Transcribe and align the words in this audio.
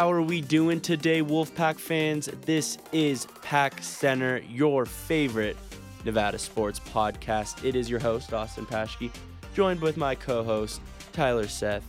How 0.00 0.10
are 0.10 0.22
we 0.22 0.40
doing 0.40 0.80
today, 0.80 1.20
Wolfpack 1.20 1.78
fans? 1.78 2.30
This 2.46 2.78
is 2.90 3.26
Pack 3.42 3.82
Center, 3.82 4.38
your 4.48 4.86
favorite 4.86 5.58
Nevada 6.06 6.38
sports 6.38 6.80
podcast. 6.80 7.62
It 7.66 7.76
is 7.76 7.90
your 7.90 8.00
host, 8.00 8.32
Austin 8.32 8.64
Paschke, 8.64 9.12
joined 9.52 9.82
with 9.82 9.98
my 9.98 10.14
co 10.14 10.42
host, 10.42 10.80
Tyler 11.12 11.46
Seth. 11.46 11.84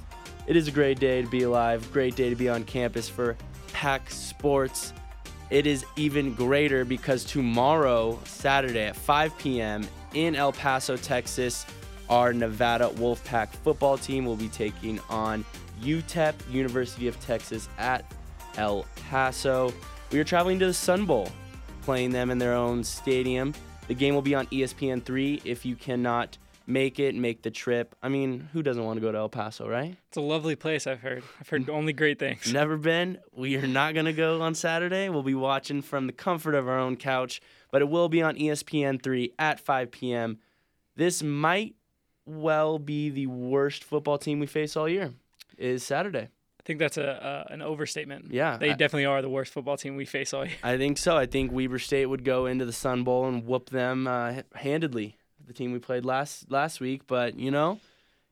It 0.46 0.58
is 0.58 0.68
a 0.68 0.72
great 0.72 1.00
day 1.00 1.22
to 1.22 1.28
be 1.30 1.44
alive, 1.44 1.90
great 1.94 2.18
day 2.18 2.30
to 2.30 2.36
be 2.36 2.50
on 2.50 2.66
campus 2.66 3.08
for 3.08 3.38
Pack 3.72 4.10
Sports. 4.10 4.92
It 5.50 5.66
is 5.66 5.86
even 5.96 6.34
greater 6.34 6.84
because 6.84 7.24
tomorrow, 7.24 8.20
Saturday 8.26 8.88
at 8.88 8.98
5 8.98 9.38
p.m. 9.38 9.88
in 10.14 10.36
El 10.36 10.52
Paso, 10.52 10.98
Texas, 10.98 11.66
our 12.10 12.34
Nevada 12.34 12.90
Wolfpack 12.96 13.48
football 13.64 13.98
team 13.98 14.26
will 14.26 14.36
be 14.36 14.50
taking 14.50 15.00
on 15.10 15.46
UTEP, 15.82 16.34
University 16.50 17.08
of 17.08 17.20
Texas 17.20 17.70
at 17.78 18.06
El 18.58 18.86
Paso. 19.10 19.74
We 20.12 20.20
are 20.20 20.24
traveling 20.24 20.60
to 20.60 20.66
the 20.66 20.74
Sun 20.74 21.06
Bowl, 21.06 21.30
playing 21.82 22.12
them 22.12 22.30
in 22.30 22.38
their 22.38 22.54
own 22.54 22.84
stadium. 22.84 23.54
The 23.88 23.94
game 23.94 24.14
will 24.14 24.22
be 24.22 24.36
on 24.36 24.48
ESPN3. 24.48 25.42
If 25.46 25.66
you 25.66 25.76
cannot 25.76 26.38
make 26.68 27.00
it, 27.00 27.16
make 27.16 27.42
the 27.42 27.52
trip. 27.52 27.96
I 28.02 28.10
mean, 28.10 28.50
who 28.54 28.64
doesn't 28.64 28.84
want 28.84 28.98
to 28.98 29.02
go 29.02 29.12
to 29.12 29.18
El 29.18 29.30
Paso, 29.30 29.68
right? 29.68 29.96
It's 30.08 30.18
a 30.18 30.22
lovely 30.22 30.56
place, 30.56 30.88
I've 30.88 31.02
heard. 31.02 31.24
I've 31.40 31.50
heard 31.50 31.70
only 31.70 31.94
great 31.94 32.20
things. 32.20 32.52
Never 32.52 32.78
been. 32.78 33.18
We 33.34 33.56
are 33.58 33.68
not 33.68 33.94
going 33.94 34.06
to 34.06 34.14
go 34.14 34.42
on 34.42 34.56
Saturday. 34.56 35.10
We'll 35.10 35.24
be 35.24 35.36
watching 35.36 35.82
from 35.82 36.08
the 36.08 36.14
comfort 36.14 36.56
of 36.56 36.68
our 36.68 36.80
own 36.80 36.98
couch, 36.98 37.42
but 37.72 37.82
it 37.82 37.90
will 37.90 38.10
be 38.10 38.22
on 38.22 38.36
ESPN3 38.36 39.34
at 39.40 39.60
5 39.60 39.92
p.m. 39.92 40.40
This 40.96 41.24
might 41.24 41.76
well 42.26 42.80
be 42.80 43.10
the 43.10 43.28
worst 43.28 43.84
football 43.84 44.18
team 44.18 44.40
we 44.40 44.48
face 44.48 44.78
all 44.78 44.88
year. 44.88 45.14
Is 45.58 45.84
Saturday. 45.84 46.30
I 46.60 46.64
think 46.64 46.78
that's 46.80 46.98
a 46.98 47.24
uh, 47.26 47.44
an 47.54 47.62
overstatement. 47.62 48.32
Yeah, 48.32 48.58
They 48.58 48.70
I- 48.72 48.74
definitely 48.76 49.06
are 49.06 49.22
the 49.22 49.30
worst 49.30 49.52
football 49.52 49.78
team 49.78 49.96
we 49.96 50.06
face 50.06 50.32
all 50.34 50.46
year. 50.46 50.56
I 50.64 50.78
think 50.78 50.98
so. 51.00 51.18
I 51.18 51.26
think 51.26 51.52
Weber 51.52 51.80
State 51.80 52.06
would 52.06 52.24
go 52.24 52.46
into 52.46 52.66
the 52.66 52.74
Sun 52.74 53.04
Bowl 53.04 53.28
and 53.28 53.46
whoop 53.46 53.70
them 53.72 54.08
uh, 54.08 54.42
handedly. 54.56 55.18
The 55.48 55.54
team 55.54 55.72
we 55.74 55.80
played 55.80 56.06
last 56.06 56.52
last 56.52 56.80
week, 56.80 57.08
but 57.08 57.38
you 57.38 57.50
know, 57.52 57.80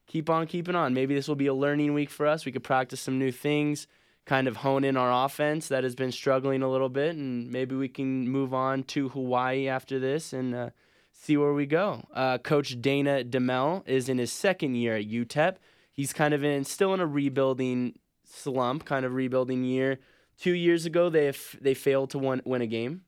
keep 0.08 0.30
on 0.30 0.46
keeping 0.48 0.76
on. 0.76 0.94
Maybe 0.94 1.16
this 1.16 1.28
will 1.28 1.36
be 1.36 1.48
a 1.48 1.54
learning 1.54 1.94
week 1.96 2.10
for 2.12 2.28
us. 2.28 2.46
We 2.46 2.52
could 2.52 2.64
practice 2.64 3.02
some 3.02 3.18
new 3.18 3.32
things, 3.32 3.88
kind 4.26 4.48
of 4.48 4.58
hone 4.58 4.84
in 4.84 4.96
our 4.96 5.26
offense 5.26 5.68
that 5.70 5.84
has 5.84 5.96
been 5.96 6.12
struggling 6.12 6.62
a 6.62 6.70
little 6.70 6.88
bit, 6.88 7.16
and 7.16 7.52
maybe 7.52 7.76
we 7.76 7.90
can 7.90 8.30
move 8.30 8.54
on 8.54 8.84
to 8.84 9.10
Hawaii 9.10 9.68
after 9.68 9.98
this 10.00 10.34
and 10.34 10.54
uh, 10.54 10.70
see 11.12 11.36
where 11.36 11.54
we 11.54 11.66
go. 11.66 12.06
Uh, 12.14 12.38
Coach 12.38 12.80
Dana 12.80 13.24
Dimel 13.24 13.86
is 13.88 14.08
in 14.08 14.20
his 14.20 14.32
second 14.32 14.76
year 14.76 14.96
at 14.96 15.06
UTEP. 15.10 15.56
He's 15.92 16.14
kind 16.14 16.34
of 16.34 16.44
in 16.44 16.64
still 16.64 16.94
in 16.94 17.00
a 17.00 17.08
rebuilding 17.08 18.00
slump, 18.24 18.86
kind 18.86 19.06
of 19.06 19.14
rebuilding 19.14 19.64
year. 19.64 20.00
Two 20.40 20.54
years 20.54 20.86
ago, 20.86 21.10
they 21.10 21.34
they 21.60 21.74
failed 21.74 22.12
to 22.12 22.20
win, 22.20 22.42
win 22.46 22.62
a 22.62 22.68
game. 22.68 23.02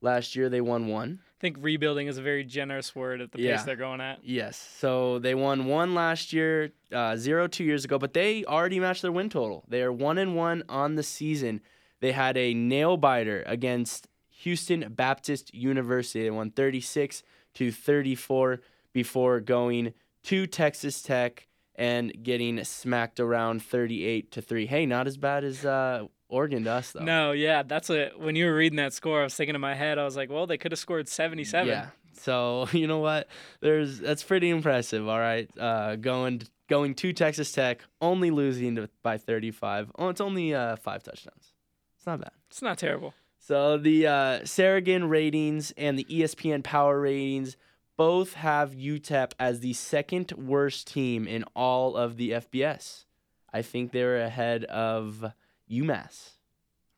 Last 0.00 0.36
year, 0.36 0.48
they 0.48 0.60
won 0.60 0.88
one. 0.88 1.20
I 1.22 1.40
think 1.40 1.56
rebuilding 1.60 2.06
is 2.06 2.18
a 2.18 2.22
very 2.22 2.44
generous 2.44 2.94
word 2.94 3.20
at 3.20 3.32
the 3.32 3.38
pace 3.38 3.62
they're 3.62 3.76
going 3.76 4.00
at. 4.00 4.20
Yes. 4.22 4.56
So 4.78 5.18
they 5.18 5.34
won 5.34 5.66
one 5.66 5.94
last 5.94 6.32
year, 6.32 6.72
uh, 6.92 7.16
zero 7.16 7.46
two 7.46 7.64
years 7.64 7.84
ago, 7.84 7.98
but 7.98 8.14
they 8.14 8.44
already 8.44 8.80
matched 8.80 9.02
their 9.02 9.12
win 9.12 9.28
total. 9.28 9.64
They 9.68 9.82
are 9.82 9.92
one 9.92 10.18
and 10.18 10.34
one 10.34 10.64
on 10.68 10.94
the 10.94 11.02
season. 11.02 11.60
They 12.00 12.12
had 12.12 12.36
a 12.36 12.54
nail 12.54 12.96
biter 12.96 13.42
against 13.46 14.08
Houston 14.28 14.92
Baptist 14.94 15.54
University. 15.54 16.22
They 16.24 16.30
won 16.30 16.50
36 16.50 17.22
to 17.54 17.72
34 17.72 18.60
before 18.92 19.40
going 19.40 19.92
to 20.24 20.46
Texas 20.46 21.02
Tech 21.02 21.48
and 21.76 22.12
getting 22.22 22.62
smacked 22.64 23.20
around 23.20 23.62
38 23.62 24.32
to 24.32 24.42
3. 24.42 24.66
Hey, 24.66 24.86
not 24.86 25.06
as 25.06 25.16
bad 25.16 25.44
as 25.44 25.64
uh, 25.64 26.06
Oregon 26.28 26.64
to 26.64 26.72
us, 26.72 26.92
though. 26.92 27.04
No, 27.04 27.32
yeah, 27.32 27.62
that's 27.62 27.90
a. 27.90 28.10
When 28.16 28.34
you 28.34 28.46
were 28.46 28.54
reading 28.54 28.76
that 28.76 28.92
score, 28.92 29.20
I 29.20 29.24
was 29.24 29.34
thinking 29.34 29.54
in 29.54 29.60
my 29.60 29.74
head, 29.74 29.98
I 29.98 30.04
was 30.04 30.16
like, 30.16 30.30
well, 30.30 30.46
they 30.46 30.58
could 30.58 30.72
have 30.72 30.78
scored 30.78 31.08
77. 31.08 31.68
Yeah. 31.68 31.88
So 32.14 32.66
you 32.72 32.86
know 32.86 32.98
what? 32.98 33.28
There's 33.60 34.00
that's 34.00 34.22
pretty 34.22 34.50
impressive. 34.50 35.06
All 35.06 35.18
right, 35.18 35.48
uh, 35.58 35.96
going 35.96 36.42
going 36.68 36.94
to 36.96 37.12
Texas 37.12 37.52
Tech, 37.52 37.82
only 38.00 38.30
losing 38.30 38.74
to, 38.76 38.88
by 39.02 39.18
35. 39.18 39.92
Oh, 39.98 40.08
it's 40.08 40.20
only 40.20 40.52
uh, 40.54 40.76
five 40.76 41.02
touchdowns. 41.02 41.52
It's 41.96 42.06
not 42.06 42.20
bad. 42.20 42.32
It's 42.48 42.62
not 42.62 42.78
terrible. 42.78 43.14
So 43.38 43.78
the 43.78 44.08
uh, 44.08 45.06
ratings 45.06 45.72
and 45.76 45.96
the 45.96 46.04
ESPN 46.04 46.64
Power 46.64 47.00
ratings 47.00 47.56
both 47.96 48.34
have 48.34 48.72
UTEP 48.72 49.32
as 49.38 49.60
the 49.60 49.72
second 49.72 50.32
worst 50.32 50.86
team 50.88 51.26
in 51.26 51.44
all 51.54 51.96
of 51.96 52.16
the 52.16 52.30
FBS. 52.32 53.04
I 53.52 53.62
think 53.62 53.92
they're 53.92 54.18
ahead 54.18 54.64
of 54.64 55.32
UMass. 55.70 56.30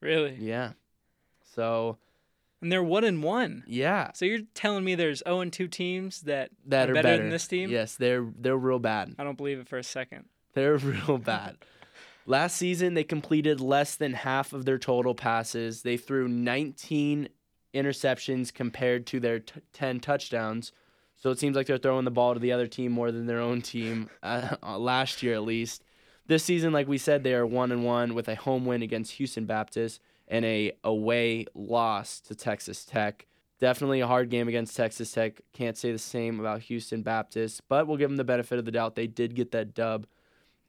Really. 0.01 0.37
Yeah. 0.41 0.73
So 1.55 1.99
And 2.61 2.71
they're 2.73 2.83
one 2.83 3.05
and 3.05 3.23
one. 3.23 3.65
yeah, 3.67 4.11
So 4.15 4.25
you're 4.25 4.41
telling 4.55 4.85
me 4.85 4.95
there's 4.95 5.23
0 5.27 5.41
and 5.41 5.53
2 5.53 5.69
teams 5.69 6.23
that, 6.23 6.51
that 6.67 6.89
are 6.89 6.93
are 6.93 6.95
better, 6.95 7.09
better 7.09 7.23
than 7.23 7.31
this 7.31 7.47
team? 7.49 7.71
Yes, 7.71 7.95
they're 7.97 8.27
they're 8.37 8.57
real 8.57 8.79
bad. 8.79 9.15
I 9.19 9.25
don't 9.25 9.37
believe 9.37 9.59
it 9.59 9.69
for 9.69 9.79
a 9.79 9.85
second. 9.85 10.25
They're 10.55 10.77
real 10.79 11.19
bad. 11.19 11.57
Last 12.27 12.57
season, 12.57 12.95
they 12.95 13.05
completed 13.05 13.61
less 13.61 13.95
than 13.97 14.13
half 14.13 14.53
of 14.53 14.65
their 14.67 14.79
total 14.79 15.15
passes. 15.15 15.83
They 15.83 15.97
threw 15.97 16.29
19 16.29 17.29
interceptions 17.75 18.53
compared 18.53 19.07
to 19.07 19.21
their 19.21 19.39
t- 19.41 19.61
10 19.73 20.01
touchdowns. 20.01 20.73
So 21.19 21.31
it 21.31 21.39
seems 21.39 21.57
like 21.57 21.67
they're 21.67 21.79
throwing 21.79 22.05
the 22.05 22.11
ball 22.11 22.35
to 22.35 22.41
the 22.41 22.53
other 22.53 22.67
team 22.67 22.93
more 22.93 23.11
than 23.11 23.27
their 23.27 23.41
own 23.41 23.61
team 23.61 24.09
uh, 24.23 24.57
last 24.79 25.23
year, 25.23 25.35
at 25.35 25.43
least. 25.43 25.83
This 26.27 26.45
season, 26.45 26.73
like 26.73 26.87
we 26.87 26.99
said, 26.99 27.25
they 27.25 27.35
are 27.35 27.47
one 27.47 27.73
and 27.73 27.85
one 27.85 28.15
with 28.15 28.29
a 28.29 28.35
home 28.35 28.67
win 28.67 28.83
against 28.83 29.13
Houston 29.13 29.47
Baptist 29.47 30.01
and 30.29 30.45
a 30.45 30.73
away 30.85 31.47
loss 31.55 32.21
to 32.21 32.35
Texas 32.35 32.85
Tech. 32.85 33.27
Definitely 33.59 34.01
a 34.01 34.07
hard 34.07 34.31
game 34.31 34.47
against 34.47 34.77
Texas 34.77 35.11
Tech. 35.11 35.41
Can't 35.53 35.77
say 35.77 35.91
the 35.91 35.99
same 35.99 36.39
about 36.39 36.63
Houston 36.63 37.03
Baptist, 37.03 37.63
but 37.69 37.87
we'll 37.87 37.97
give 37.97 38.11
them 38.11 38.19
the 38.19 38.25
benefit 38.25 38.59
of 38.59 38.65
the 38.65 38.71
doubt. 38.71 38.95
They 38.95 39.07
did 39.07 39.35
get 39.35 39.51
that 39.53 39.75
dub. 39.75 40.07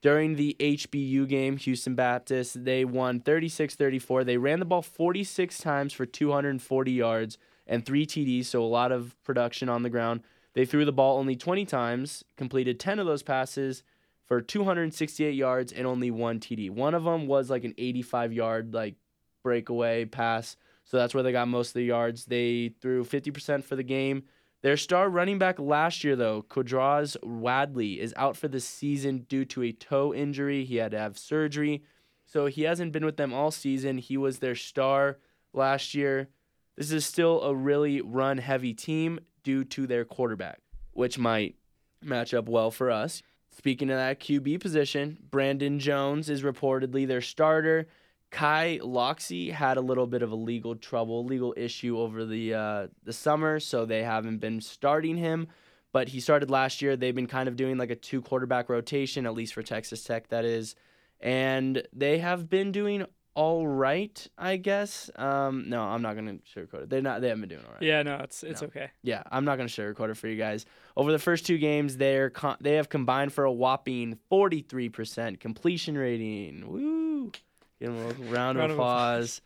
During 0.02 0.36
the 0.38 0.56
HBU 0.60 1.28
game, 1.28 1.58
Houston 1.58 1.94
Baptist, 1.94 2.64
they 2.64 2.86
won 2.86 3.20
36 3.20 3.76
34. 3.76 4.24
They 4.24 4.38
ran 4.38 4.60
the 4.60 4.66
ball 4.66 4.82
46 4.82 5.58
times 5.60 5.92
for 5.92 6.06
240 6.06 6.92
yards 6.92 7.38
and 7.68 7.86
three 7.86 8.06
TDs, 8.06 8.46
so 8.46 8.64
a 8.64 8.66
lot 8.66 8.92
of 8.92 9.22
production 9.24 9.68
on 9.68 9.84
the 9.84 9.90
ground. 9.90 10.22
They 10.60 10.66
threw 10.66 10.84
the 10.84 10.92
ball 10.92 11.20
only 11.20 11.38
20 11.38 11.64
times, 11.64 12.26
completed 12.36 12.82
10 12.82 13.00
of 13.00 13.06
those 13.06 13.24
passes 13.24 13.82
for 14.26 14.42
268 14.42 15.34
yards 15.34 15.72
and 15.72 15.88
only 15.88 16.12
one 16.12 16.42
TD. 16.42 16.70
One 16.70 16.94
of 16.94 17.06
them 17.06 17.28
was 17.28 17.50
like 17.50 17.64
an 17.64 17.74
85 17.78 18.34
yard 18.34 18.74
like 18.74 18.96
breakaway 19.42 20.04
pass, 20.04 20.58
so 20.84 20.98
that's 20.98 21.14
where 21.14 21.24
they 21.24 21.32
got 21.32 21.48
most 21.48 21.70
of 21.70 21.76
the 21.76 21.86
yards. 21.86 22.26
They 22.26 22.74
threw 22.82 23.06
50% 23.06 23.64
for 23.64 23.78
the 23.78 23.84
game. 23.84 24.24
Their 24.62 24.76
star 24.76 25.10
running 25.10 25.40
back 25.40 25.60
last 25.60 26.04
year, 26.04 26.18
though, 26.18 26.42
Quardraiz 26.42 27.16
Wadley, 27.24 28.02
is 28.02 28.14
out 28.18 28.36
for 28.36 28.50
the 28.50 28.60
season 28.60 29.20
due 29.30 29.46
to 29.46 29.64
a 29.64 29.72
toe 29.72 30.14
injury. 30.14 30.66
He 30.66 30.76
had 30.76 30.92
to 30.92 31.00
have 31.00 31.18
surgery, 31.18 31.84
so 32.26 32.48
he 32.48 32.64
hasn't 32.64 32.92
been 32.92 33.06
with 33.06 33.16
them 33.16 33.34
all 33.34 33.52
season. 33.52 33.98
He 33.98 34.18
was 34.18 34.40
their 34.40 34.56
star 34.56 35.20
last 35.54 35.96
year. 35.96 36.28
This 36.76 36.92
is 36.92 37.06
still 37.06 37.44
a 37.44 37.56
really 37.56 38.02
run 38.02 38.40
heavy 38.40 38.74
team 38.74 39.22
due 39.44 39.64
to 39.66 39.88
their 39.88 40.06
quarterback, 40.06 40.60
which 40.94 41.18
might 41.18 41.56
match 42.02 42.34
up 42.34 42.48
well 42.48 42.72
for 42.72 42.92
us. 42.92 43.22
Speaking 43.52 43.90
of 43.90 43.98
that 43.98 44.20
QB 44.20 44.60
position, 44.62 45.18
Brandon 45.30 45.80
Jones 45.80 46.30
is 46.30 46.44
reportedly 46.44 47.08
their 47.08 47.22
starter. 47.22 47.88
Kai 48.32 48.80
Locksley 48.84 49.50
had 49.50 49.78
a 49.78 49.82
little 49.82 50.06
bit 50.06 50.22
of 50.22 50.32
a 50.32 50.36
legal 50.36 50.76
trouble, 50.76 51.26
legal 51.26 51.54
issue 51.58 51.98
over 51.98 52.26
the 52.26 52.54
uh, 52.54 52.88
the 53.04 53.14
summer, 53.14 53.60
so 53.60 53.86
they 53.86 54.04
haven't 54.04 54.38
been 54.38 54.62
starting 54.62 55.18
him. 55.18 55.48
But 55.92 56.10
he 56.10 56.20
started 56.20 56.52
last 56.52 56.84
year. 56.84 56.96
They've 56.96 57.16
been 57.16 57.26
kind 57.26 57.50
of 57.50 57.56
doing 57.56 57.78
like 57.78 57.90
a 57.90 57.96
two 57.96 58.22
quarterback 58.22 58.70
rotation, 58.70 59.26
at 59.26 59.34
least 59.34 59.56
for 59.56 59.64
Texas 59.64 60.04
Tech, 60.04 60.30
that 60.30 60.46
is, 60.46 60.76
and 61.20 61.82
they 61.92 62.20
have 62.20 62.50
been 62.50 62.72
doing 62.72 63.06
all 63.40 63.66
right, 63.66 64.28
I 64.38 64.58
guess. 64.58 65.10
Um, 65.16 65.70
no, 65.70 65.82
I'm 65.82 66.02
not 66.02 66.16
gonna 66.16 66.40
sugarcoat 66.56 66.84
it. 66.84 66.90
They're 66.90 67.02
not. 67.02 67.22
They 67.22 67.30
haven't 67.30 67.42
been 67.42 67.50
doing 67.50 67.64
all 67.66 67.72
right. 67.74 67.82
Yeah, 67.82 68.04
no, 68.04 68.18
it's 68.18 68.44
it's 68.44 68.62
No. 68.62 68.68
okay. 68.68 68.92
Yeah, 69.02 69.24
I'm 69.32 69.46
not 69.46 69.56
gonna 69.56 69.70
sugarcoat 69.70 70.10
it 70.10 70.18
for 70.18 70.28
you 70.28 70.36
guys. 70.36 70.66
Over 70.98 71.12
the 71.14 71.20
first 71.20 71.46
two 71.46 71.58
games, 71.58 71.96
they're 71.96 72.30
con- 72.30 72.58
they 72.60 72.74
have 72.76 72.90
combined 72.90 73.32
for 73.32 73.46
a 73.46 73.52
whopping 73.52 74.18
43% 74.30 75.40
completion 75.40 75.98
rating. 75.98 76.68
Woo! 76.70 77.32
Give 77.80 77.94
them 77.94 78.04
a 78.04 78.08
little 78.08 78.26
round 78.26 78.58
Round 78.60 78.72
of 78.72 78.78
applause. 78.78 79.42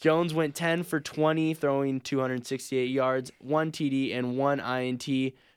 Jones 0.00 0.34
went 0.34 0.54
10 0.54 0.82
for 0.82 1.00
20, 1.00 1.54
throwing 1.54 2.00
268 2.00 2.90
yards, 2.90 3.30
one 3.38 3.70
TD, 3.72 4.12
and 4.14 4.36
one 4.36 4.58
INT 4.60 5.06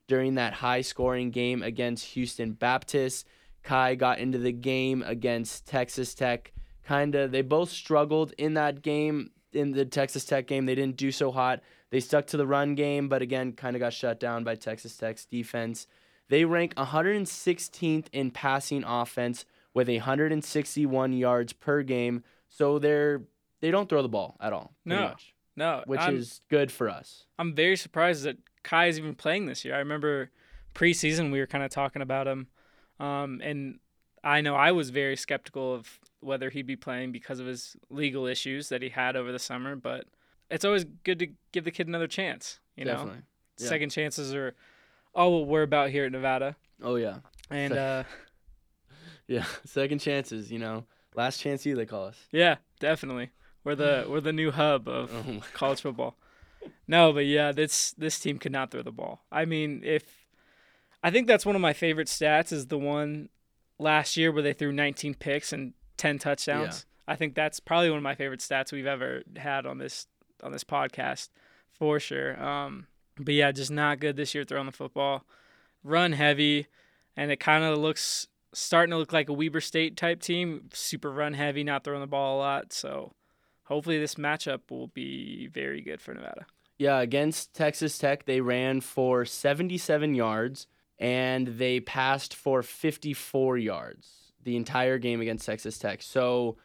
during 0.07 0.35
that 0.35 0.53
high-scoring 0.53 1.31
game 1.31 1.61
against 1.63 2.05
Houston 2.13 2.53
Baptist. 2.53 3.27
Kai 3.63 3.95
got 3.95 4.19
into 4.19 4.37
the 4.37 4.51
game 4.53 5.03
against 5.05 5.65
Texas 5.67 6.13
Tech. 6.13 6.53
Kind 6.89 7.13
of, 7.13 7.31
they 7.31 7.43
both 7.43 7.69
struggled 7.69 8.33
in 8.39 8.55
that 8.55 8.81
game. 8.81 9.29
In 9.51 9.73
the 9.73 9.85
Texas 9.85 10.25
Tech 10.25 10.47
game, 10.47 10.65
they 10.65 10.73
didn't 10.73 10.97
do 10.97 11.11
so 11.11 11.31
hot. 11.31 11.61
They 11.91 11.99
stuck 11.99 12.25
to 12.27 12.37
the 12.37 12.47
run 12.47 12.73
game, 12.73 13.09
but 13.09 13.21
again, 13.21 13.53
kind 13.53 13.75
of 13.75 13.79
got 13.79 13.93
shut 13.93 14.19
down 14.19 14.43
by 14.43 14.55
Texas 14.55 14.95
Tech's 14.97 15.25
defense. 15.25 15.85
They 16.29 16.45
rank 16.45 16.73
116th 16.75 18.07
in 18.11 18.31
passing 18.31 18.83
offense, 18.83 19.45
with 19.73 19.87
161 19.87 21.13
yards 21.13 21.53
per 21.53 21.83
game. 21.83 22.23
So 22.47 22.79
they're 22.79 23.21
they 23.61 23.71
don't 23.71 23.87
throw 23.87 24.01
the 24.01 24.09
ball 24.09 24.35
at 24.39 24.51
all. 24.53 24.73
No, 24.85 25.09
much, 25.09 25.33
No, 25.55 25.83
which 25.85 25.99
I'm, 25.99 26.15
is 26.15 26.41
good 26.49 26.71
for 26.71 26.89
us. 26.89 27.25
I'm 27.37 27.53
very 27.53 27.75
surprised 27.75 28.23
that 28.23 28.37
Kai 28.63 28.87
is 28.87 28.97
even 28.97 29.15
playing 29.15 29.45
this 29.45 29.63
year. 29.63 29.75
I 29.75 29.79
remember 29.79 30.31
preseason 30.73 31.31
we 31.31 31.39
were 31.39 31.47
kind 31.47 31.63
of 31.63 31.69
talking 31.69 32.01
about 32.01 32.27
him, 32.27 32.47
um, 32.99 33.41
and 33.43 33.79
I 34.23 34.41
know 34.41 34.55
I 34.55 34.71
was 34.71 34.89
very 34.89 35.15
skeptical 35.15 35.73
of 35.73 35.99
whether 36.21 36.49
he'd 36.49 36.67
be 36.67 36.75
playing 36.75 37.11
because 37.11 37.39
of 37.39 37.45
his 37.47 37.75
legal 37.89 38.25
issues 38.25 38.69
that 38.69 38.81
he 38.81 38.89
had 38.89 39.15
over 39.15 39.31
the 39.31 39.39
summer. 39.39 39.75
But 39.75 40.05
it's 40.49 40.65
always 40.65 40.83
good 41.03 41.19
to 41.19 41.27
give 41.51 41.63
the 41.63 41.71
kid 41.71 41.87
another 41.87 42.07
chance. 42.07 42.59
You 42.75 42.85
know, 42.85 42.93
Definitely. 42.93 43.21
yeah. 43.59 43.67
second 43.67 43.89
chances 43.89 44.33
are 44.33 44.55
all 45.13 45.39
what 45.39 45.47
we're 45.47 45.63
about 45.63 45.89
here 45.89 46.05
at 46.05 46.11
Nevada. 46.11 46.55
Oh 46.81 46.95
yeah. 46.95 47.17
And 47.49 47.73
Se- 47.73 47.99
uh, 47.99 48.03
Yeah. 49.27 49.45
Second 49.65 49.99
chances. 49.99 50.51
You 50.51 50.59
know, 50.59 50.85
last 51.15 51.39
chance 51.39 51.65
you 51.65 51.75
they 51.75 51.85
call 51.85 52.05
us. 52.05 52.17
yeah, 52.31 52.55
definitely, 52.79 53.29
we're 53.63 53.75
the 53.75 54.05
we're 54.09 54.21
the 54.21 54.33
new 54.33 54.51
hub 54.51 54.87
of 54.87 55.11
Oh 55.27 55.41
college 55.53 55.81
football. 55.81 56.15
No, 56.87 57.13
but 57.13 57.25
yeah, 57.25 57.51
this 57.51 57.91
this 57.93 58.19
team 58.19 58.37
could 58.39 58.51
not 58.51 58.71
throw 58.71 58.81
the 58.81 58.91
ball. 58.91 59.21
I 59.31 59.45
mean, 59.45 59.81
if 59.83 60.03
I 61.03 61.11
think 61.11 61.27
that's 61.27 61.45
one 61.45 61.55
of 61.55 61.61
my 61.61 61.73
favorite 61.73 62.07
stats 62.07 62.51
is 62.51 62.67
the 62.67 62.77
one 62.77 63.29
last 63.77 64.17
year 64.17 64.31
where 64.31 64.41
they 64.43 64.51
threw 64.53 64.71
19 64.73 65.13
picks 65.15 65.53
and 65.53 65.73
10 65.99 66.17
touchdowns. 66.17 66.85
I 67.07 67.15
think 67.15 67.35
that's 67.35 67.59
probably 67.59 67.89
one 67.89 67.97
of 67.97 68.03
my 68.03 68.15
favorite 68.15 68.39
stats 68.39 68.71
we've 68.71 68.85
ever 68.85 69.23
had 69.35 69.65
on 69.65 69.77
this 69.77 70.07
on 70.41 70.51
this 70.51 70.63
podcast 70.63 71.29
for 71.71 71.99
sure. 71.99 72.41
Um, 72.41 72.87
but 73.17 73.33
yeah, 73.33 73.51
just 73.51 73.71
not 73.71 73.99
good 73.99 74.15
this 74.15 74.33
year 74.33 74.43
throwing 74.43 74.67
the 74.67 74.71
football. 74.71 75.25
Run 75.83 76.13
heavy, 76.13 76.67
and 77.17 77.31
it 77.31 77.39
kind 77.39 77.63
of 77.63 77.77
looks 77.77 78.27
starting 78.53 78.91
to 78.91 78.97
look 78.97 79.11
like 79.11 79.27
a 79.27 79.33
Weber 79.33 79.59
State 79.59 79.97
type 79.97 80.21
team. 80.21 80.69
Super 80.73 81.11
run 81.11 81.33
heavy, 81.33 81.63
not 81.63 81.83
throwing 81.83 82.01
the 82.01 82.07
ball 82.07 82.37
a 82.37 82.39
lot. 82.39 82.73
So 82.73 83.13
hopefully 83.63 83.99
this 83.99 84.15
matchup 84.15 84.69
will 84.69 84.87
be 84.87 85.47
very 85.47 85.81
good 85.81 86.01
for 86.01 86.13
Nevada. 86.13 86.45
Yeah, 86.77 86.99
against 86.99 87.53
Texas 87.53 87.97
Tech, 87.97 88.25
they 88.25 88.39
ran 88.39 88.79
for 88.79 89.25
77 89.25 90.15
yards 90.15 90.67
and 90.97 91.47
they 91.47 91.79
passed 91.79 92.33
for 92.33 92.61
54 92.61 93.57
yards 93.57 94.28
the 94.49 94.55
entire 94.55 94.97
game 94.97 95.21
against 95.21 95.45
Texas 95.45 95.77
Tech. 95.77 96.01
So, 96.01 96.57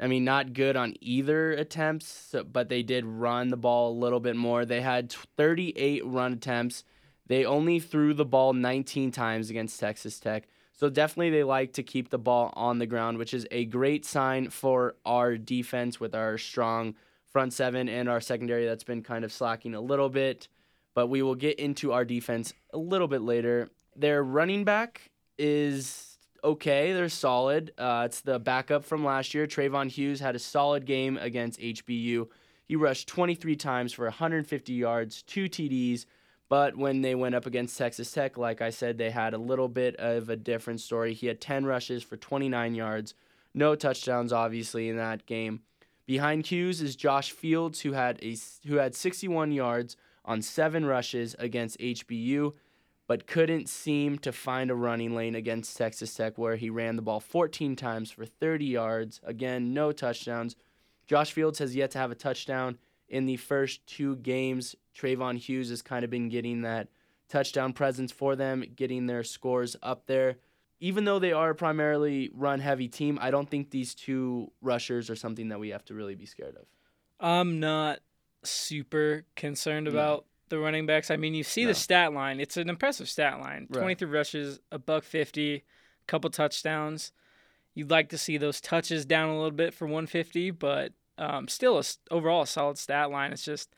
I 0.00 0.06
mean, 0.06 0.24
not 0.24 0.54
good 0.54 0.76
on 0.76 0.94
either 1.02 1.52
attempts, 1.52 2.34
but 2.50 2.70
they 2.70 2.82
did 2.82 3.04
run 3.04 3.48
the 3.48 3.58
ball 3.58 3.92
a 3.92 4.00
little 4.00 4.18
bit 4.18 4.34
more. 4.34 4.64
They 4.64 4.80
had 4.80 5.12
38 5.36 6.06
run 6.06 6.32
attempts. 6.32 6.84
They 7.26 7.44
only 7.44 7.80
threw 7.80 8.14
the 8.14 8.24
ball 8.24 8.54
19 8.54 9.12
times 9.12 9.50
against 9.50 9.78
Texas 9.78 10.18
Tech. 10.18 10.48
So 10.72 10.88
definitely 10.88 11.28
they 11.28 11.44
like 11.44 11.74
to 11.74 11.82
keep 11.82 12.08
the 12.08 12.18
ball 12.18 12.50
on 12.56 12.78
the 12.78 12.86
ground, 12.86 13.18
which 13.18 13.34
is 13.34 13.46
a 13.50 13.66
great 13.66 14.06
sign 14.06 14.48
for 14.48 14.94
our 15.04 15.36
defense 15.36 16.00
with 16.00 16.14
our 16.14 16.38
strong 16.38 16.94
front 17.28 17.52
seven 17.52 17.90
and 17.90 18.08
our 18.08 18.22
secondary 18.22 18.64
that's 18.64 18.84
been 18.84 19.02
kind 19.02 19.22
of 19.22 19.32
slacking 19.32 19.74
a 19.74 19.82
little 19.82 20.08
bit. 20.08 20.48
But 20.94 21.08
we 21.08 21.20
will 21.20 21.34
get 21.34 21.60
into 21.60 21.92
our 21.92 22.06
defense 22.06 22.54
a 22.72 22.78
little 22.78 23.06
bit 23.06 23.20
later. 23.20 23.68
Their 23.96 24.24
running 24.24 24.64
back 24.64 25.10
is 25.36 26.07
okay. 26.42 26.92
They're 26.92 27.08
solid. 27.08 27.72
Uh, 27.78 28.02
it's 28.06 28.20
the 28.20 28.38
backup 28.38 28.84
from 28.84 29.04
last 29.04 29.34
year. 29.34 29.46
Treyvon 29.46 29.90
Hughes 29.90 30.20
had 30.20 30.36
a 30.36 30.38
solid 30.38 30.84
game 30.84 31.16
against 31.18 31.60
HBU. 31.60 32.28
He 32.66 32.76
rushed 32.76 33.08
23 33.08 33.56
times 33.56 33.92
for 33.92 34.04
150 34.04 34.72
yards, 34.72 35.22
two 35.22 35.44
TDs. 35.44 36.04
But 36.48 36.76
when 36.76 37.02
they 37.02 37.14
went 37.14 37.34
up 37.34 37.46
against 37.46 37.76
Texas 37.76 38.10
Tech, 38.10 38.38
like 38.38 38.62
I 38.62 38.70
said, 38.70 38.96
they 38.96 39.10
had 39.10 39.34
a 39.34 39.38
little 39.38 39.68
bit 39.68 39.96
of 39.96 40.30
a 40.30 40.36
different 40.36 40.80
story. 40.80 41.12
He 41.12 41.26
had 41.26 41.40
10 41.40 41.66
rushes 41.66 42.02
for 42.02 42.16
29 42.16 42.74
yards, 42.74 43.14
no 43.52 43.74
touchdowns, 43.74 44.32
obviously, 44.32 44.88
in 44.88 44.96
that 44.96 45.26
game. 45.26 45.60
Behind 46.06 46.46
Hughes 46.46 46.80
is 46.80 46.96
Josh 46.96 47.32
Fields, 47.32 47.82
who 47.82 47.92
had 47.92 48.18
a 48.22 48.34
who 48.66 48.76
had 48.76 48.94
61 48.94 49.52
yards 49.52 49.96
on 50.24 50.40
seven 50.40 50.86
rushes 50.86 51.36
against 51.38 51.78
HBU, 51.78 52.54
but 53.08 53.26
couldn't 53.26 53.68
seem 53.68 54.18
to 54.18 54.30
find 54.30 54.70
a 54.70 54.74
running 54.74 55.14
lane 55.14 55.34
against 55.34 55.76
Texas 55.76 56.14
Tech, 56.14 56.36
where 56.36 56.56
he 56.56 56.70
ran 56.70 56.94
the 56.94 57.02
ball 57.02 57.18
14 57.18 57.74
times 57.74 58.10
for 58.10 58.26
30 58.26 58.66
yards. 58.66 59.20
Again, 59.24 59.72
no 59.72 59.90
touchdowns. 59.90 60.54
Josh 61.06 61.32
Fields 61.32 61.58
has 61.58 61.74
yet 61.74 61.90
to 61.92 61.98
have 61.98 62.10
a 62.10 62.14
touchdown 62.14 62.76
in 63.08 63.24
the 63.24 63.38
first 63.38 63.86
two 63.86 64.16
games. 64.16 64.76
Treyvon 64.94 65.38
Hughes 65.38 65.70
has 65.70 65.80
kind 65.80 66.04
of 66.04 66.10
been 66.10 66.28
getting 66.28 66.62
that 66.62 66.88
touchdown 67.30 67.72
presence 67.72 68.12
for 68.12 68.36
them, 68.36 68.62
getting 68.76 69.06
their 69.06 69.24
scores 69.24 69.74
up 69.82 70.06
there. 70.06 70.36
Even 70.78 71.04
though 71.04 71.18
they 71.18 71.32
are 71.32 71.50
a 71.50 71.54
primarily 71.54 72.30
run 72.34 72.60
heavy 72.60 72.88
team, 72.88 73.18
I 73.22 73.30
don't 73.30 73.48
think 73.48 73.70
these 73.70 73.94
two 73.94 74.52
rushers 74.60 75.08
are 75.08 75.16
something 75.16 75.48
that 75.48 75.58
we 75.58 75.70
have 75.70 75.84
to 75.86 75.94
really 75.94 76.14
be 76.14 76.26
scared 76.26 76.56
of. 76.56 76.66
I'm 77.18 77.58
not 77.58 78.00
super 78.44 79.24
concerned 79.34 79.88
about 79.88 80.26
the 80.48 80.58
running 80.58 80.86
backs. 80.86 81.10
I 81.10 81.16
mean, 81.16 81.34
you 81.34 81.44
see 81.44 81.62
No. 81.62 81.68
the 81.68 81.74
stat 81.74 82.12
line. 82.12 82.40
It's 82.40 82.56
an 82.56 82.68
impressive 82.68 83.08
stat 83.08 83.40
line. 83.40 83.66
Right. 83.70 83.80
23 83.80 84.08
rushes, 84.08 84.60
a 84.72 84.78
buck 84.78 85.04
50, 85.04 85.64
couple 86.06 86.30
touchdowns. 86.30 87.12
You'd 87.74 87.90
like 87.90 88.08
to 88.10 88.18
see 88.18 88.36
those 88.38 88.60
touches 88.60 89.04
down 89.04 89.28
a 89.28 89.36
little 89.36 89.50
bit 89.50 89.72
for 89.74 89.86
150, 89.86 90.50
but 90.52 90.92
um, 91.16 91.48
still 91.48 91.78
a 91.78 91.84
overall 92.10 92.42
a 92.42 92.46
solid 92.46 92.78
stat 92.78 93.10
line. 93.10 93.32
It's 93.32 93.44
just 93.44 93.74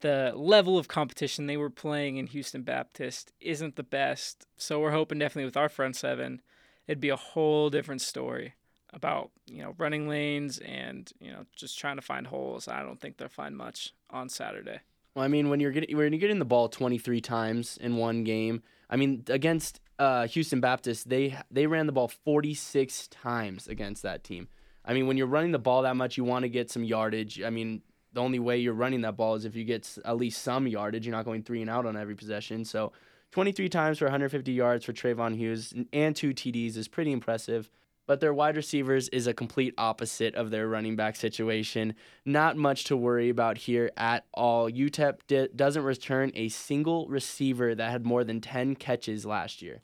the 0.00 0.32
level 0.34 0.78
of 0.78 0.88
competition 0.88 1.46
they 1.46 1.56
were 1.56 1.70
playing 1.70 2.16
in 2.18 2.26
Houston 2.28 2.62
Baptist 2.62 3.32
isn't 3.40 3.76
the 3.76 3.82
best. 3.82 4.46
So 4.56 4.80
we're 4.80 4.90
hoping 4.92 5.18
definitely 5.18 5.46
with 5.46 5.56
our 5.56 5.68
front 5.68 5.96
seven, 5.96 6.40
it'd 6.86 7.00
be 7.00 7.08
a 7.08 7.16
whole 7.16 7.70
different 7.70 8.02
story 8.02 8.54
about 8.92 9.30
you 9.46 9.62
know 9.62 9.74
running 9.78 10.08
lanes 10.08 10.58
and 10.58 11.12
you 11.20 11.30
know 11.30 11.44
just 11.54 11.78
trying 11.78 11.96
to 11.96 12.02
find 12.02 12.26
holes. 12.26 12.68
I 12.68 12.82
don't 12.82 13.00
think 13.00 13.16
they'll 13.16 13.28
find 13.28 13.56
much 13.56 13.92
on 14.10 14.28
Saturday. 14.28 14.80
Well, 15.16 15.24
I 15.24 15.28
mean, 15.28 15.48
when 15.48 15.60
you're 15.60 15.72
getting 15.72 15.96
when 15.96 16.12
you're 16.12 16.20
getting 16.20 16.38
the 16.38 16.44
ball 16.44 16.68
23 16.68 17.22
times 17.22 17.78
in 17.80 17.96
one 17.96 18.22
game, 18.22 18.62
I 18.90 18.96
mean, 18.96 19.24
against 19.28 19.80
uh, 19.98 20.26
Houston 20.26 20.60
Baptist, 20.60 21.08
they 21.08 21.38
they 21.50 21.66
ran 21.66 21.86
the 21.86 21.92
ball 21.92 22.08
46 22.08 23.08
times 23.08 23.66
against 23.66 24.02
that 24.02 24.24
team. 24.24 24.46
I 24.84 24.92
mean, 24.92 25.06
when 25.06 25.16
you're 25.16 25.26
running 25.26 25.52
the 25.52 25.58
ball 25.58 25.80
that 25.82 25.96
much, 25.96 26.18
you 26.18 26.24
want 26.24 26.42
to 26.42 26.50
get 26.50 26.70
some 26.70 26.84
yardage. 26.84 27.40
I 27.40 27.48
mean, 27.48 27.80
the 28.12 28.20
only 28.20 28.38
way 28.38 28.58
you're 28.58 28.74
running 28.74 29.00
that 29.00 29.16
ball 29.16 29.36
is 29.36 29.46
if 29.46 29.56
you 29.56 29.64
get 29.64 29.96
at 30.04 30.18
least 30.18 30.42
some 30.42 30.66
yardage. 30.66 31.06
You're 31.06 31.16
not 31.16 31.24
going 31.24 31.42
three 31.42 31.62
and 31.62 31.70
out 31.70 31.86
on 31.86 31.96
every 31.96 32.14
possession. 32.14 32.66
So, 32.66 32.92
23 33.30 33.70
times 33.70 33.98
for 33.98 34.04
150 34.04 34.52
yards 34.52 34.84
for 34.84 34.92
Treyvon 34.92 35.34
Hughes 35.34 35.72
and- 35.72 35.88
and 35.94 36.14
two 36.14 36.34
TDs 36.34 36.76
is 36.76 36.88
pretty 36.88 37.10
impressive. 37.12 37.70
But 38.06 38.20
their 38.20 38.32
wide 38.32 38.56
receivers 38.56 39.08
is 39.08 39.26
a 39.26 39.34
complete 39.34 39.74
opposite 39.76 40.34
of 40.36 40.50
their 40.50 40.68
running 40.68 40.94
back 40.94 41.16
situation. 41.16 41.94
Not 42.24 42.56
much 42.56 42.84
to 42.84 42.96
worry 42.96 43.28
about 43.28 43.58
here 43.58 43.90
at 43.96 44.26
all. 44.32 44.70
UTEP 44.70 45.18
di- 45.26 45.48
doesn't 45.54 45.82
return 45.82 46.30
a 46.34 46.48
single 46.48 47.08
receiver 47.08 47.74
that 47.74 47.90
had 47.90 48.06
more 48.06 48.22
than 48.22 48.40
10 48.40 48.76
catches 48.76 49.26
last 49.26 49.60
year, 49.60 49.82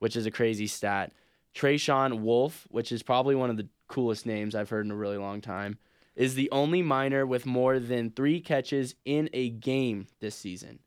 which 0.00 0.16
is 0.16 0.26
a 0.26 0.32
crazy 0.32 0.66
stat. 0.66 1.12
Trayshawn 1.54 2.20
Wolf, 2.20 2.66
which 2.70 2.90
is 2.90 3.02
probably 3.02 3.34
one 3.36 3.50
of 3.50 3.56
the 3.56 3.68
coolest 3.88 4.26
names 4.26 4.54
I've 4.54 4.70
heard 4.70 4.84
in 4.84 4.92
a 4.92 4.96
really 4.96 5.18
long 5.18 5.40
time, 5.40 5.78
is 6.16 6.34
the 6.34 6.50
only 6.50 6.82
minor 6.82 7.24
with 7.24 7.46
more 7.46 7.78
than 7.78 8.10
three 8.10 8.40
catches 8.40 8.94
in 9.04 9.30
a 9.32 9.48
game 9.50 10.06
this 10.20 10.34
season. 10.34 10.80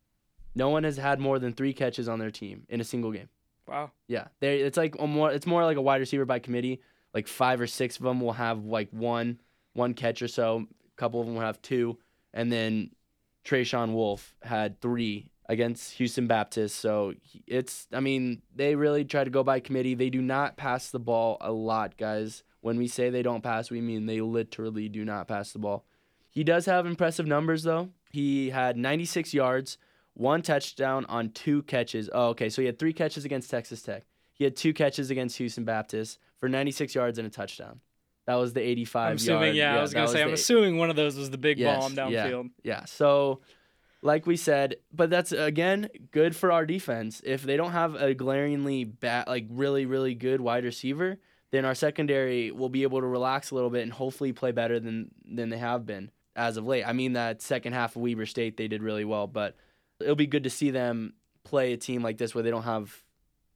No 0.55 0.69
one 0.69 0.83
has 0.83 0.97
had 0.97 1.19
more 1.19 1.39
than 1.39 1.53
three 1.53 1.73
catches 1.73 2.07
on 2.07 2.19
their 2.19 2.31
team 2.31 2.65
in 2.69 2.79
a 2.81 2.85
single 2.85 3.11
game. 3.11 3.29
Wow. 3.67 3.91
Yeah, 4.07 4.27
they 4.39 4.59
it's 4.59 4.77
like 4.77 4.95
a 4.99 5.07
more 5.07 5.31
it's 5.31 5.47
more 5.47 5.63
like 5.63 5.77
a 5.77 5.81
wide 5.81 6.01
receiver 6.01 6.25
by 6.25 6.39
committee. 6.39 6.81
Like 7.13 7.27
five 7.27 7.61
or 7.61 7.67
six 7.67 7.97
of 7.97 8.03
them 8.03 8.19
will 8.19 8.33
have 8.33 8.65
like 8.65 8.89
one 8.91 9.39
one 9.73 9.93
catch 9.93 10.21
or 10.21 10.27
so. 10.27 10.65
A 10.85 10.95
couple 10.99 11.19
of 11.19 11.25
them 11.25 11.35
will 11.35 11.41
have 11.43 11.61
two, 11.61 11.97
and 12.33 12.51
then 12.51 12.91
Trayshawn 13.45 13.93
Wolf 13.93 14.35
had 14.41 14.81
three 14.81 15.31
against 15.47 15.93
Houston 15.93 16.27
Baptist. 16.27 16.77
So 16.77 17.13
it's 17.47 17.87
I 17.93 17.99
mean 17.99 18.41
they 18.55 18.75
really 18.75 19.05
try 19.05 19.23
to 19.23 19.29
go 19.29 19.43
by 19.43 19.59
committee. 19.59 19.95
They 19.95 20.09
do 20.09 20.21
not 20.21 20.57
pass 20.57 20.89
the 20.89 20.99
ball 20.99 21.37
a 21.41 21.51
lot, 21.51 21.97
guys. 21.97 22.43
When 22.61 22.77
we 22.77 22.87
say 22.87 23.09
they 23.09 23.23
don't 23.23 23.43
pass, 23.43 23.69
we 23.69 23.81
mean 23.81 24.05
they 24.05 24.21
literally 24.21 24.87
do 24.87 25.03
not 25.03 25.27
pass 25.27 25.51
the 25.51 25.59
ball. 25.59 25.85
He 26.29 26.43
does 26.43 26.65
have 26.65 26.85
impressive 26.85 27.27
numbers 27.27 27.63
though. 27.63 27.89
He 28.11 28.51
had 28.51 28.77
96 28.77 29.33
yards, 29.33 29.77
one 30.15 30.41
touchdown 30.41 31.05
on 31.09 31.29
two 31.31 31.63
catches. 31.63 32.09
Oh, 32.13 32.27
okay. 32.29 32.49
So 32.49 32.61
he 32.61 32.65
had 32.65 32.77
three 32.79 32.93
catches 32.93 33.25
against 33.25 33.49
Texas 33.49 33.81
Tech. 33.81 34.03
He 34.33 34.43
had 34.43 34.55
two 34.55 34.73
catches 34.73 35.09
against 35.11 35.37
Houston 35.37 35.63
Baptist 35.63 36.19
for 36.39 36.49
96 36.49 36.93
yards 36.95 37.17
and 37.17 37.27
a 37.27 37.29
touchdown. 37.29 37.79
That 38.25 38.35
was 38.35 38.53
the 38.53 38.61
85 38.61 39.09
I'm 39.09 39.15
assuming. 39.17 39.41
yard. 39.43 39.55
Yeah, 39.55 39.77
I 39.77 39.81
was 39.81 39.93
gonna 39.93 40.07
say. 40.07 40.21
I'm 40.21 40.29
the- 40.29 40.33
assuming 40.35 40.77
one 40.77 40.89
of 40.89 40.95
those 40.95 41.17
was 41.17 41.29
the 41.29 41.37
big 41.37 41.59
Yes, 41.59 41.77
bomb 41.77 41.93
yeah. 42.11 42.27
downfield. 42.27 42.49
Yeah. 42.63 42.85
So, 42.85 43.41
like 44.01 44.25
we 44.25 44.37
said, 44.37 44.75
but 44.93 45.09
that's 45.09 45.31
again 45.33 45.89
good 46.11 46.35
for 46.35 46.51
our 46.51 46.65
defense. 46.65 47.21
If 47.25 47.43
they 47.43 47.57
don't 47.57 47.71
have 47.71 47.95
a 47.95 48.13
glaringly 48.13 48.85
bad, 48.85 49.27
like 49.27 49.45
really, 49.49 49.85
really 49.85 50.15
good 50.15 50.39
wide 50.41 50.63
receiver, 50.63 51.17
then 51.51 51.65
our 51.65 51.75
secondary 51.75 52.49
will 52.51 52.69
be 52.69 52.83
able 52.83 53.01
to 53.01 53.07
relax 53.07 53.51
a 53.51 53.55
little 53.55 53.69
bit 53.69 53.83
and 53.83 53.91
hopefully 53.91 54.31
play 54.31 54.51
better 54.51 54.79
than 54.79 55.11
than 55.25 55.49
they 55.49 55.57
have 55.57 55.85
been 55.85 56.09
as 56.35 56.55
of 56.57 56.65
late. 56.65 56.83
I 56.85 56.93
mean, 56.93 57.13
that 57.13 57.41
second 57.41 57.73
half 57.73 57.95
of 57.95 58.01
Weber 58.01 58.25
State 58.25 58.55
they 58.57 58.67
did 58.69 58.81
really 58.81 59.05
well, 59.05 59.27
but 59.27 59.55
it'll 60.03 60.15
be 60.15 60.27
good 60.27 60.43
to 60.43 60.49
see 60.49 60.71
them 60.71 61.13
play 61.43 61.73
a 61.73 61.77
team 61.77 62.03
like 62.03 62.17
this 62.17 62.35
where 62.35 62.43
they 62.43 62.51
don't 62.51 62.63
have, 62.63 63.03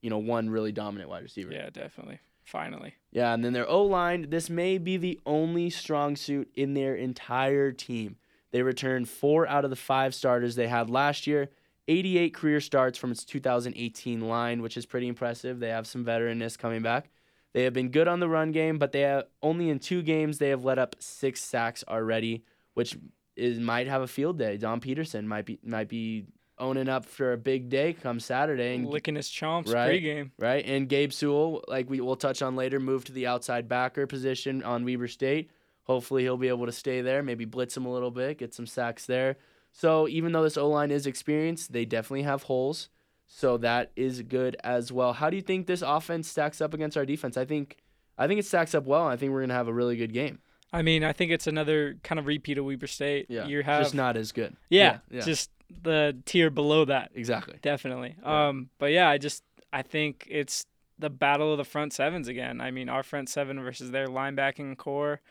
you 0.01 0.09
know, 0.09 0.17
one 0.17 0.49
really 0.49 0.71
dominant 0.71 1.09
wide 1.09 1.23
receiver. 1.23 1.51
Yeah, 1.51 1.69
definitely. 1.69 2.19
Finally. 2.43 2.95
Yeah, 3.11 3.33
and 3.33 3.43
then 3.43 3.53
their 3.53 3.67
O 3.67 3.83
line, 3.83 4.29
this 4.29 4.49
may 4.49 4.77
be 4.77 4.97
the 4.97 5.19
only 5.25 5.69
strong 5.69 6.15
suit 6.15 6.49
in 6.55 6.73
their 6.73 6.95
entire 6.95 7.71
team. 7.71 8.15
They 8.51 8.61
returned 8.61 9.09
four 9.09 9.47
out 9.47 9.65
of 9.65 9.69
the 9.69 9.75
five 9.75 10.15
starters 10.15 10.55
they 10.55 10.67
had 10.67 10.89
last 10.89 11.27
year, 11.27 11.49
88 11.87 12.33
career 12.33 12.59
starts 12.59 12.97
from 12.97 13.11
its 13.11 13.23
2018 13.23 14.21
line, 14.21 14.61
which 14.61 14.77
is 14.77 14.85
pretty 14.85 15.07
impressive. 15.07 15.59
They 15.59 15.69
have 15.69 15.87
some 15.87 16.03
veteranness 16.03 16.57
coming 16.57 16.81
back. 16.81 17.09
They 17.53 17.63
have 17.63 17.73
been 17.73 17.89
good 17.89 18.07
on 18.07 18.19
the 18.19 18.27
run 18.27 18.51
game, 18.51 18.77
but 18.77 18.91
they 18.91 19.01
have 19.01 19.25
only 19.41 19.69
in 19.69 19.79
two 19.79 20.01
games 20.01 20.37
they 20.37 20.49
have 20.49 20.65
let 20.65 20.77
up 20.77 20.97
six 20.99 21.41
sacks 21.41 21.83
already, 21.87 22.43
which 22.73 22.97
is 23.35 23.59
might 23.59 23.87
have 23.87 24.01
a 24.01 24.07
field 24.07 24.37
day. 24.37 24.57
Dom 24.57 24.81
Peterson 24.81 25.27
might 25.27 25.45
be 25.45 25.59
might 25.63 25.87
be 25.87 26.25
owning 26.59 26.89
up 26.89 27.05
for 27.05 27.33
a 27.33 27.37
big 27.37 27.69
day 27.69 27.93
come 27.93 28.19
Saturday 28.19 28.75
and 28.75 28.87
Licking 28.87 29.15
his 29.15 29.27
chomps 29.29 29.71
Right. 29.73 30.01
pregame. 30.01 30.31
right? 30.39 30.65
And 30.65 30.89
Gabe 30.89 31.11
Sewell, 31.11 31.63
like 31.67 31.89
we 31.89 31.99
will 32.01 32.15
touch 32.15 32.41
on 32.41 32.55
later, 32.55 32.79
moved 32.79 33.07
to 33.07 33.13
the 33.13 33.27
outside 33.27 33.67
backer 33.67 34.07
position 34.07 34.63
on 34.63 34.83
Weber 34.83 35.07
State. 35.07 35.49
Hopefully, 35.83 36.23
he'll 36.23 36.35
be 36.37 36.47
able 36.49 36.65
to 36.65 36.71
stay 36.71 37.01
there. 37.01 37.23
Maybe 37.23 37.45
blitz 37.45 37.77
him 37.77 37.85
a 37.85 37.91
little 37.93 38.11
bit, 38.11 38.39
get 38.39 38.53
some 38.53 38.65
sacks 38.67 39.05
there. 39.05 39.37
So 39.71 40.07
even 40.07 40.31
though 40.31 40.43
this 40.43 40.57
O 40.57 40.67
line 40.67 40.91
is 40.91 41.05
experienced, 41.07 41.71
they 41.71 41.85
definitely 41.85 42.23
have 42.23 42.43
holes. 42.43 42.89
So 43.27 43.57
that 43.57 43.91
is 43.95 44.21
good 44.23 44.55
as 44.63 44.91
well. 44.91 45.13
How 45.13 45.29
do 45.29 45.35
you 45.35 45.41
think 45.41 45.67
this 45.67 45.81
offense 45.81 46.27
stacks 46.29 46.61
up 46.61 46.73
against 46.73 46.97
our 46.97 47.05
defense? 47.05 47.37
I 47.37 47.45
think, 47.45 47.77
I 48.17 48.25
think 48.27 48.39
it 48.39 48.45
stacks 48.45 48.73
up 48.73 48.85
well. 48.85 49.05
I 49.07 49.15
think 49.17 49.31
we're 49.31 49.41
gonna 49.41 49.53
have 49.53 49.67
a 49.67 49.73
really 49.73 49.95
good 49.97 50.13
game. 50.13 50.39
I 50.73 50.81
mean, 50.81 51.03
I 51.03 51.13
think 51.13 51.31
it's 51.31 51.47
another 51.47 51.97
kind 52.03 52.19
of 52.19 52.25
repeat 52.25 52.57
of 52.57 52.65
Weber 52.65 52.87
State. 52.87 53.27
Yeah, 53.29 53.45
You 53.45 53.63
have 53.63 53.83
just 53.83 53.95
not 53.95 54.17
as 54.17 54.31
good. 54.33 54.55
yeah, 54.69 54.99
yeah, 55.09 55.21
just 55.21 55.49
the 55.83 56.17
tier 56.25 56.49
below 56.49 56.85
that. 56.85 57.11
exactly. 57.13 57.57
Definitely. 57.61 58.15
Yeah. 58.21 58.47
Um, 58.47 58.69
but 58.79 58.91
yeah, 58.91 59.09
I 59.09 59.17
just 59.17 59.43
I 59.73 59.81
think 59.81 60.27
it's 60.29 60.65
the 60.99 61.09
battle 61.09 61.51
of 61.51 61.57
the 61.57 61.63
front 61.63 61.93
sevens 61.93 62.27
again. 62.27 62.59
I 62.61 62.71
mean, 62.71 62.89
our 62.89 63.03
front 63.03 63.29
seven 63.29 63.61
versus 63.61 63.91
their 63.91 64.07
linebacking 64.07 64.77
core, 64.77 65.21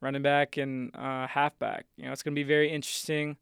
running 0.00 0.22
back 0.22 0.56
and 0.56 0.94
uh, 0.94 1.26
halfback. 1.26 1.86
You 1.96 2.06
know, 2.06 2.12
it's 2.12 2.22
going 2.22 2.34
to 2.34 2.38
be 2.38 2.46
very 2.46 2.70
interesting. 2.70 3.36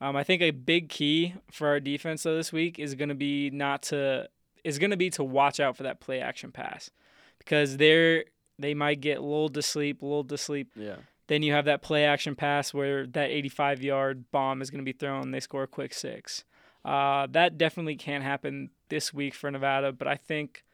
Um, 0.00 0.16
I 0.16 0.24
think 0.24 0.40
a 0.40 0.50
big 0.50 0.88
key 0.88 1.34
for 1.52 1.68
our 1.68 1.80
defense 1.80 2.22
though 2.22 2.36
this 2.36 2.52
week 2.52 2.78
is 2.78 2.94
going 2.94 3.10
to 3.10 3.14
be 3.14 3.50
not 3.50 3.82
to 3.84 4.28
is 4.64 4.78
going 4.78 4.90
to 4.90 4.96
be 4.96 5.10
to 5.10 5.24
watch 5.24 5.60
out 5.60 5.76
for 5.76 5.82
that 5.82 6.00
play 6.00 6.20
action 6.20 6.52
pass 6.52 6.90
because 7.38 7.76
they're 7.76 8.24
they 8.58 8.74
might 8.74 9.00
get 9.00 9.22
lulled 9.22 9.54
to 9.54 9.62
sleep, 9.62 10.02
lulled 10.02 10.28
to 10.30 10.38
sleep 10.38 10.70
Yeah. 10.74 10.96
Then 11.30 11.44
you 11.44 11.52
have 11.52 11.66
that 11.66 11.80
play 11.80 12.04
action 12.04 12.34
pass 12.34 12.74
where 12.74 13.06
that 13.06 13.30
85 13.30 13.84
yard 13.84 14.24
bomb 14.32 14.60
is 14.60 14.68
going 14.68 14.80
to 14.80 14.84
be 14.84 14.98
thrown. 14.98 15.30
They 15.30 15.38
score 15.38 15.62
a 15.62 15.68
quick 15.68 15.94
six. 15.94 16.42
Uh, 16.84 17.28
that 17.30 17.56
definitely 17.56 17.94
can't 17.94 18.24
happen 18.24 18.70
this 18.88 19.14
week 19.14 19.32
for 19.36 19.48
Nevada, 19.48 19.92
but 19.92 20.08
I 20.08 20.16
think 20.16 20.64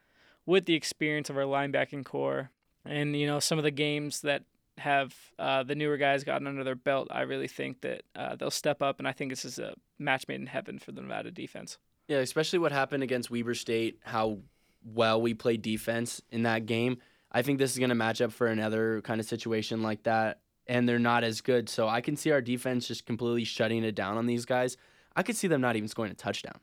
with 0.46 0.64
the 0.64 0.72
experience 0.72 1.28
of 1.28 1.36
our 1.36 1.42
linebacking 1.42 2.06
core 2.06 2.52
and 2.86 3.14
you 3.14 3.26
know 3.26 3.38
some 3.38 3.58
of 3.58 3.64
the 3.64 3.70
games 3.70 4.22
that 4.22 4.44
have 4.78 5.14
uh, 5.38 5.62
the 5.62 5.74
newer 5.74 5.98
guys 5.98 6.24
gotten 6.24 6.46
under 6.46 6.64
their 6.64 6.74
belt, 6.74 7.08
I 7.10 7.22
really 7.22 7.48
think 7.48 7.82
that 7.82 8.04
uh, 8.14 8.36
they'll 8.36 8.50
step 8.50 8.80
up, 8.80 8.98
and 8.98 9.06
I 9.06 9.12
think 9.12 9.32
this 9.32 9.44
is 9.44 9.58
a 9.58 9.74
match 9.98 10.26
made 10.26 10.40
in 10.40 10.46
heaven 10.46 10.78
for 10.78 10.90
the 10.90 11.02
Nevada 11.02 11.30
defense. 11.30 11.76
Yeah, 12.08 12.18
especially 12.18 12.60
what 12.60 12.72
happened 12.72 13.02
against 13.02 13.30
Weber 13.30 13.54
State, 13.54 13.98
how 14.04 14.38
well 14.82 15.20
we 15.20 15.34
played 15.34 15.60
defense 15.60 16.22
in 16.30 16.44
that 16.44 16.64
game. 16.64 16.96
I 17.30 17.42
think 17.42 17.58
this 17.58 17.72
is 17.72 17.78
going 17.78 17.90
to 17.90 17.94
match 17.94 18.22
up 18.22 18.32
for 18.32 18.46
another 18.46 19.02
kind 19.02 19.20
of 19.20 19.26
situation 19.26 19.82
like 19.82 20.04
that, 20.04 20.38
and 20.66 20.88
they're 20.88 20.98
not 20.98 21.24
as 21.24 21.40
good. 21.40 21.68
So 21.68 21.88
I 21.88 22.00
can 22.00 22.16
see 22.16 22.30
our 22.30 22.40
defense 22.40 22.88
just 22.88 23.06
completely 23.06 23.44
shutting 23.44 23.84
it 23.84 23.94
down 23.94 24.16
on 24.16 24.26
these 24.26 24.44
guys. 24.44 24.76
I 25.14 25.22
could 25.22 25.36
see 25.36 25.48
them 25.48 25.60
not 25.60 25.76
even 25.76 25.88
scoring 25.88 26.12
a 26.12 26.14
touchdown. 26.14 26.58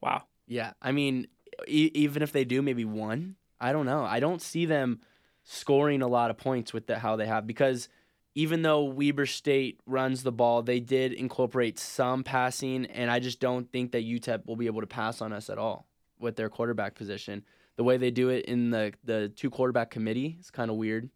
Wow. 0.00 0.24
Yeah, 0.46 0.72
I 0.82 0.92
mean, 0.92 1.28
e- 1.66 1.90
even 1.94 2.22
if 2.22 2.32
they 2.32 2.44
do, 2.44 2.60
maybe 2.62 2.84
one. 2.84 3.36
I 3.60 3.72
don't 3.72 3.86
know. 3.86 4.04
I 4.04 4.20
don't 4.20 4.42
see 4.42 4.66
them 4.66 5.00
scoring 5.44 6.02
a 6.02 6.08
lot 6.08 6.30
of 6.30 6.36
points 6.36 6.72
with 6.72 6.86
the, 6.86 6.98
how 6.98 7.16
they 7.16 7.26
have 7.26 7.46
because 7.46 7.88
even 8.34 8.62
though 8.62 8.84
Weber 8.84 9.26
State 9.26 9.80
runs 9.86 10.22
the 10.22 10.32
ball, 10.32 10.62
they 10.62 10.80
did 10.80 11.12
incorporate 11.12 11.78
some 11.78 12.24
passing, 12.24 12.86
and 12.86 13.10
I 13.10 13.20
just 13.20 13.40
don't 13.40 13.70
think 13.70 13.92
that 13.92 14.04
UTEP 14.04 14.46
will 14.46 14.56
be 14.56 14.66
able 14.66 14.80
to 14.80 14.86
pass 14.86 15.20
on 15.20 15.32
us 15.32 15.50
at 15.50 15.58
all 15.58 15.86
with 16.18 16.36
their 16.36 16.48
quarterback 16.48 16.94
position. 16.94 17.44
The 17.76 17.84
way 17.84 17.98
they 17.98 18.10
do 18.10 18.28
it 18.30 18.46
in 18.46 18.70
the 18.70 18.92
the 19.04 19.28
two 19.28 19.50
quarterback 19.50 19.90
committee 19.90 20.38
is 20.40 20.50
kind 20.50 20.70
of 20.70 20.76
weird. 20.76 21.10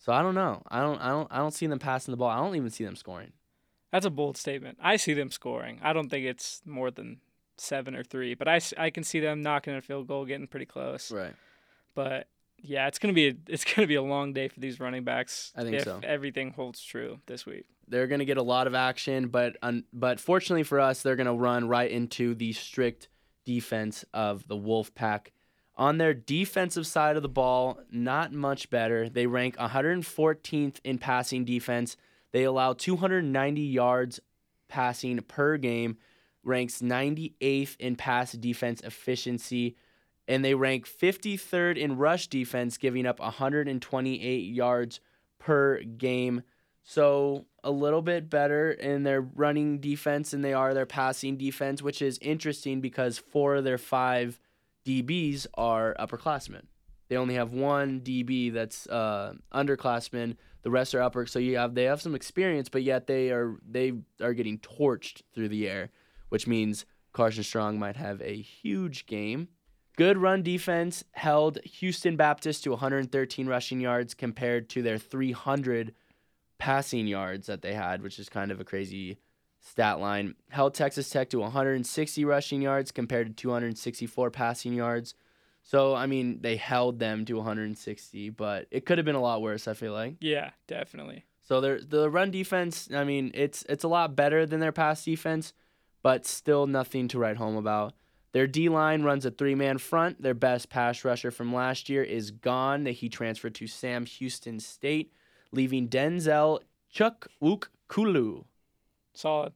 So 0.00 0.12
I 0.12 0.22
don't 0.22 0.34
know. 0.34 0.62
I 0.68 0.80
don't 0.80 1.00
I 1.00 1.10
don't 1.10 1.28
I 1.30 1.38
don't 1.38 1.52
see 1.54 1.66
them 1.66 1.78
passing 1.78 2.10
the 2.12 2.16
ball. 2.16 2.28
I 2.30 2.38
don't 2.38 2.56
even 2.56 2.70
see 2.70 2.84
them 2.84 2.96
scoring. 2.96 3.32
That's 3.92 4.06
a 4.06 4.10
bold 4.10 4.36
statement. 4.36 4.78
I 4.82 4.96
see 4.96 5.14
them 5.14 5.30
scoring. 5.30 5.78
I 5.82 5.92
don't 5.92 6.08
think 6.08 6.24
it's 6.26 6.62
more 6.64 6.90
than 6.90 7.20
seven 7.58 7.94
or 7.94 8.02
three, 8.02 8.34
but 8.34 8.48
I, 8.48 8.60
I 8.78 8.90
can 8.90 9.04
see 9.04 9.20
them 9.20 9.42
knocking 9.42 9.74
a 9.74 9.82
field 9.82 10.06
goal, 10.08 10.24
getting 10.24 10.46
pretty 10.46 10.64
close. 10.66 11.12
Right. 11.12 11.34
But 11.94 12.28
yeah, 12.62 12.86
it's 12.86 12.98
gonna 12.98 13.12
be 13.14 13.28
a, 13.28 13.34
it's 13.48 13.64
gonna 13.74 13.86
be 13.88 13.96
a 13.96 14.02
long 14.02 14.32
day 14.32 14.48
for 14.48 14.58
these 14.60 14.80
running 14.80 15.04
backs. 15.04 15.52
I 15.56 15.62
think 15.62 15.76
if 15.76 15.84
so. 15.84 16.00
Everything 16.02 16.52
holds 16.52 16.82
true 16.82 17.20
this 17.26 17.44
week. 17.44 17.66
they're 17.88 18.06
going 18.06 18.20
to 18.20 18.24
get 18.24 18.36
a 18.38 18.42
lot 18.42 18.66
of 18.66 18.74
action, 18.74 19.28
but 19.28 19.56
un- 19.62 19.84
but 19.92 20.18
fortunately 20.20 20.62
for 20.62 20.80
us, 20.80 21.02
they're 21.02 21.16
going 21.16 21.26
to 21.26 21.32
run 21.34 21.68
right 21.68 21.90
into 21.90 22.34
the 22.34 22.52
strict 22.52 23.08
defense 23.44 24.04
of 24.14 24.46
the 24.46 24.56
Wolfpack. 24.56 25.28
On 25.80 25.96
their 25.96 26.12
defensive 26.12 26.86
side 26.86 27.16
of 27.16 27.22
the 27.22 27.28
ball, 27.30 27.80
not 27.90 28.34
much 28.34 28.68
better. 28.68 29.08
They 29.08 29.26
rank 29.26 29.56
114th 29.56 30.78
in 30.84 30.98
passing 30.98 31.46
defense. 31.46 31.96
They 32.32 32.44
allow 32.44 32.74
290 32.74 33.62
yards 33.62 34.20
passing 34.68 35.18
per 35.22 35.56
game, 35.56 35.96
ranks 36.44 36.82
98th 36.82 37.76
in 37.78 37.96
pass 37.96 38.32
defense 38.32 38.82
efficiency, 38.82 39.74
and 40.28 40.44
they 40.44 40.52
rank 40.52 40.86
53rd 40.86 41.78
in 41.78 41.96
rush 41.96 42.26
defense, 42.26 42.76
giving 42.76 43.06
up 43.06 43.18
128 43.18 44.52
yards 44.52 45.00
per 45.38 45.80
game. 45.80 46.42
So 46.82 47.46
a 47.64 47.70
little 47.70 48.02
bit 48.02 48.28
better 48.28 48.70
in 48.70 49.04
their 49.04 49.22
running 49.22 49.78
defense 49.78 50.32
than 50.32 50.42
they 50.42 50.52
are 50.52 50.74
their 50.74 50.84
passing 50.84 51.38
defense, 51.38 51.80
which 51.80 52.02
is 52.02 52.18
interesting 52.20 52.82
because 52.82 53.16
four 53.16 53.56
of 53.56 53.64
their 53.64 53.78
five 53.78 54.38
DBs 54.84 55.46
are 55.54 55.94
upperclassmen. 55.98 56.62
They 57.08 57.16
only 57.16 57.34
have 57.34 57.52
one 57.52 58.00
DB 58.00 58.52
that's 58.52 58.86
uh, 58.86 59.34
underclassmen. 59.52 60.36
The 60.62 60.70
rest 60.70 60.94
are 60.94 61.02
upper. 61.02 61.26
So 61.26 61.38
you 61.38 61.56
have 61.56 61.74
they 61.74 61.84
have 61.84 62.00
some 62.00 62.14
experience, 62.14 62.68
but 62.68 62.84
yet 62.84 63.06
they 63.06 63.30
are 63.30 63.58
they 63.68 63.94
are 64.20 64.32
getting 64.32 64.58
torched 64.58 65.22
through 65.34 65.48
the 65.48 65.68
air, 65.68 65.90
which 66.28 66.46
means 66.46 66.86
Carson 67.12 67.42
Strong 67.42 67.78
might 67.78 67.96
have 67.96 68.22
a 68.22 68.40
huge 68.40 69.06
game. 69.06 69.48
Good 69.96 70.18
run 70.18 70.42
defense 70.42 71.02
held 71.12 71.58
Houston 71.64 72.16
Baptist 72.16 72.62
to 72.64 72.70
113 72.70 73.46
rushing 73.48 73.80
yards 73.80 74.14
compared 74.14 74.70
to 74.70 74.82
their 74.82 74.96
300 74.96 75.92
passing 76.58 77.08
yards 77.08 77.48
that 77.48 77.60
they 77.60 77.74
had, 77.74 78.02
which 78.02 78.18
is 78.20 78.28
kind 78.28 78.52
of 78.52 78.60
a 78.60 78.64
crazy 78.64 79.18
stat 79.60 80.00
line. 80.00 80.34
Held 80.48 80.74
Texas 80.74 81.08
Tech 81.10 81.30
to 81.30 81.38
160 81.38 82.24
rushing 82.24 82.62
yards 82.62 82.90
compared 82.90 83.26
to 83.28 83.32
264 83.32 84.30
passing 84.30 84.72
yards. 84.72 85.14
So, 85.62 85.94
I 85.94 86.06
mean, 86.06 86.40
they 86.40 86.56
held 86.56 86.98
them 86.98 87.24
to 87.26 87.34
160, 87.34 88.30
but 88.30 88.66
it 88.70 88.86
could 88.86 88.98
have 88.98 89.04
been 89.04 89.14
a 89.14 89.20
lot 89.20 89.42
worse, 89.42 89.68
I 89.68 89.74
feel 89.74 89.92
like. 89.92 90.16
Yeah, 90.20 90.50
definitely. 90.66 91.24
So 91.42 91.60
their 91.60 91.80
the 91.80 92.08
run 92.08 92.30
defense, 92.30 92.88
I 92.94 93.02
mean, 93.02 93.32
it's 93.34 93.64
it's 93.68 93.82
a 93.82 93.88
lot 93.88 94.14
better 94.14 94.46
than 94.46 94.60
their 94.60 94.72
pass 94.72 95.04
defense, 95.04 95.52
but 96.00 96.24
still 96.24 96.66
nothing 96.68 97.08
to 97.08 97.18
write 97.18 97.38
home 97.38 97.56
about. 97.56 97.94
Their 98.32 98.46
D 98.46 98.68
line 98.68 99.02
runs 99.02 99.26
a 99.26 99.32
three 99.32 99.56
man 99.56 99.78
front. 99.78 100.22
Their 100.22 100.34
best 100.34 100.70
pass 100.70 101.04
rusher 101.04 101.32
from 101.32 101.52
last 101.52 101.88
year 101.88 102.04
is 102.04 102.30
gone. 102.30 102.86
He 102.86 103.08
transferred 103.08 103.56
to 103.56 103.66
Sam 103.66 104.06
Houston 104.06 104.60
State, 104.60 105.12
leaving 105.50 105.88
Denzel 105.88 106.60
Chukwukulu. 106.94 108.44
Solid. 109.14 109.52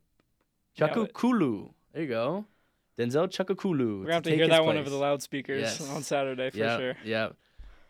Chukwukulu. 0.78 1.70
There 1.92 2.02
you 2.02 2.08
go. 2.08 2.44
Denzel 2.99 3.28
Chakukulu. 3.28 4.00
We're 4.00 4.04
gonna 4.04 4.14
have 4.14 4.23
to 4.25 4.34
hear 4.34 4.49
that 4.49 4.64
one 4.64 4.76
over 4.76 4.90
the 4.90 4.96
loudspeakers 4.96 5.62
Yes. 5.62 5.90
on 5.90 6.02
Saturday 6.02 6.50
for 6.50 6.58
yeah, 6.58 6.78
sure. 6.78 6.94
Yeah. 7.04 7.28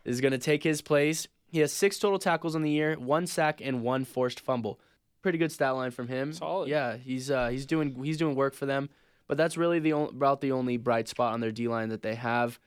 Is 0.04 0.20
going 0.20 0.32
to 0.32 0.38
take 0.38 0.62
his 0.62 0.82
place. 0.82 1.26
He 1.46 1.60
has 1.60 1.72
six 1.72 1.98
total 1.98 2.18
tackles 2.18 2.54
on 2.54 2.62
the 2.62 2.70
year, 2.70 2.94
one 2.98 3.26
sack, 3.26 3.60
and 3.62 3.82
one 3.82 4.04
forced 4.04 4.40
fumble. 4.40 4.78
Pretty 5.22 5.38
good 5.38 5.50
stat 5.52 5.74
line 5.74 5.92
from 5.92 6.08
him. 6.08 6.32
Solid. 6.32 6.68
Yeah, 6.68 6.96
he's 6.96 7.30
uh, 7.30 7.48
he's 7.48 7.64
doing 7.64 8.02
he's 8.04 8.18
doing 8.18 8.34
work 8.34 8.54
for 8.54 8.66
them. 8.66 8.90
But 9.26 9.38
that's 9.38 9.56
really 9.56 9.78
the 9.78 9.94
only, 9.94 10.10
about 10.10 10.42
the 10.42 10.52
only 10.52 10.76
bright 10.76 11.08
spot 11.08 11.32
on 11.32 11.40
their 11.40 11.52
D 11.52 11.68
line 11.68 11.88
that 11.88 12.02
they 12.02 12.14
have. 12.14 12.58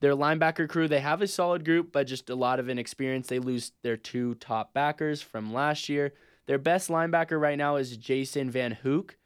Their 0.00 0.16
linebacker 0.16 0.68
crew, 0.68 0.88
they 0.88 1.00
have 1.00 1.22
a 1.22 1.28
solid 1.28 1.64
group, 1.64 1.92
but 1.92 2.06
just 2.06 2.30
a 2.30 2.34
lot 2.34 2.58
of 2.58 2.68
inexperience. 2.68 3.28
They 3.28 3.38
lose 3.38 3.72
their 3.82 3.96
two 3.96 4.34
top 4.36 4.72
backers 4.72 5.22
from 5.22 5.52
last 5.52 5.88
year. 5.88 6.14
Their 6.50 6.58
best 6.58 6.88
linebacker 6.88 7.40
right 7.40 7.56
now 7.56 7.76
is 7.76 7.96
Jason 7.96 8.50
Van 8.50 8.72
Hook, 8.72 9.16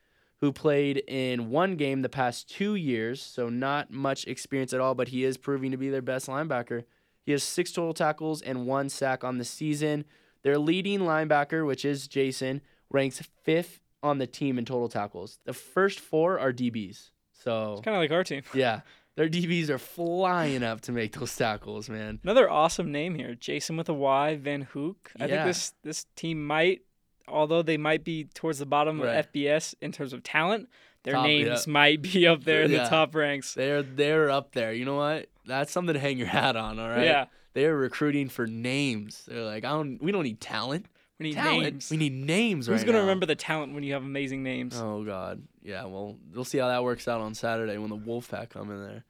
who 0.43 0.53
played 0.53 0.99
in 1.09 1.49
one 1.49 1.77
game 1.77 2.03
the 2.03 2.11
past 2.11 2.51
two 2.51 2.75
years, 2.75 3.23
so 3.23 3.49
not 3.49 3.91
much 3.91 4.27
experience 4.27 4.75
at 4.75 4.81
all, 4.81 4.95
but 4.95 5.09
he 5.09 5.25
is 5.25 5.39
proving 5.39 5.71
to 5.71 5.79
be 5.79 5.89
their 5.89 6.03
best 6.03 6.27
linebacker. 6.29 6.85
He 7.25 7.33
has 7.33 7.43
six 7.43 7.73
total 7.73 7.95
tackles 7.95 8.43
and 8.43 8.67
one 8.67 8.91
sack 8.91 9.25
on 9.25 9.39
the 9.39 9.45
season. 9.47 10.05
Their 10.43 10.59
leading 10.59 11.01
linebacker, 11.01 11.67
which 11.67 11.87
is 11.87 12.09
Jason, 12.09 12.61
ranks 12.91 13.23
fifth 13.43 13.81
on 14.03 14.19
the 14.19 14.27
team 14.27 14.59
in 14.59 14.67
total 14.67 14.91
tackles. 14.91 15.39
The 15.47 15.55
first 15.55 16.01
four 16.01 16.39
are 16.39 16.53
DBs. 16.53 17.09
So 17.33 17.73
It's 17.73 17.81
kind 17.81 17.97
of 17.97 18.03
like 18.03 18.11
our 18.11 18.23
team. 18.23 18.43
yeah, 18.55 18.83
Their 19.17 19.31
DBs 19.31 19.71
are 19.71 19.79
flying 19.79 20.63
up 20.63 20.83
to 20.83 20.93
make 20.93 21.19
those 21.19 21.35
tackles, 21.35 21.89
man. 21.89 22.21
Another 22.23 22.51
awesome 22.51 22.93
name 22.93 23.15
here, 23.15 23.35
Jason 23.35 23.79
with 23.79 23.89
a 23.89 23.95
Y, 23.95 24.37
Van 24.37 24.61
Hook. 24.61 25.11
I 25.19 25.25
Yeah. 25.25 25.37
think 25.37 25.47
this 25.47 25.73
this 25.83 26.07
team 26.17 26.47
might, 26.47 26.83
although 27.29 27.63
they 27.63 27.77
might 27.77 28.05
be 28.05 28.25
towards 28.35 28.59
the 28.59 28.67
bottom 28.67 29.01
Right. 29.01 29.17
of 29.17 29.27
FBS 29.33 29.75
in 29.81 29.93
terms 29.93 30.13
of 30.13 30.23
talent, 30.23 30.69
their 31.05 31.15
Top, 31.15 31.27
names 31.27 31.67
yeah. 31.67 31.73
might 31.73 32.03
be 32.03 32.27
up 32.27 32.45
there 32.45 32.63
in 32.63 32.71
Yeah. 32.71 32.85
the 32.85 32.89
top 32.91 33.15
ranks. 33.15 33.55
They're 33.55 33.83
they're 33.83 34.31
up 34.31 34.53
there. 34.53 34.73
You 34.73 34.85
know 34.85 34.97
what? 34.97 35.29
That's 35.47 35.71
something 35.73 35.93
to 35.95 36.01
hang 36.01 36.17
your 36.19 36.27
hat 36.29 36.57
on. 36.57 36.79
All 36.79 36.89
right. 36.89 37.05
Yeah, 37.05 37.27
They're 37.53 37.77
recruiting 37.77 38.29
for 38.29 38.47
names. 38.47 39.25
They're 39.29 39.45
like, 39.45 39.65
I 39.65 39.71
don't. 39.71 40.03
We 40.03 40.11
don't 40.13 40.23
need 40.25 40.41
talent. 40.41 40.87
we 41.19 41.27
need 41.29 41.35
talent. 41.35 41.63
names. 41.63 41.91
We 41.91 41.97
need 41.97 42.13
names 42.13 42.67
Who's 42.67 42.79
right 42.81 42.87
gonna 42.87 42.99
now. 42.99 43.03
remember 43.05 43.27
the 43.27 43.37
talent 43.37 43.75
when 43.75 43.85
you 43.85 43.93
have 43.93 44.03
amazing 44.03 44.43
names? 44.43 44.75
Oh 44.81 45.05
God, 45.05 45.43
yeah. 45.63 45.85
Well, 45.85 46.17
we'll 46.33 46.45
see 46.45 46.59
how 46.59 46.69
that 46.69 46.83
works 46.83 47.07
out 47.07 47.21
on 47.21 47.35
Saturday 47.35 47.77
when 47.79 47.91
the 47.91 47.97
Wolfpack 47.99 48.49
come 48.51 48.71
in 48.71 48.83
there. 48.83 49.05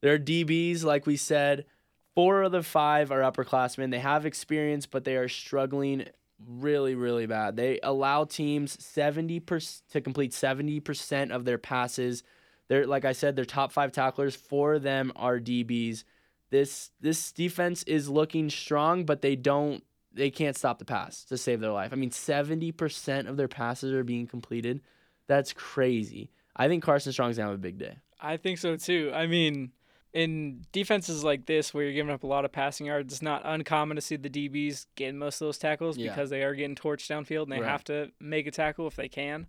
Their 0.00 0.18
DBs, 0.18 0.84
like 0.84 1.06
we 1.06 1.16
said, 1.16 1.64
four 2.14 2.42
of 2.42 2.52
the 2.52 2.62
five 2.62 3.10
are 3.10 3.20
upperclassmen. 3.20 3.90
They 3.90 3.98
have 3.98 4.24
experience, 4.26 4.86
but 4.86 5.04
they 5.04 5.16
are 5.16 5.28
struggling 5.28 6.04
really, 6.46 6.94
really 6.94 7.26
bad. 7.26 7.56
They 7.56 7.80
allow 7.82 8.24
teams 8.24 8.82
seventy 8.84 9.40
percent 9.40 9.82
to 9.90 10.00
complete 10.00 10.32
seventy 10.32 10.80
percent 10.80 11.32
of 11.32 11.44
their 11.44 11.58
passes. 11.58 12.22
They're 12.68 12.86
like 12.86 13.04
I 13.04 13.12
said, 13.12 13.36
their 13.36 13.44
top 13.44 13.72
five 13.72 13.92
tacklers. 13.92 14.36
Four 14.36 14.74
of 14.74 14.82
them 14.82 15.12
are 15.16 15.38
DBs. 15.38 16.04
This 16.50 16.90
this 17.00 17.32
defense 17.32 17.82
is 17.84 18.08
looking 18.08 18.50
strong, 18.50 19.04
but 19.04 19.22
they 19.22 19.36
don't. 19.36 19.82
They 20.12 20.30
can't 20.30 20.56
stop 20.56 20.78
the 20.78 20.84
pass 20.84 21.24
to 21.26 21.36
save 21.36 21.60
their 21.60 21.72
life. 21.72 21.92
I 21.92 21.96
mean, 21.96 22.10
seventy 22.10 22.72
percent 22.72 23.28
of 23.28 23.36
their 23.36 23.48
passes 23.48 23.92
are 23.92 24.04
being 24.04 24.26
completed. 24.26 24.80
That's 25.26 25.52
crazy. 25.52 26.30
I 26.56 26.68
think 26.68 26.82
Carson 26.82 27.12
Strong's 27.12 27.36
gonna 27.36 27.50
have 27.50 27.58
a 27.58 27.62
big 27.62 27.78
day. 27.78 27.98
I 28.20 28.36
think 28.36 28.58
so 28.58 28.76
too. 28.76 29.12
I 29.14 29.26
mean, 29.26 29.72
in 30.14 30.64
defenses 30.72 31.22
like 31.22 31.46
this 31.46 31.74
where 31.74 31.84
you're 31.84 31.92
giving 31.92 32.12
up 32.12 32.22
a 32.22 32.26
lot 32.26 32.44
of 32.44 32.52
passing 32.52 32.86
yards, 32.86 33.12
it's 33.12 33.22
not 33.22 33.42
uncommon 33.44 33.94
to 33.96 34.00
see 34.00 34.16
the 34.16 34.30
DBs 34.30 34.86
getting 34.96 35.18
most 35.18 35.40
of 35.40 35.46
those 35.46 35.58
tackles 35.58 35.96
Yeah. 35.98 36.10
because 36.10 36.30
they 36.30 36.42
are 36.42 36.54
getting 36.54 36.74
torched 36.74 37.08
downfield 37.10 37.44
and 37.44 37.52
they 37.52 37.60
Right. 37.60 37.68
have 37.70 37.84
to 37.84 38.10
make 38.18 38.46
a 38.46 38.50
tackle 38.50 38.86
if 38.86 38.96
they 38.96 39.08
can. 39.08 39.46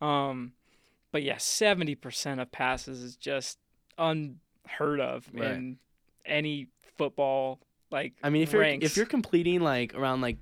Um, 0.00 0.52
but 1.12 1.22
yeah, 1.22 1.36
seventy 1.38 1.94
percent 1.94 2.40
of 2.40 2.52
passes 2.52 3.02
is 3.02 3.16
just 3.16 3.58
unheard 3.98 5.00
of 5.00 5.28
Right. 5.32 5.52
in 5.52 5.78
any 6.26 6.68
football 6.96 7.60
like 7.90 8.14
I 8.22 8.30
mean, 8.30 8.42
if 8.42 8.52
you're 8.52 8.62
if 8.62 8.96
you're 8.96 9.06
completing 9.06 9.60
like 9.60 9.94
around 9.94 10.20
like 10.22 10.38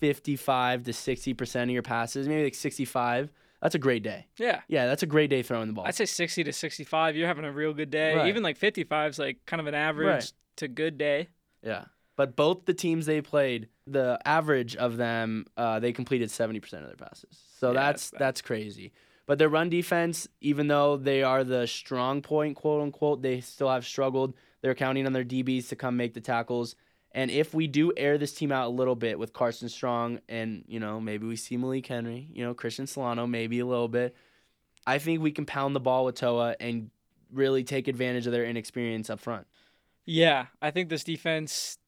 fifty-five 0.00 0.84
to 0.84 0.92
sixty 0.92 1.34
percent 1.34 1.70
of 1.70 1.74
your 1.74 1.82
passes, 1.82 2.28
maybe 2.28 2.44
like 2.44 2.54
sixty-five, 2.54 3.30
that's 3.62 3.74
a 3.74 3.78
great 3.78 4.02
day. 4.02 4.26
yeah. 4.38 4.60
Yeah, 4.68 4.86
that's 4.86 5.02
a 5.02 5.06
great 5.06 5.30
day 5.30 5.42
throwing 5.42 5.66
the 5.68 5.72
ball. 5.74 5.84
I'd 5.86 5.94
say 5.94 6.04
60 6.06 6.44
to 6.44 6.52
65. 6.52 7.16
You're 7.16 7.26
having 7.28 7.44
a 7.44 7.52
real 7.52 7.72
good 7.74 7.90
day. 7.90 8.14
Right. 8.14 8.28
Even 8.28 8.42
like 8.42 8.56
55 8.56 9.10
is 9.10 9.18
like 9.18 9.38
kind 9.46 9.60
of 9.60 9.66
an 9.66 9.74
average 9.74 10.06
Right. 10.06 10.32
to 10.56 10.68
good 10.68 10.98
day. 10.98 11.28
Yeah. 11.62 11.84
But 12.16 12.34
both 12.36 12.64
the 12.64 12.74
teams 12.74 13.06
they 13.06 13.20
played, 13.20 13.68
the 13.86 14.18
average 14.24 14.74
of 14.76 14.96
them, 14.96 15.46
uh, 15.56 15.78
they 15.80 15.92
completed 15.92 16.28
70% 16.30 16.56
of 16.82 16.86
their 16.86 16.96
passes. 16.96 17.38
So 17.58 17.68
Yeah, 17.72 17.74
that's 17.80 18.10
that's 18.10 18.18
that's 18.18 18.42
crazy. 18.42 18.92
But 19.26 19.38
their 19.38 19.48
run 19.48 19.68
defense, 19.68 20.26
even 20.40 20.68
though 20.68 20.96
they 20.96 21.22
are 21.22 21.44
the 21.44 21.66
strong 21.66 22.22
point, 22.22 22.56
quote 22.56 22.82
unquote, 22.82 23.22
they 23.22 23.40
still 23.40 23.68
have 23.70 23.84
struggled. 23.86 24.34
They're 24.62 24.74
counting 24.74 25.06
on 25.06 25.12
their 25.12 25.24
DBs 25.24 25.68
to 25.68 25.76
come 25.76 25.96
make 25.96 26.14
the 26.14 26.20
tackles. 26.20 26.74
And 27.18 27.32
if 27.32 27.52
we 27.52 27.66
do 27.66 27.92
air 27.96 28.16
this 28.16 28.32
team 28.32 28.52
out 28.52 28.68
a 28.68 28.70
little 28.70 28.94
bit 28.94 29.18
with 29.18 29.32
Carson 29.32 29.68
Strong 29.68 30.20
and, 30.28 30.62
you 30.68 30.78
know, 30.78 31.00
maybe 31.00 31.26
we 31.26 31.34
see 31.34 31.56
Malik 31.56 31.84
Henry, 31.84 32.28
you 32.32 32.44
know, 32.44 32.54
Christian 32.54 32.86
Solano, 32.86 33.26
maybe 33.26 33.58
a 33.58 33.66
little 33.66 33.88
bit, 33.88 34.14
I 34.86 35.00
think 35.00 35.20
we 35.20 35.32
can 35.32 35.44
pound 35.44 35.74
the 35.74 35.80
ball 35.80 36.04
with 36.04 36.14
Toa 36.14 36.54
and 36.60 36.90
really 37.32 37.64
take 37.64 37.88
advantage 37.88 38.26
of 38.26 38.32
their 38.32 38.44
inexperience 38.44 39.10
up 39.10 39.18
front. 39.18 39.48
Yeah, 40.04 40.46
I 40.62 40.70
think 40.70 40.90
this 40.90 41.02
defense 41.02 41.78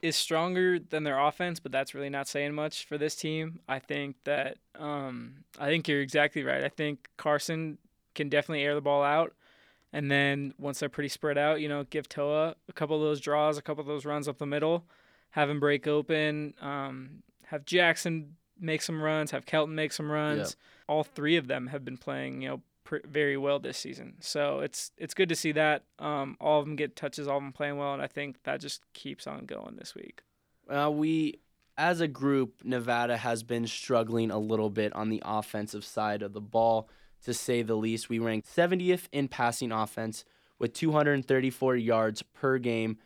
is 0.00 0.16
stronger 0.16 0.78
than 0.78 1.04
their 1.04 1.18
offense, 1.18 1.60
but 1.60 1.70
that's 1.70 1.94
really 1.94 2.08
not 2.08 2.26
saying 2.26 2.54
much 2.54 2.86
for 2.86 2.96
this 2.96 3.14
team. 3.14 3.60
I 3.68 3.80
think 3.80 4.16
that 4.24 4.56
um, 4.78 5.44
I 5.58 5.66
think 5.66 5.86
you're 5.86 6.00
exactly 6.00 6.44
right. 6.44 6.64
I 6.64 6.70
think 6.70 7.10
Carson 7.18 7.76
can 8.14 8.30
definitely 8.30 8.64
air 8.64 8.74
the 8.74 8.80
ball 8.80 9.02
out, 9.02 9.34
and 9.92 10.10
then 10.10 10.54
once 10.58 10.80
they're 10.80 10.88
pretty 10.88 11.08
spread 11.08 11.38
out, 11.38 11.60
you 11.60 11.68
know, 11.68 11.84
give 11.84 12.08
Toa 12.08 12.54
a 12.68 12.72
couple 12.72 12.96
of 12.96 13.02
those 13.02 13.20
draws, 13.20 13.58
a 13.58 13.62
couple 13.62 13.80
of 13.80 13.86
those 13.86 14.04
runs 14.04 14.28
up 14.28 14.38
the 14.38 14.46
middle, 14.46 14.84
have 15.30 15.48
him 15.48 15.60
break 15.60 15.86
open, 15.86 16.54
um, 16.60 17.22
have 17.46 17.64
Jackson 17.64 18.36
make 18.60 18.82
some 18.82 19.00
runs, 19.02 19.30
have 19.30 19.46
Kelton 19.46 19.74
make 19.74 19.92
some 19.92 20.10
runs. 20.10 20.56
All 20.88 21.04
three 21.04 21.36
of 21.36 21.48
them 21.48 21.68
have 21.68 21.84
been 21.84 21.96
playing, 21.96 22.42
you 22.42 22.48
know, 22.48 22.62
pr- 22.84 23.06
very 23.06 23.36
well 23.36 23.58
this 23.58 23.78
season. 23.78 24.14
So 24.20 24.60
it's 24.60 24.90
it's 24.96 25.14
good 25.14 25.28
to 25.28 25.36
see 25.36 25.52
that 25.52 25.84
um, 25.98 26.36
all 26.40 26.60
of 26.60 26.66
them 26.66 26.76
get 26.76 26.96
touches, 26.96 27.28
all 27.28 27.36
of 27.36 27.42
them 27.42 27.52
playing 27.52 27.76
well, 27.76 27.92
and 27.92 28.02
I 28.02 28.06
think 28.06 28.42
that 28.44 28.60
just 28.60 28.82
keeps 28.94 29.26
on 29.26 29.46
going 29.46 29.76
this 29.76 29.94
week. 29.94 30.22
Uh, 30.68 30.90
we, 30.90 31.40
as 31.76 32.00
a 32.00 32.08
group, 32.08 32.62
Nevada 32.64 33.16
has 33.16 33.42
been 33.42 33.66
struggling 33.66 34.30
a 34.30 34.38
little 34.38 34.70
bit 34.70 34.92
on 34.94 35.08
the 35.08 35.22
offensive 35.24 35.84
side 35.84 36.22
of 36.22 36.32
the 36.32 36.40
ball, 36.40 36.88
to 37.24 37.34
say 37.34 37.62
the 37.62 37.74
least. 37.76 38.08
We 38.08 38.18
ranked 38.18 38.48
70th 38.54 39.08
in 39.12 39.28
passing 39.28 39.72
offense 39.72 40.24
with 40.58 40.72
234 40.74 41.76
yards 41.76 42.22
per 42.22 42.58
game. 42.58 42.98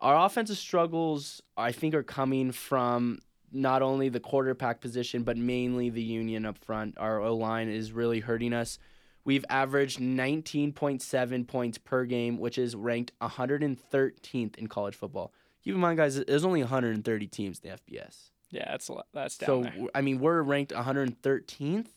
Our 0.00 0.26
offensive 0.26 0.58
struggles, 0.58 1.42
I 1.56 1.72
think, 1.72 1.94
are 1.94 2.02
coming 2.02 2.52
from 2.52 3.20
not 3.52 3.82
only 3.82 4.08
the 4.08 4.20
quarterback 4.20 4.80
position, 4.80 5.22
but 5.22 5.36
mainly 5.36 5.88
the 5.88 6.02
union 6.02 6.44
up 6.44 6.58
front. 6.58 6.98
Our 6.98 7.20
O 7.20 7.34
line 7.34 7.68
is 7.68 7.92
really 7.92 8.20
hurting 8.20 8.52
us. 8.52 8.78
We've 9.24 9.44
averaged 9.48 9.98
19.7 9.98 11.46
points 11.48 11.78
per 11.78 12.04
game, 12.04 12.38
which 12.38 12.58
is 12.58 12.76
ranked 12.76 13.12
113th 13.20 14.56
in 14.56 14.66
college 14.68 14.94
football. 14.94 15.32
Keep 15.64 15.74
in 15.74 15.80
mind, 15.80 15.96
guys, 15.96 16.22
there's 16.24 16.44
only 16.44 16.60
130 16.60 17.26
teams 17.26 17.60
in 17.60 17.70
the 17.70 17.76
FBS. 17.76 18.30
Yeah, 18.50 18.70
that's 18.70 18.88
a 18.88 18.92
lot. 18.92 19.06
That's 19.12 19.36
down 19.38 19.46
So 19.46 19.62
there. 19.62 19.88
I 19.94 20.00
mean, 20.00 20.20
we're 20.20 20.42
ranked 20.42 20.72
113th. 20.72 21.88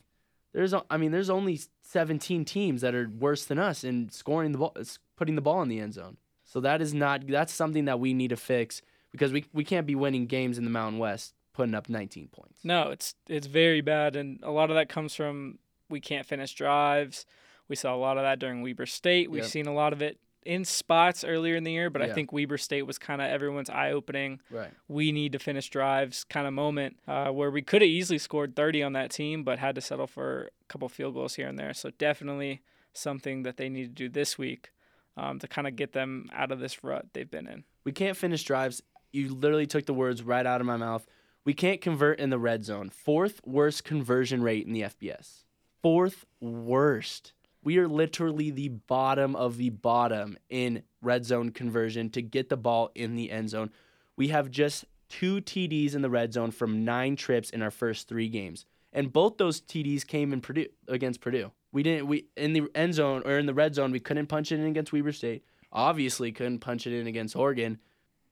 There's, 0.53 0.73
I 0.89 0.97
mean, 0.97 1.11
there's 1.11 1.29
only 1.29 1.59
17 1.83 2.43
teams 2.45 2.81
that 2.81 2.95
are 2.95 3.09
worse 3.19 3.45
than 3.45 3.59
us 3.59 3.83
in 3.83 4.09
scoring 4.09 4.51
the 4.51 4.57
ball, 4.57 4.75
putting 5.15 5.35
the 5.35 5.41
ball 5.41 5.61
in 5.61 5.69
the 5.69 5.79
end 5.79 5.93
zone. 5.93 6.17
So 6.43 6.59
that 6.61 6.81
is 6.81 6.93
not. 6.93 7.27
That's 7.27 7.53
something 7.53 7.85
that 7.85 7.99
we 7.99 8.13
need 8.13 8.29
to 8.29 8.35
fix 8.37 8.81
because 9.11 9.31
we 9.31 9.45
we 9.53 9.63
can't 9.63 9.85
be 9.85 9.93
winning 9.95 10.25
games 10.25 10.57
in 10.57 10.63
the 10.63 10.71
Mountain 10.71 10.97
West 10.99 11.35
putting 11.53 11.75
up 11.75 11.89
19 11.89 12.29
points. 12.29 12.59
No, 12.63 12.89
it's 12.89 13.13
it's 13.27 13.45
very 13.47 13.81
bad, 13.81 14.15
and 14.15 14.39
a 14.41 14.49
lot 14.49 14.71
of 14.71 14.75
that 14.75 14.89
comes 14.89 15.13
from 15.13 15.59
we 15.89 15.99
can't 15.99 16.25
finish 16.25 16.53
drives. 16.55 17.25
We 17.67 17.75
saw 17.75 17.93
a 17.93 17.97
lot 17.97 18.17
of 18.17 18.23
that 18.23 18.39
during 18.39 18.63
Weber 18.63 18.87
State. 18.87 19.29
We've 19.29 19.43
Yep. 19.43 19.51
seen 19.51 19.67
a 19.67 19.73
lot 19.73 19.93
of 19.93 20.01
it 20.01 20.17
in 20.45 20.65
spots 20.65 21.23
earlier 21.23 21.55
in 21.55 21.63
the 21.63 21.71
year, 21.71 21.89
but 21.89 22.01
I 22.01 22.13
think 22.13 22.31
Weber 22.31 22.57
State 22.57 22.83
was 22.83 22.97
kind 22.97 23.21
of 23.21 23.29
everyone's 23.29 23.69
eye 23.69 23.91
opening. 23.91 24.39
Right. 24.49 24.71
We 24.87 25.11
need 25.11 25.33
to 25.33 25.39
finish 25.39 25.69
drives 25.69 26.23
kind 26.23 26.47
of 26.47 26.53
moment 26.53 26.97
uh, 27.07 27.29
where 27.29 27.51
we 27.51 27.61
could 27.61 27.81
have 27.81 27.89
easily 27.89 28.17
scored 28.17 28.55
30 28.55 28.83
on 28.83 28.93
that 28.93 29.11
team, 29.11 29.43
but 29.43 29.59
had 29.59 29.75
to 29.75 29.81
settle 29.81 30.07
for 30.07 30.49
a 30.61 30.65
couple 30.67 30.87
field 30.89 31.13
goals 31.13 31.35
here 31.35 31.47
and 31.47 31.59
there. 31.59 31.73
So 31.73 31.91
definitely 31.97 32.61
something 32.93 33.43
that 33.43 33.57
they 33.57 33.69
need 33.69 33.83
to 33.83 33.89
do 33.89 34.09
this 34.09 34.37
week 34.37 34.71
um, 35.17 35.39
to 35.39 35.47
kind 35.47 35.67
of 35.67 35.75
get 35.75 35.93
them 35.93 36.29
out 36.33 36.51
of 36.51 36.59
this 36.59 36.83
rut 36.83 37.07
they've 37.13 37.29
been 37.29 37.47
in. 37.47 37.63
We 37.83 37.91
can't 37.91 38.17
finish 38.17 38.43
drives. 38.43 38.81
You 39.11 39.33
literally 39.33 39.67
took 39.67 39.85
the 39.85 39.93
words 39.93 40.23
right 40.23 40.45
out 40.45 40.61
of 40.61 40.67
my 40.67 40.77
mouth. 40.77 41.05
We 41.45 41.53
can't 41.53 41.81
convert 41.81 42.19
in 42.19 42.29
the 42.29 42.39
red 42.39 42.63
zone. 42.63 42.89
Fourth 42.89 43.41
worst 43.45 43.83
conversion 43.83 44.41
rate 44.41 44.65
in 44.65 44.73
the 44.73 44.81
FBS. 44.81 45.45
Fourth 45.81 46.25
worst. 46.39 47.33
We 47.63 47.77
are 47.77 47.87
literally 47.87 48.51
the 48.51 48.69
bottom 48.69 49.35
of 49.35 49.57
the 49.57 49.69
bottom 49.69 50.37
in 50.49 50.83
red 51.01 51.25
zone 51.25 51.51
conversion 51.51 52.09
to 52.11 52.21
get 52.21 52.49
the 52.49 52.57
ball 52.57 52.91
in 52.95 53.15
the 53.15 53.31
end 53.31 53.49
zone. 53.49 53.71
We 54.15 54.29
have 54.29 54.49
just 54.49 54.85
two 55.09 55.41
TDs 55.41 55.95
in 55.95 56.01
the 56.01 56.09
red 56.09 56.33
zone 56.33 56.51
from 56.51 56.85
nine 56.85 57.15
trips 57.15 57.49
in 57.49 57.61
our 57.61 57.71
first 57.71 58.07
three 58.07 58.29
games. 58.29 58.65
And 58.93 59.11
both 59.11 59.37
those 59.37 59.61
TDs 59.61 60.05
came 60.05 60.33
in 60.33 60.41
Purdue 60.41 60.67
against 60.87 61.21
Purdue. 61.21 61.51
We 61.71 61.83
didn't 61.83 62.07
we 62.07 62.25
in 62.35 62.53
the 62.53 62.67
end 62.73 62.95
zone 62.95 63.21
or 63.25 63.37
in 63.37 63.45
the 63.45 63.53
red 63.53 63.75
zone, 63.75 63.91
we 63.91 63.99
couldn't 63.99 64.27
punch 64.27 64.51
it 64.51 64.59
in 64.59 64.65
against 64.65 64.93
Weber 64.93 65.11
State. 65.11 65.43
Obviously 65.71 66.31
couldn't 66.31 66.59
punch 66.59 66.87
it 66.87 66.93
in 66.93 67.05
against 67.07 67.35
Oregon. 67.35 67.79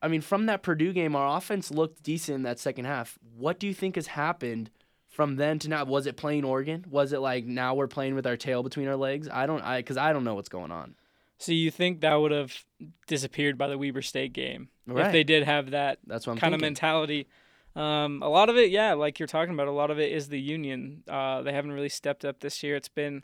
I 0.01 0.07
mean, 0.07 0.21
from 0.21 0.45
that 0.45 0.63
Purdue 0.63 0.93
game, 0.93 1.15
our 1.15 1.37
offense 1.37 1.71
looked 1.71 2.03
decent 2.03 2.35
in 2.35 2.43
that 2.43 2.59
second 2.59 2.85
half. 2.85 3.17
What 3.35 3.59
do 3.59 3.67
you 3.67 3.73
think 3.73 3.95
has 3.95 4.07
happened 4.07 4.69
from 5.17 5.35
then 5.35 5.57
to 5.57 5.67
now? 5.67 5.83
Was 5.83 6.05
it 6.05 6.15
playing 6.15 6.45
Oregon? 6.45 6.85
Was 6.87 7.11
it 7.11 7.17
like 7.21 7.43
now 7.43 7.73
we're 7.73 7.87
playing 7.87 8.13
with 8.13 8.27
our 8.27 8.37
tail 8.37 8.61
between 8.61 8.87
our 8.87 8.95
legs? 8.95 9.27
I 9.27 9.47
don't, 9.47 9.61
I 9.61 9.79
because 9.79 9.97
I 9.97 10.13
don't 10.13 10.23
know 10.23 10.35
what's 10.35 10.47
going 10.47 10.71
on. 10.71 10.93
So 11.39 11.53
you 11.53 11.71
think 11.71 12.01
that 12.01 12.13
would 12.13 12.31
have 12.31 12.63
disappeared 13.07 13.57
by 13.57 13.67
the 13.67 13.79
Weber 13.79 14.03
State 14.03 14.31
game 14.31 14.69
if 14.87 15.11
they 15.11 15.23
did 15.23 15.43
have 15.43 15.71
that 15.71 15.97
That's 16.05 16.27
what 16.27 16.33
I'm 16.33 16.39
kind 16.39 16.53
of 16.53 16.61
mentality. 16.61 17.27
Um, 17.75 18.21
a 18.21 18.29
lot 18.29 18.49
of 18.49 18.57
it, 18.57 18.69
yeah, 18.69 18.93
like 18.93 19.17
you're 19.17 19.27
talking 19.27 19.55
about, 19.55 19.67
a 19.67 19.71
lot 19.71 19.89
of 19.89 19.99
it 19.99 20.11
is 20.11 20.29
the 20.29 20.39
union. 20.39 21.03
Uh, 21.07 21.41
they 21.41 21.51
haven't 21.51 21.71
really 21.71 21.89
stepped 21.89 22.23
up 22.23 22.39
this 22.39 22.61
year. 22.61 22.75
It's 22.75 22.87
been 22.87 23.23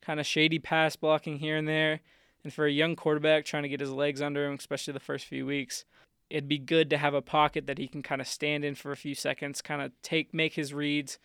kind 0.00 0.20
of 0.20 0.26
shady 0.26 0.60
pass 0.60 0.94
blocking 0.94 1.38
here 1.38 1.56
and 1.56 1.66
there. 1.66 2.00
And 2.44 2.52
for 2.52 2.66
a 2.66 2.70
young 2.70 2.94
quarterback 2.94 3.44
trying 3.44 3.64
to 3.64 3.68
get 3.68 3.80
his 3.80 3.90
legs 3.90 4.22
under 4.22 4.46
him, 4.46 4.54
especially 4.54 4.92
the 4.92 5.00
first 5.00 5.26
few 5.26 5.44
weeks, 5.44 5.84
it'd 6.32 6.48
be 6.48 6.58
good 6.58 6.88
to 6.90 6.96
have 6.98 7.14
a 7.14 7.22
pocket 7.22 7.66
that 7.66 7.78
he 7.78 7.86
can 7.86 8.02
kind 8.02 8.20
of 8.20 8.26
stand 8.26 8.64
in 8.64 8.74
for 8.74 8.90
a 8.90 8.96
few 8.96 9.14
seconds, 9.14 9.60
kind 9.60 9.82
of 9.82 9.92
take 10.02 10.32
make 10.32 10.54
his 10.54 10.72
reads, 10.72 11.18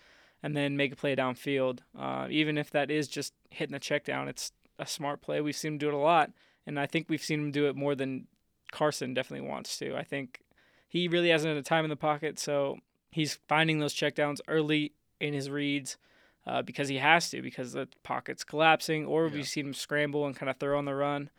and 0.44 0.56
then 0.56 0.76
make 0.78 0.92
a 0.92 0.96
play 0.96 1.16
downfield. 1.16 1.80
Uh, 1.98 2.28
even 2.30 2.58
if 2.58 2.70
that 2.72 2.92
is 2.92 3.08
just 3.08 3.34
hitting 3.50 3.74
the 3.74 3.80
check 3.80 4.04
down, 4.04 4.28
it's 4.28 4.52
a 4.78 4.86
smart 4.86 5.22
play. 5.22 5.42
We've 5.42 5.56
seen 5.56 5.74
him 5.74 5.78
do 5.80 5.88
it 5.88 5.94
a 5.94 5.98
lot 5.98 6.32
and 6.68 6.78
I 6.78 6.86
think 6.86 7.08
we've 7.08 7.24
seen 7.24 7.40
him 7.40 7.52
do 7.52 7.68
it 7.68 7.76
more 7.78 7.96
than 7.96 8.28
Carson 8.72 9.14
definitely 9.14 9.48
wants 9.48 9.78
to. 9.80 9.96
I 9.96 10.04
think 10.04 10.42
he 10.90 11.08
really 11.08 11.30
hasn't 11.30 11.50
had 11.50 11.58
a 11.58 11.64
time 11.64 11.86
in 11.86 11.90
the 11.90 11.96
pocket, 11.96 12.38
so 12.38 12.80
he's 13.10 13.40
finding 13.48 13.80
those 13.80 13.94
checkdowns 13.96 14.40
early 14.50 14.92
in 15.22 15.34
his 15.34 15.50
reads 15.50 15.96
uh, 16.46 16.62
because 16.62 16.90
he 16.90 16.98
has 16.98 17.30
to 17.30 17.42
because 17.42 17.72
the 17.72 17.88
pocket's 18.04 18.44
collapsing, 18.44 19.06
or 19.06 19.28
Yeah. 19.28 19.36
we've 19.36 19.48
seen 19.48 19.68
him 19.68 19.74
scramble 19.74 20.26
and 20.28 20.36
kind 20.36 20.50
of 20.50 20.58
throw 20.58 20.78
on 20.78 20.84
the 20.86 20.94
run. 20.94 21.30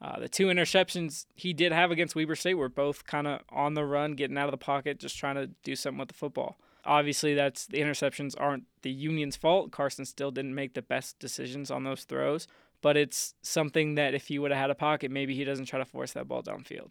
Uh, 0.00 0.20
the 0.20 0.28
two 0.28 0.46
interceptions 0.46 1.26
he 1.34 1.52
did 1.52 1.72
have 1.72 1.90
against 1.90 2.14
Weber 2.14 2.36
State 2.36 2.54
were 2.54 2.68
both 2.68 3.04
kind 3.04 3.26
of 3.26 3.40
on 3.50 3.74
the 3.74 3.84
run, 3.84 4.12
getting 4.12 4.38
out 4.38 4.46
of 4.46 4.52
the 4.52 4.56
pocket, 4.56 5.00
just 5.00 5.18
trying 5.18 5.34
to 5.34 5.48
do 5.64 5.74
something 5.74 5.98
with 5.98 6.08
the 6.08 6.14
football. 6.14 6.56
Obviously, 6.84 7.34
that's 7.34 7.66
the 7.66 7.78
interceptions 7.78 8.34
aren't 8.38 8.64
the 8.82 8.90
Union's 8.90 9.36
fault. 9.36 9.72
Carson 9.72 10.04
still 10.04 10.30
didn't 10.30 10.54
make 10.54 10.74
the 10.74 10.82
best 10.82 11.18
decisions 11.18 11.70
on 11.70 11.82
those 11.82 12.04
throws, 12.04 12.46
but 12.80 12.96
it's 12.96 13.34
something 13.42 13.96
that 13.96 14.14
if 14.14 14.28
he 14.28 14.38
would 14.38 14.52
have 14.52 14.60
had 14.60 14.70
a 14.70 14.74
pocket, 14.74 15.10
maybe 15.10 15.34
he 15.34 15.44
doesn't 15.44 15.66
try 15.66 15.80
to 15.80 15.84
force 15.84 16.12
that 16.12 16.28
ball 16.28 16.42
downfield. 16.42 16.90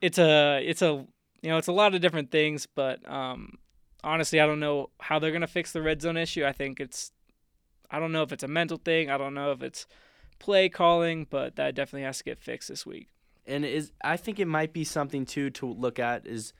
It's 0.00 0.18
a 0.18 0.60
it's 0.66 0.82
a 0.82 1.06
you 1.42 1.50
know 1.50 1.56
it's 1.56 1.68
a 1.68 1.72
lot 1.72 1.94
of 1.94 2.00
different 2.00 2.32
things, 2.32 2.66
but 2.66 3.08
um, 3.08 3.58
honestly, 4.02 4.40
I 4.40 4.46
don't 4.46 4.60
know 4.60 4.90
how 4.98 5.20
they're 5.20 5.32
gonna 5.32 5.46
fix 5.46 5.72
the 5.72 5.82
red 5.82 6.02
zone 6.02 6.16
issue. 6.16 6.44
I 6.44 6.52
think 6.52 6.80
it's 6.80 7.12
I 7.90 8.00
don't 8.00 8.12
know 8.12 8.22
if 8.22 8.32
it's 8.32 8.42
a 8.42 8.48
mental 8.48 8.78
thing. 8.78 9.08
I 9.08 9.18
don't 9.18 9.34
know 9.34 9.52
if 9.52 9.62
it's 9.62 9.86
play 10.40 10.68
calling, 10.68 11.26
but 11.30 11.54
that 11.54 11.76
definitely 11.76 12.04
has 12.04 12.18
to 12.18 12.24
get 12.24 12.40
fixed 12.40 12.68
this 12.68 12.84
week. 12.84 13.08
and 13.46 13.64
is 13.64 13.92
I 14.02 14.16
think 14.16 14.40
it 14.40 14.46
might 14.46 14.72
be 14.72 14.82
something 14.82 15.24
too 15.24 15.50
to 15.50 15.66
look 15.66 15.98
at 16.00 16.26
is 16.26 16.52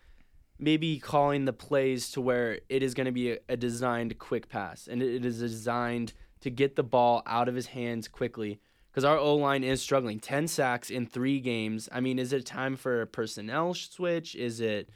maybe 0.59 0.99
calling 0.99 1.47
the 1.47 1.53
plays 1.53 2.11
to 2.13 2.21
where 2.21 2.61
it 2.69 2.83
is 2.83 2.95
going 2.95 3.07
to 3.07 3.13
be 3.13 3.39
a, 3.49 3.57
designed 3.57 4.19
quick 4.19 4.49
pass 4.49 4.87
and 4.87 5.03
it 5.03 5.25
is 5.25 5.41
designed 5.41 6.13
to 6.41 6.51
get 6.51 6.77
the 6.77 6.83
ball 6.83 7.23
out 7.27 7.49
of 7.49 7.55
his 7.55 7.67
hands 7.69 8.09
quickly 8.09 8.61
because 8.91 9.05
our 9.05 9.19
O 9.19 9.37
line 9.37 9.65
is 9.65 9.81
struggling. 9.81 10.21
Ten 10.21 10.49
sacks 10.49 10.91
in 10.91 11.07
three 11.07 11.41
games. 11.41 11.89
I 11.93 12.01
mean, 12.01 12.19
is 12.19 12.33
it 12.33 12.45
time 12.45 12.77
for 12.77 13.03
a 13.03 13.07
personnel 13.07 13.75
switch? 13.75 14.35
Is 14.35 14.61
it 14.61 14.91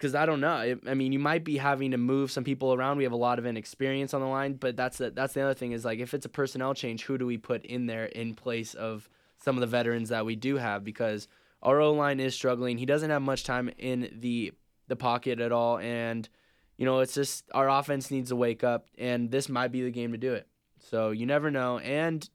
because 0.00 0.14
I 0.14 0.24
don't 0.24 0.40
know. 0.40 0.78
I, 0.86 0.94
mean, 0.94 1.12
you 1.12 1.18
might 1.18 1.44
be 1.44 1.58
having 1.58 1.90
to 1.90 1.98
move 1.98 2.30
some 2.30 2.42
people 2.42 2.72
around. 2.72 2.96
We 2.96 3.04
have 3.04 3.12
a 3.12 3.16
lot 3.16 3.38
of 3.38 3.44
inexperience 3.44 4.14
on 4.14 4.22
the 4.22 4.26
line, 4.26 4.54
but 4.54 4.74
that's 4.74 4.96
the, 4.96 5.10
that's 5.10 5.34
the 5.34 5.42
other 5.42 5.52
thing 5.52 5.72
is 5.72 5.84
like 5.84 5.98
if 5.98 6.14
it's 6.14 6.24
a 6.24 6.30
personnel 6.30 6.72
change, 6.72 7.04
who 7.04 7.18
do 7.18 7.26
we 7.26 7.36
put 7.36 7.66
in 7.66 7.84
there 7.84 8.06
in 8.06 8.34
place 8.34 8.72
of 8.72 9.10
some 9.44 9.56
of 9.56 9.60
the 9.60 9.66
veterans 9.66 10.08
that 10.08 10.24
we 10.24 10.36
do 10.36 10.56
have? 10.56 10.84
Because 10.84 11.28
our 11.62 11.80
O 11.80 11.92
line 11.92 12.18
is 12.18 12.34
struggling. 12.34 12.78
He 12.78 12.86
doesn't 12.86 13.10
have 13.10 13.20
much 13.20 13.44
time 13.44 13.70
in 13.76 14.10
the 14.20 14.52
the 14.88 14.96
pocket 14.96 15.38
at 15.38 15.52
all, 15.52 15.78
and 15.78 16.26
you 16.78 16.86
know 16.86 17.00
it's 17.00 17.14
just 17.14 17.44
our 17.52 17.68
offense 17.68 18.10
needs 18.10 18.30
to 18.30 18.36
wake 18.36 18.64
up, 18.64 18.86
and 18.96 19.30
this 19.30 19.50
might 19.50 19.70
be 19.70 19.82
the 19.82 19.90
game 19.90 20.12
to 20.12 20.18
do 20.18 20.32
it. 20.32 20.48
So 20.78 21.10
you 21.10 21.26
never 21.26 21.50
know. 21.50 21.78
And 21.78 22.26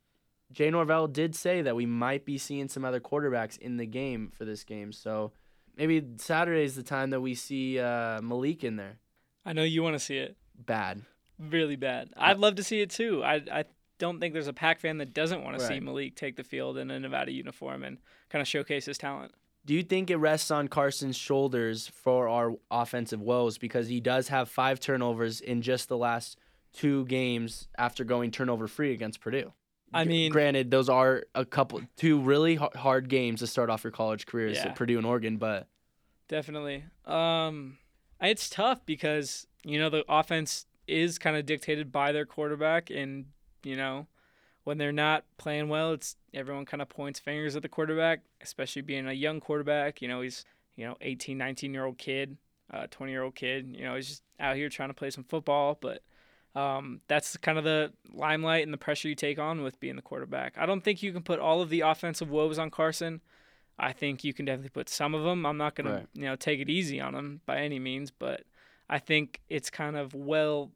Jay 0.51 0.69
Norvell 0.69 1.08
did 1.08 1.36
say 1.36 1.63
that 1.63 1.75
we 1.75 1.88
might 1.88 2.25
be 2.25 2.38
seeing 2.38 2.67
some 2.67 2.86
other 2.86 2.99
quarterbacks 2.99 3.58
in 3.58 3.78
the 3.78 3.88
game 3.88 4.32
for 4.38 4.45
this 4.45 4.63
game. 4.63 4.93
So 4.93 5.32
maybe 5.77 6.03
Saturday 6.17 6.63
is 6.63 6.75
the 6.75 6.83
time 6.83 7.09
that 7.11 7.21
we 7.21 7.35
see 7.35 7.79
uh, 7.79 8.21
Malik 8.21 8.63
in 8.63 8.75
there. 8.75 8.99
I 9.45 9.53
know 9.53 9.63
you 9.63 9.83
want 9.83 9.95
to 9.95 9.99
see 9.99 10.17
it 10.17 10.35
Bad. 10.57 11.01
really 11.38 11.75
bad. 11.75 12.09
I'd 12.17 12.38
love 12.38 12.55
to 12.55 12.63
see 12.63 12.81
it 12.81 12.89
too. 12.89 13.23
I 13.23 13.41
I 13.51 13.65
don't 13.97 14.19
think 14.19 14.33
there's 14.33 14.47
a 14.47 14.53
Pack 14.53 14.79
fan 14.79 14.97
that 14.97 15.13
doesn't 15.13 15.43
want 15.43 15.59
to 15.59 15.65
see 15.65 15.79
Malik 15.79 16.15
take 16.15 16.35
the 16.35 16.43
field 16.43 16.77
in 16.77 16.91
a 16.91 16.99
Nevada 16.99 17.31
uniform 17.31 17.83
and 17.83 17.97
kind 18.29 18.41
of 18.41 18.47
showcase 18.47 18.85
his 18.85 18.97
talent. 18.97 19.33
Do 19.65 19.73
you 19.73 19.83
think 19.83 20.09
it 20.11 20.17
rests 20.17 20.51
on 20.51 20.67
Carson's 20.67 21.15
shoulders 21.15 21.88
for 21.88 22.27
our 22.27 22.53
offensive 22.69 23.21
woes 23.21 23.57
because 23.57 23.88
he 23.88 23.99
does 23.99 24.27
have 24.27 24.47
five 24.49 24.79
turnovers 24.79 25.41
in 25.41 25.61
just 25.61 25.89
the 25.89 25.97
last 25.97 26.38
two 26.71 27.05
games 27.05 27.67
after 27.77 28.03
going 28.03 28.31
turnover 28.31 28.67
free 28.67 28.91
against 28.93 29.21
Purdue? 29.21 29.53
I 29.95 30.03
mean- 30.05 30.31
granted, 30.31 30.71
those 30.71 30.89
are 30.89 31.23
a 31.34 31.45
couple 31.45 31.81
two 31.95 32.19
really 32.19 32.55
hard 32.55 33.10
games 33.10 33.39
to 33.39 33.47
start 33.47 33.69
off 33.69 33.84
your 33.84 33.91
college 33.91 34.25
careers 34.25 34.58
Yeah. 34.58 34.67
at 34.67 34.75
Purdue 34.75 34.97
and 34.97 35.05
Oregon, 35.05 35.38
but 35.38 35.67
Definitely. 36.27 36.84
Um, 37.05 37.77
it's 38.21 38.49
tough 38.49 38.86
because 38.86 39.45
you 39.63 39.79
know 39.79 39.89
the 39.89 40.03
offense 40.10 40.65
is 40.88 41.17
kind 41.19 41.36
of 41.38 41.45
dictated 41.45 41.91
by 41.91 42.12
their 42.12 42.25
quarterback, 42.25 42.89
and 42.89 43.25
you 43.63 43.75
know 43.75 44.08
when 44.63 44.77
they're 44.79 44.91
not 44.91 45.23
playing 45.38 45.69
well, 45.69 45.93
it's 45.93 46.15
everyone 46.34 46.65
kind 46.65 46.81
of 46.81 46.89
points 46.89 47.19
fingers 47.19 47.55
at 47.55 47.62
the 47.62 47.69
quarterback, 47.69 48.21
especially 48.41 48.81
being 48.81 49.08
a 49.08 49.13
young 49.13 49.39
quarterback. 49.39 50.01
You 50.01 50.08
know 50.08 50.21
he's 50.21 50.45
you 50.75 50.86
know 50.86 50.97
18, 51.01 51.38
19 51.38 51.73
year 51.73 51.86
old 51.86 51.97
kid, 51.99 52.38
uh, 52.71 52.88
20 52.89 53.12
year 53.12 53.21
old 53.23 53.36
kid. 53.36 53.75
You 53.77 53.84
know 53.84 53.95
he's 53.95 54.08
just 54.08 54.23
out 54.39 54.55
here 54.55 54.69
trying 54.69 54.89
to 54.89 54.95
play 54.95 55.10
some 55.12 55.23
football, 55.23 55.77
but. 55.79 56.01
Um, 56.56 57.02
that's 57.10 57.36
kind 57.38 57.58
of 57.58 57.63
the 57.65 57.91
limelight 58.13 58.63
and 58.63 58.74
the 58.74 58.78
pressure 58.78 59.10
you 59.10 59.15
take 59.15 59.38
on 59.39 59.62
with 59.62 59.80
being 59.80 59.98
the 59.98 60.02
quarterback. 60.02 60.58
I 60.58 60.65
don't 60.65 60.82
think 60.84 61.04
you 61.04 61.12
can 61.12 61.22
put 61.22 61.39
all 61.39 61.62
of 61.62 61.70
the 61.70 61.82
offensive 61.82 62.30
woes 62.30 62.58
on 62.58 62.72
Carson. 62.72 63.22
I 63.78 63.91
think 63.91 64.24
you 64.24 64.34
can 64.34 64.46
definitely 64.46 64.70
put 64.70 64.88
some 64.88 65.13
of 65.13 65.24
them. 65.24 65.46
I'm 65.46 65.58
not 65.58 65.76
gonna, 65.76 65.94
Right. 65.94 66.08
you 66.13 66.24
know, 66.24 66.38
take 66.38 66.62
it 66.62 66.70
easy 66.70 67.02
on 67.02 67.13
him 67.13 67.41
by 67.46 67.58
any 67.58 67.78
means, 67.78 68.10
but 68.10 68.44
I 68.89 69.00
think 69.00 69.41
it's 69.50 69.70
kind 69.70 69.98
of 69.98 70.13
well 70.13 70.72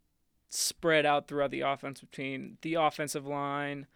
spread 0.50 1.06
out 1.06 1.28
throughout 1.28 1.52
the 1.52 1.62
offense 1.62 2.02
between 2.02 2.58
the 2.62 2.74
offensive 2.74 3.26
line, 3.26 3.88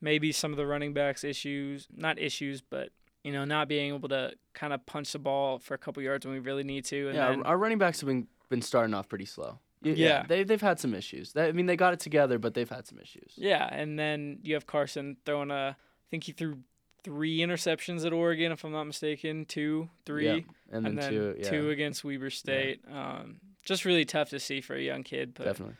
maybe 0.00 0.32
some 0.32 0.50
of 0.50 0.56
the 0.56 0.66
running 0.66 0.92
backs 0.92 1.22
issues, 1.22 1.86
not 1.94 2.18
issues, 2.18 2.60
but 2.62 2.90
you 3.22 3.32
know, 3.32 3.44
not 3.44 3.68
being 3.68 3.94
able 3.94 4.08
to 4.08 4.32
kind 4.54 4.72
of 4.72 4.84
punch 4.86 5.12
the 5.12 5.18
ball 5.18 5.58
for 5.58 5.74
a 5.74 5.78
couple 5.78 6.02
yards 6.02 6.24
when 6.24 6.32
we 6.34 6.40
really 6.40 6.62
need 6.64 6.84
to. 6.86 7.08
And 7.08 7.16
yeah, 7.16 7.28
then, 7.30 7.40
our, 7.42 7.48
our 7.48 7.58
running 7.58 7.78
backs 7.78 8.00
have 8.00 8.08
been 8.08 8.26
been 8.48 8.62
starting 8.62 8.94
off 8.94 9.08
pretty 9.08 9.26
slow. 9.26 9.58
Y- 9.82 9.90
Yeah. 9.92 10.24
they 10.26 10.42
they've 10.44 10.60
had 10.60 10.78
some 10.80 10.94
issues. 10.94 11.32
They, 11.32 11.48
I 11.48 11.52
mean, 11.52 11.66
they 11.66 11.76
got 11.76 11.92
it 11.92 12.00
together, 12.00 12.38
but 12.38 12.54
they've 12.54 12.68
had 12.68 12.86
some 12.86 12.98
issues. 12.98 13.32
yeah, 13.36 13.68
and 13.70 13.98
then 13.98 14.38
you 14.42 14.54
have 14.54 14.66
Carson 14.66 15.16
throwing 15.24 15.50
a. 15.50 15.76
I 15.78 16.06
think 16.10 16.24
he 16.24 16.32
threw 16.32 16.58
three 17.04 17.38
interceptions 17.38 18.04
at 18.04 18.12
Oregon, 18.12 18.50
if 18.52 18.64
I'm 18.64 18.72
not 18.72 18.84
mistaken, 18.84 19.44
two, 19.44 19.88
three. 20.04 20.24
Yep. 20.26 20.44
and 20.72 20.84
then, 20.84 20.92
and 20.92 20.98
then 20.98 21.10
two, 21.10 21.34
yeah, 21.38 21.50
two 21.50 21.70
against 21.70 22.02
Weber 22.04 22.30
State. 22.30 22.80
Um, 22.92 23.40
just 23.64 23.84
really 23.84 24.04
tough 24.04 24.30
to 24.30 24.40
see 24.40 24.60
for 24.60 24.74
a 24.74 24.80
young 24.82 25.02
kid, 25.04 25.32
but 25.34 25.44
definitely. 25.44 25.76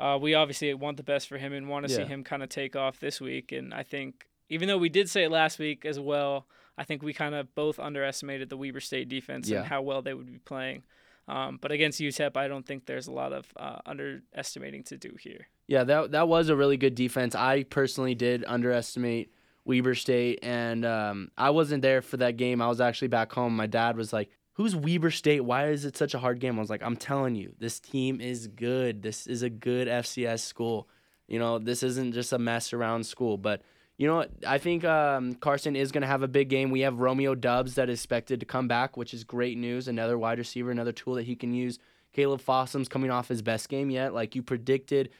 uh, 0.00 0.18
we 0.20 0.34
obviously 0.34 0.72
want 0.74 0.96
the 0.96 1.02
best 1.02 1.28
for 1.28 1.38
him 1.38 1.52
and 1.52 1.68
want 1.68 1.86
to 1.86 1.92
see 1.94 2.02
him 2.04 2.24
kind 2.24 2.42
of 2.42 2.48
take 2.48 2.74
off 2.74 2.98
this 2.98 3.20
week. 3.20 3.52
And 3.52 3.72
I 3.74 3.82
think 3.84 4.26
even 4.48 4.66
though 4.68 4.78
we 4.78 4.88
did 4.88 5.08
say 5.10 5.24
it 5.24 5.30
last 5.30 5.58
week 5.58 5.84
as 5.84 6.00
well, 6.00 6.46
I 6.78 6.84
think 6.84 7.02
we 7.02 7.12
kind 7.12 7.34
of 7.34 7.54
both 7.54 7.78
underestimated 7.78 8.48
the 8.48 8.56
Weber 8.56 8.80
State 8.80 9.08
defense 9.08 9.48
Yeah. 9.48 9.58
and 9.58 9.66
how 9.66 9.82
well 9.82 10.02
they 10.02 10.14
would 10.14 10.26
be 10.30 10.38
playing. 10.38 10.82
Um, 11.28 11.58
but 11.60 11.72
against 11.72 12.00
UTEP, 12.00 12.36
I 12.36 12.46
don't 12.48 12.64
think 12.64 12.86
there's 12.86 13.08
a 13.08 13.12
lot 13.12 13.32
of 13.32 13.46
uh, 13.56 13.78
underestimating 13.84 14.84
to 14.84 14.96
do 14.96 15.16
here. 15.18 15.48
Yeah, 15.66 15.84
that 15.84 16.12
that 16.12 16.28
was 16.28 16.48
a 16.48 16.56
really 16.56 16.76
good 16.76 16.94
defense. 16.94 17.34
I 17.34 17.64
personally 17.64 18.14
did 18.14 18.44
underestimate 18.46 19.32
Weber 19.64 19.96
State, 19.96 20.38
and 20.42 20.84
um, 20.84 21.30
I 21.36 21.50
wasn't 21.50 21.82
there 21.82 22.00
for 22.02 22.16
that 22.18 22.36
game. 22.36 22.62
I 22.62 22.68
was 22.68 22.80
actually 22.80 23.08
back 23.08 23.32
home. 23.32 23.56
My 23.56 23.66
dad 23.66 23.96
was 23.96 24.12
like, 24.12 24.30
"Who's 24.52 24.76
Weber 24.76 25.10
State? 25.10 25.40
Why 25.40 25.68
is 25.68 25.84
it 25.84 25.96
such 25.96 26.14
a 26.14 26.18
hard 26.18 26.38
game?" 26.38 26.56
I 26.56 26.60
was 26.60 26.70
like, 26.70 26.84
"I'm 26.84 26.96
telling 26.96 27.34
you, 27.34 27.52
this 27.58 27.80
team 27.80 28.20
is 28.20 28.46
good. 28.46 29.02
This 29.02 29.26
is 29.26 29.42
a 29.42 29.50
good 29.50 29.88
FCS 29.88 30.40
school. 30.40 30.88
You 31.26 31.40
know, 31.40 31.58
this 31.58 31.82
isn't 31.82 32.14
just 32.14 32.32
a 32.32 32.38
mess 32.38 32.72
around 32.72 33.04
school." 33.04 33.36
But 33.36 33.62
you 33.98 34.06
know 34.06 34.16
what? 34.16 34.30
I 34.46 34.58
think 34.58 34.84
um, 34.84 35.34
Carson 35.34 35.74
is 35.74 35.90
going 35.90 36.02
to 36.02 36.08
have 36.08 36.22
a 36.22 36.28
big 36.28 36.48
game. 36.48 36.70
We 36.70 36.80
have 36.80 37.00
Romeo 37.00 37.34
Doubs 37.34 37.76
that 37.76 37.88
is 37.88 37.98
expected 37.98 38.40
to 38.40 38.46
come 38.46 38.68
back, 38.68 38.96
which 38.96 39.14
is 39.14 39.24
great 39.24 39.56
news. 39.56 39.88
Another 39.88 40.18
wide 40.18 40.38
receiver, 40.38 40.70
another 40.70 40.92
tool 40.92 41.14
that 41.14 41.24
he 41.24 41.34
can 41.34 41.52
use. 41.54 41.78
Kaleb 42.14 42.42
Fossum's 42.42 42.88
coming 42.88 43.10
off 43.10 43.28
his 43.28 43.42
best 43.42 43.68
game 43.68 43.90
yet, 43.90 44.14
like 44.14 44.34
you 44.34 44.42
predicted. 44.42 45.10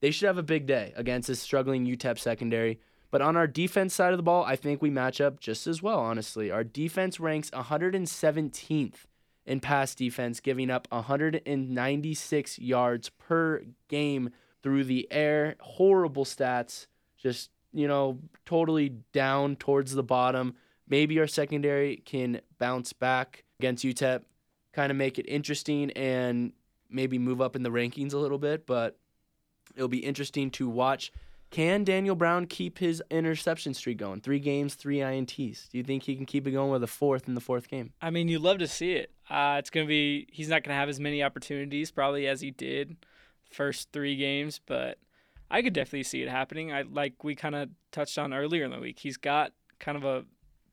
They 0.00 0.10
should 0.10 0.26
have 0.26 0.38
a 0.38 0.42
big 0.42 0.66
day 0.66 0.92
against 0.96 1.28
this 1.28 1.40
struggling 1.40 1.86
UTEP 1.86 2.18
secondary. 2.18 2.80
But 3.10 3.22
on 3.22 3.36
our 3.36 3.46
defense 3.46 3.94
side 3.94 4.12
of 4.12 4.18
the 4.18 4.24
ball, 4.24 4.44
I 4.44 4.56
think 4.56 4.82
we 4.82 4.90
match 4.90 5.20
up 5.20 5.38
just 5.38 5.66
as 5.66 5.82
well, 5.82 6.00
honestly. 6.00 6.50
Our 6.50 6.64
defense 6.64 7.20
ranks 7.20 7.50
117th 7.50 8.94
in 9.46 9.60
pass 9.60 9.94
defense, 9.94 10.40
giving 10.40 10.70
up 10.70 10.88
196 10.90 12.58
yards 12.58 13.10
per 13.10 13.62
game 13.88 14.30
through 14.62 14.84
the 14.84 15.06
air. 15.10 15.54
Horrible 15.60 16.24
stats. 16.24 16.86
Just, 17.16 17.50
you 17.74 17.88
know, 17.88 18.18
totally 18.46 18.90
down 19.12 19.56
towards 19.56 19.94
the 19.94 20.02
bottom. 20.02 20.54
Maybe 20.88 21.18
our 21.18 21.26
secondary 21.26 21.96
can 21.96 22.40
bounce 22.58 22.92
back 22.92 23.44
against 23.58 23.84
UTEP, 23.84 24.22
kind 24.72 24.90
of 24.90 24.96
make 24.96 25.18
it 25.18 25.24
interesting 25.24 25.90
and 25.92 26.52
maybe 26.88 27.18
move 27.18 27.40
up 27.40 27.56
in 27.56 27.62
the 27.62 27.70
rankings 27.70 28.14
a 28.14 28.18
little 28.18 28.38
bit, 28.38 28.66
but 28.66 28.96
it'll 29.74 29.88
be 29.88 30.04
interesting 30.04 30.50
to 30.52 30.68
watch. 30.68 31.12
Can 31.50 31.84
Daniel 31.84 32.16
Brown 32.16 32.46
keep 32.46 32.78
his 32.78 33.02
interception 33.10 33.74
streak 33.74 33.98
going? 33.98 34.20
Three 34.20 34.40
games, 34.40 34.74
three 34.74 34.98
INTs. 34.98 35.68
Do 35.68 35.78
you 35.78 35.84
think 35.84 36.02
he 36.02 36.16
can 36.16 36.26
keep 36.26 36.46
it 36.46 36.50
going 36.50 36.70
with 36.70 36.82
a 36.82 36.88
fourth 36.88 37.28
in 37.28 37.34
the 37.34 37.40
fourth 37.40 37.68
game? 37.68 37.92
I 38.02 38.10
mean, 38.10 38.28
you'd 38.28 38.42
love 38.42 38.58
to 38.58 38.66
see 38.66 38.92
it. 38.94 39.12
Uh, 39.30 39.56
it's 39.58 39.70
gonna 39.70 39.86
be. 39.86 40.26
He's 40.32 40.48
not 40.48 40.64
gonna 40.64 40.76
have 40.76 40.88
as 40.88 40.98
many 40.98 41.22
opportunities 41.22 41.90
probably 41.90 42.26
as 42.26 42.40
he 42.40 42.50
did 42.50 42.96
first 43.50 43.92
three 43.92 44.16
games, 44.16 44.60
but 44.66 44.98
I 45.54 45.62
could 45.62 45.72
definitely 45.72 46.02
see 46.04 46.22
it 46.22 46.28
happening. 46.28 46.72
I 46.72 46.82
like 46.82 47.22
we 47.24 47.34
kind 47.34 47.54
of 47.54 47.68
touched 47.92 48.18
on 48.18 48.32
earlier 48.34 48.64
in 48.64 48.70
the 48.70 48.80
week. 48.80 48.98
He's 48.98 49.16
got 49.16 49.52
kind 49.78 49.96
of 49.96 50.04
a 50.04 50.24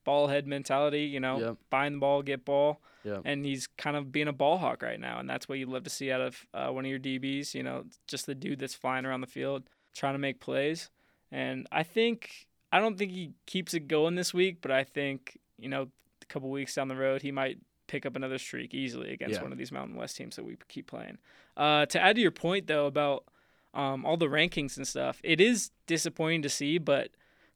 ball 0.04 0.28
head 0.28 0.48
mentality. 0.48 1.04
You 1.04 1.20
know, 1.20 1.40
Yep. 1.40 1.58
find 1.70 1.96
the 1.96 2.00
ball, 2.00 2.22
get 2.24 2.44
ball, 2.46 2.82
Yep. 3.04 3.22
and 3.26 3.46
he's 3.46 3.68
kind 3.78 3.96
of 3.96 4.12
being 4.12 4.28
a 4.28 4.34
ball 4.34 4.58
hawk 4.58 4.82
right 4.82 5.00
now, 5.00 5.20
and 5.20 5.30
that's 5.30 5.48
what 5.48 5.60
you'd 5.60 5.70
love 5.70 5.84
to 5.84 5.90
see 5.90 6.12
out 6.12 6.22
of 6.22 6.46
uh, 6.54 6.70
one 6.70 6.86
of 6.86 6.90
your 6.90 7.00
DBs. 7.00 7.54
You 7.54 7.64
know, 7.64 7.86
just 8.08 8.26
the 8.26 8.36
dude 8.36 8.60
that's 8.60 8.74
flying 8.76 9.06
around 9.06 9.22
the 9.22 9.28
field 9.28 9.64
trying 9.94 10.14
to 10.16 10.20
make 10.20 10.40
plays. 10.40 10.90
And 11.32 11.68
I 11.72 11.84
think 11.84 12.48
I 12.72 12.80
don't 12.80 12.98
think 12.98 13.12
he 13.12 13.34
keeps 13.46 13.74
it 13.74 13.88
going 13.88 14.16
this 14.16 14.34
week, 14.34 14.58
but 14.62 14.72
I 14.72 14.84
think 14.84 15.38
you 15.60 15.70
know 15.70 15.90
a 16.22 16.26
couple 16.26 16.50
weeks 16.50 16.74
down 16.76 16.88
the 16.88 16.96
road 16.96 17.22
he 17.22 17.32
might 17.32 17.60
pick 17.88 18.06
up 18.06 18.16
another 18.16 18.38
streak 18.38 18.74
easily 18.74 19.12
against 19.14 19.36
Yeah. 19.36 19.44
one 19.44 19.52
of 19.52 19.58
these 19.58 19.72
Mountain 19.72 19.98
West 19.98 20.16
teams 20.16 20.38
that 20.38 20.46
we 20.46 20.58
keep 20.70 20.88
playing. 20.88 21.18
Uh, 21.58 21.86
to 21.88 22.02
add 22.02 22.16
to 22.16 22.22
your 22.22 22.32
point 22.32 22.66
though 22.68 22.88
about 22.88 23.26
um, 23.74 24.06
all 24.06 24.18
the 24.18 24.28
rankings 24.28 24.78
and 24.78 24.88
stuff, 24.88 25.20
it 25.24 25.40
is 25.42 25.72
disappointing 25.88 26.42
to 26.44 26.50
see, 26.50 26.78
but 26.78 27.10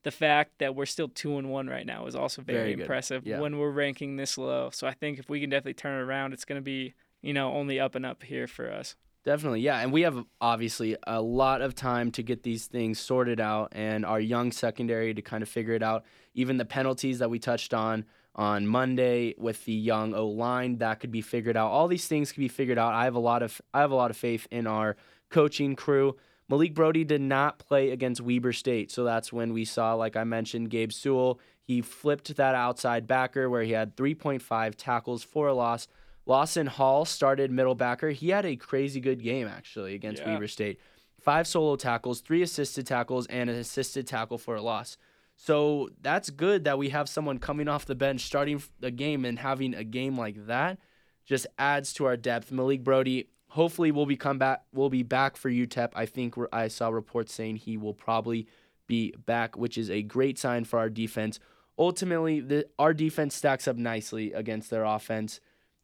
the 0.03 0.11
fact 0.11 0.59
that 0.59 0.75
we're 0.75 0.85
still 0.85 1.09
two 1.09 1.37
and 1.37 1.49
one 1.49 1.67
right 1.67 1.85
now 1.85 2.05
is 2.05 2.15
also 2.15 2.41
very, 2.41 2.59
Very 2.59 2.73
impressive 2.73 3.25
Yeah. 3.25 3.39
when 3.39 3.57
we're 3.57 3.71
ranking 3.71 4.17
this 4.17 4.37
low. 4.37 4.69
So 4.71 4.85
I 4.87 4.93
think 4.93 5.17
if 5.19 5.29
we 5.29 5.41
can 5.41 5.49
definitely 5.49 5.73
turn 5.73 5.99
it 5.99 6.03
around, 6.03 6.33
it's 6.33 6.45
going 6.45 6.57
to 6.61 6.63
be 6.63 6.93
you 7.21 7.33
know 7.33 7.51
only 7.53 7.79
up 7.79 7.95
and 7.95 8.05
up 8.05 8.21
here 8.23 8.45
for 8.47 8.71
us. 8.71 8.95
Definitely, 9.23 9.61
yeah. 9.61 9.79
And 9.79 9.91
we 9.91 10.01
have 10.03 10.23
obviously 10.39 10.95
a 11.07 11.19
lot 11.19 11.61
of 11.63 11.73
time 11.73 12.11
to 12.11 12.21
get 12.21 12.43
these 12.43 12.67
things 12.67 12.99
sorted 12.99 13.39
out 13.39 13.69
and 13.71 14.05
our 14.05 14.19
young 14.19 14.51
secondary 14.51 15.15
to 15.15 15.21
kind 15.23 15.41
of 15.41 15.49
figure 15.49 15.73
it 15.73 15.81
out. 15.81 16.03
Even 16.35 16.57
the 16.57 16.65
penalties 16.65 17.17
that 17.17 17.31
we 17.31 17.39
touched 17.39 17.73
on 17.73 18.05
on 18.35 18.67
Monday 18.67 19.33
with 19.39 19.65
the 19.65 19.73
young 19.73 20.13
O 20.13 20.27
line 20.27 20.77
that 20.77 20.99
could 20.99 21.11
be 21.11 21.21
figured 21.21 21.57
out. 21.57 21.71
All 21.71 21.87
these 21.87 22.07
things 22.07 22.31
could 22.31 22.41
be 22.41 22.47
figured 22.47 22.77
out. 22.77 22.93
I 22.93 23.05
have 23.05 23.15
a 23.15 23.19
lot 23.19 23.41
of 23.41 23.59
I 23.73 23.79
have 23.79 23.89
a 23.89 23.95
lot 23.95 24.11
of 24.11 24.17
faith 24.17 24.45
in 24.51 24.67
our 24.67 24.95
coaching 25.29 25.75
crew. 25.75 26.15
Maliek 26.51 26.73
Broady 26.75 27.03
did 27.03 27.21
not 27.21 27.57
play 27.59 27.89
against 27.89 28.21
Weber 28.21 28.53
State, 28.53 28.91
so 28.91 29.03
that's 29.03 29.33
when 29.33 29.51
we 29.53 29.65
saw, 29.65 29.95
like 29.95 30.15
I 30.15 30.23
mentioned, 30.23 30.69
Gabe 30.69 30.91
Sewell. 30.91 31.39
He 31.63 31.81
flipped 31.81 32.35
that 32.35 32.53
outside 32.53 33.07
backer 33.07 33.49
where 33.49 33.63
he 33.63 33.71
had 33.71 33.95
3.5 33.95 34.75
tackles 34.77 35.23
for 35.23 35.47
a 35.47 35.53
loss. 35.53 35.87
Lawson 36.27 36.67
Hall 36.67 37.05
started 37.05 37.51
middle 37.51 37.73
backer. 37.75 38.11
He 38.11 38.29
had 38.29 38.45
a 38.45 38.55
crazy 38.55 38.99
good 38.99 39.23
game 39.23 39.47
actually 39.47 39.95
against 39.95 40.21
Yeah. 40.21 40.33
Weber 40.33 40.47
State. 40.47 40.79
Five 41.19 41.47
solo 41.47 41.75
tackles, 41.75 42.21
three 42.21 42.43
assisted 42.43 42.85
tackles, 42.85 43.25
and 43.27 43.49
an 43.49 43.55
assisted 43.55 44.05
tackle 44.05 44.37
for 44.37 44.55
a 44.55 44.61
loss. 44.61 44.97
So 45.35 45.89
that's 46.01 46.29
good 46.29 46.63
that 46.65 46.77
we 46.77 46.89
have 46.89 47.09
someone 47.09 47.39
coming 47.39 47.67
off 47.67 47.85
the 47.85 47.95
bench 47.95 48.21
starting 48.21 48.61
the 48.79 48.91
game 48.91 49.25
and 49.25 49.39
having 49.39 49.73
a 49.73 49.83
game 49.83 50.15
like 50.17 50.45
that 50.47 50.77
just 51.25 51.47
adds 51.57 51.93
to 51.93 52.05
our 52.05 52.15
depth. 52.15 52.51
Maliek 52.51 52.83
Broady 52.83 53.27
hopefully 53.55 53.89
we'll 53.89 54.05
be 54.05 54.17
come 54.17 54.37
back 54.37 54.63
we'll 54.73 54.89
be 54.89 55.03
back 55.03 55.37
for 55.37 55.49
UTEP. 55.49 55.89
I 55.95 56.05
think 56.05 56.35
I 56.51 56.67
saw 56.67 56.89
reports 56.89 57.33
saying 57.33 57.57
he 57.57 57.77
will 57.77 57.93
probably 57.93 58.47
be 58.85 59.13
back, 59.25 59.57
which 59.57 59.77
is 59.77 59.89
a 59.89 60.03
great 60.03 60.37
sign 60.37 60.65
for 60.65 60.77
our 60.77 60.89
defense. 60.89 61.39
Ultimately, 61.77 62.41
the, 62.41 62.67
our 62.77 62.93
defense 62.93 63.33
stacks 63.33 63.67
up 63.67 63.77
nicely 63.77 64.33
against 64.33 64.69
their 64.69 64.83
offense. 64.83 65.39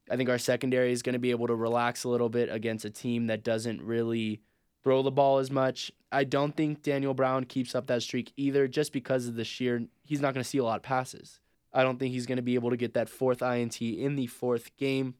I 0.10 0.18
think 0.18 0.30
our 0.30 0.38
secondary 0.38 0.92
is 0.92 1.02
going 1.02 1.14
to 1.14 1.20
be 1.20 1.32
able 1.32 1.48
to 1.48 1.56
relax 1.56 2.04
a 2.04 2.10
little 2.10 2.30
bit 2.30 2.50
against 2.52 2.86
a 2.86 2.90
team 2.90 3.28
that 3.28 3.44
doesn't 3.44 3.82
really 3.82 4.42
throw 4.84 5.02
the 5.02 5.12
ball 5.12 5.38
as 5.40 5.50
much. 5.50 5.92
I 6.12 6.26
don't 6.26 6.56
think 6.56 6.84
Daniel 6.84 7.14
Brown 7.14 7.46
keeps 7.46 7.74
up 7.74 7.88
that 7.88 8.04
streak 8.04 8.34
either, 8.36 8.68
just 8.68 8.92
because 8.92 9.28
of 9.28 9.36
the 9.36 9.46
sheer, 9.46 9.86
he's 10.04 10.22
not 10.22 10.34
going 10.34 10.44
to 10.44 10.50
see 10.50 10.58
a 10.58 10.64
lot 10.64 10.78
of 10.78 10.84
passes. 10.84 11.40
I 11.74 11.84
don't 11.84 12.00
think 12.00 12.12
he's 12.12 12.26
going 12.26 12.38
to 12.38 12.42
be 12.42 12.56
able 12.56 12.72
to 12.72 12.78
get 12.78 12.94
that 12.96 13.10
fourth 13.10 13.42
INT 13.42 13.82
in 13.82 14.16
the 14.16 14.28
fourth 14.28 14.76
game. 14.78 15.16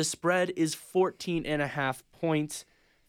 The 0.00 0.04
spread 0.04 0.54
is 0.56 0.74
14 0.74 1.44
and 1.44 1.60
a 1.60 1.66
half 1.66 2.02
points, 2.10 2.64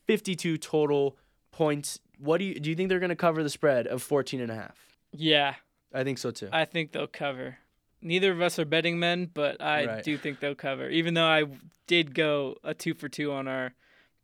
52 0.07 0.57
total 0.57 1.17
points. 1.49 2.01
What 2.17 2.39
do 2.39 2.43
you 2.43 2.59
do 2.59 2.69
you 2.69 2.75
think 2.75 2.89
they're 2.89 2.99
going 2.99 3.11
to 3.11 3.15
cover 3.15 3.43
the 3.43 3.49
spread 3.49 3.87
of 3.87 4.03
14 4.03 4.41
and 4.41 4.51
a 4.51 4.55
half? 4.55 4.75
Yeah, 5.13 5.55
I 5.93 6.03
think 6.03 6.17
so 6.17 6.31
too. 6.31 6.49
I 6.51 6.65
think 6.65 6.91
they'll 6.91 7.07
cover. 7.07 7.59
Neither 8.01 8.33
of 8.33 8.41
us 8.41 8.59
are 8.59 8.65
betting 8.65 8.99
men, 8.99 9.31
but 9.33 9.61
I 9.61 9.85
Right. 9.85 10.03
do 10.03 10.17
think 10.17 10.41
they'll 10.41 10.53
cover. 10.53 10.89
Even 10.89 11.13
though 11.13 11.23
I 11.27 11.45
did 11.87 12.13
go 12.13 12.57
a 12.61 12.73
two 12.73 12.93
for 12.93 13.07
two 13.07 13.31
on 13.31 13.47
our 13.47 13.71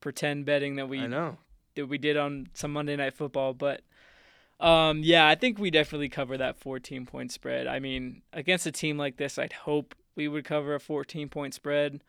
pretend 0.01 0.43
betting 0.45 0.75
that 0.75 0.89
we 0.89 0.99
I 0.99 1.07
know. 1.07 1.37
that 1.75 1.85
we 1.87 1.97
did 1.97 2.17
on 2.17 2.49
some 2.53 2.73
Monday 2.73 2.97
Night 2.97 3.13
Football, 3.13 3.53
but 3.53 3.79
um, 4.59 5.03
yeah, 5.05 5.25
I 5.25 5.35
think 5.35 5.57
we 5.57 5.71
definitely 5.71 6.09
cover 6.09 6.37
that 6.37 6.57
14 6.57 7.05
point 7.05 7.31
spread. 7.31 7.65
I 7.65 7.79
mean, 7.79 8.23
against 8.33 8.65
a 8.65 8.73
team 8.73 8.97
like 8.97 9.15
this, 9.15 9.39
I'd 9.39 9.53
hope 9.53 9.95
we 10.17 10.27
would 10.27 10.43
cover 10.43 10.75
a 10.75 10.81
14 10.81 11.29
point 11.29 11.53
spread. 11.53 12.01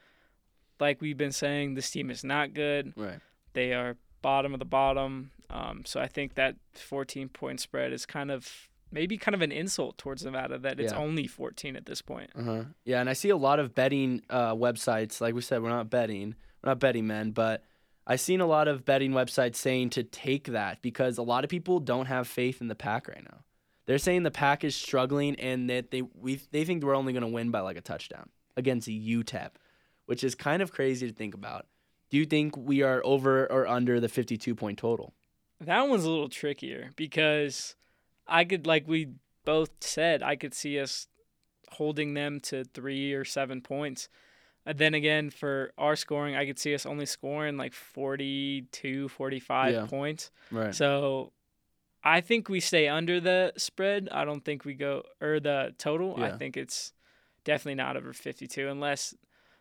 Like 0.81 1.01
we've 1.01 1.17
been 1.17 1.33
saying, 1.33 1.75
this 1.75 1.91
team 1.91 2.11
is 2.11 2.23
not 2.25 2.55
good. 2.55 2.93
Right. 2.97 3.21
They 3.53 3.73
are 3.73 3.97
bottom 4.23 4.53
of 4.53 4.59
the 4.59 4.65
bottom. 4.67 5.31
Um, 5.51 5.83
so 5.87 6.01
I 6.01 6.07
think 6.07 6.35
that 6.35 6.57
14 6.75 7.29
point 7.29 7.61
spread 7.61 7.93
is 7.93 8.05
kind 8.07 8.31
of 8.31 8.69
maybe 8.91 9.17
kind 9.19 9.35
of 9.35 9.43
an 9.43 9.53
insult 9.53 9.99
towards 9.99 10.25
Nevada 10.25 10.59
that 10.59 10.79
it's 10.81 10.93
Yeah. 10.93 10.99
only 10.99 11.27
14 11.27 11.77
at 11.77 11.87
this 11.87 12.01
point. 12.03 12.31
Uh-huh. 12.35 12.65
Yeah, 12.85 13.01
and 13.01 13.09
I 13.11 13.13
see 13.13 13.29
a 13.31 13.37
lot 13.37 13.59
of 13.59 13.75
betting 13.75 14.23
uh, 14.31 14.55
websites. 14.55 15.21
Like 15.21 15.35
we 15.35 15.41
said, 15.43 15.63
we're 15.63 15.69
not 15.71 15.91
betting. 15.91 16.35
We're 16.63 16.71
not 16.71 16.81
betting 16.81 17.07
men, 17.07 17.31
but 17.33 17.63
I've 18.07 18.21
seen 18.21 18.41
a 18.41 18.47
lot 18.47 18.69
of 18.69 18.85
betting 18.85 19.13
websites 19.13 19.57
saying 19.57 19.91
to 19.91 20.03
take 20.03 20.45
that 20.49 20.81
because 20.83 21.19
a 21.19 21.23
lot 21.23 21.45
of 21.45 21.51
people 21.51 21.81
don't 21.81 22.07
have 22.07 22.27
faith 22.27 22.61
in 22.61 22.69
the 22.69 22.75
pack 22.75 23.09
right 23.09 23.23
now. 23.23 23.41
They're 23.87 23.99
saying 23.99 24.23
the 24.23 24.31
pack 24.31 24.65
is 24.65 24.75
struggling 24.77 25.35
and 25.37 25.69
that 25.71 25.91
they 25.91 26.03
we 26.03 26.41
they 26.51 26.65
think 26.65 26.83
we're 26.85 26.95
only 26.97 27.13
going 27.13 27.23
to 27.23 27.29
win 27.29 27.51
by 27.51 27.61
like 27.61 27.77
a 27.79 27.81
touchdown 27.83 28.29
against 28.57 28.89
UTEP, 28.89 29.51
which 30.09 30.25
is 30.25 30.35
kind 30.35 30.63
of 30.63 30.73
crazy 30.73 31.07
to 31.07 31.13
think 31.13 31.35
about. 31.35 31.67
Do 32.09 32.17
you 32.17 32.25
think 32.25 32.57
we 32.57 32.81
are 32.81 33.03
over 33.05 33.45
or 33.53 33.67
under 33.67 34.01
the 34.01 34.09
52 34.09 34.55
point 34.55 34.79
total? 34.79 35.13
That 35.61 35.87
one's 35.87 36.05
a 36.05 36.09
little 36.11 36.31
trickier 36.31 36.91
because 36.97 37.77
I 38.27 38.45
could, 38.47 38.67
like 38.67 38.89
we 38.89 39.11
both 39.45 39.71
said, 39.81 40.23
I 40.23 40.35
could 40.35 40.55
see 40.55 40.81
us 40.81 41.09
holding 41.73 42.15
them 42.15 42.41
to 42.41 42.65
three 42.65 43.13
or 43.13 43.27
seven 43.27 43.61
points. 43.61 44.09
And 44.65 44.79
then 44.79 44.95
again, 44.95 45.29
for 45.29 45.73
our 45.77 45.95
scoring, 45.95 46.37
I 46.37 46.47
could 46.47 46.59
see 46.59 46.75
us 46.75 46.87
only 46.87 47.05
scoring 47.05 47.59
like 47.59 47.75
42, 47.75 49.09
45 49.11 49.75
Yeah. 49.75 49.87
points. 49.87 50.31
Right. 50.51 50.75
So 50.75 51.33
I 52.03 52.23
think 52.23 52.49
we 52.49 52.61
stay 52.61 52.89
under 52.89 53.21
the 53.21 53.53
spread. 53.59 54.09
I 54.11 54.25
don't 54.25 54.43
think 54.43 54.65
we 54.65 54.73
go, 54.73 55.03
or 55.21 55.39
the 55.39 55.75
total. 55.77 56.17
I 56.23 56.31
think 56.31 56.57
it's 56.57 56.95
definitely 57.45 57.75
not 57.75 57.99
over 57.99 58.15
52 58.15 58.69
unless 58.69 59.15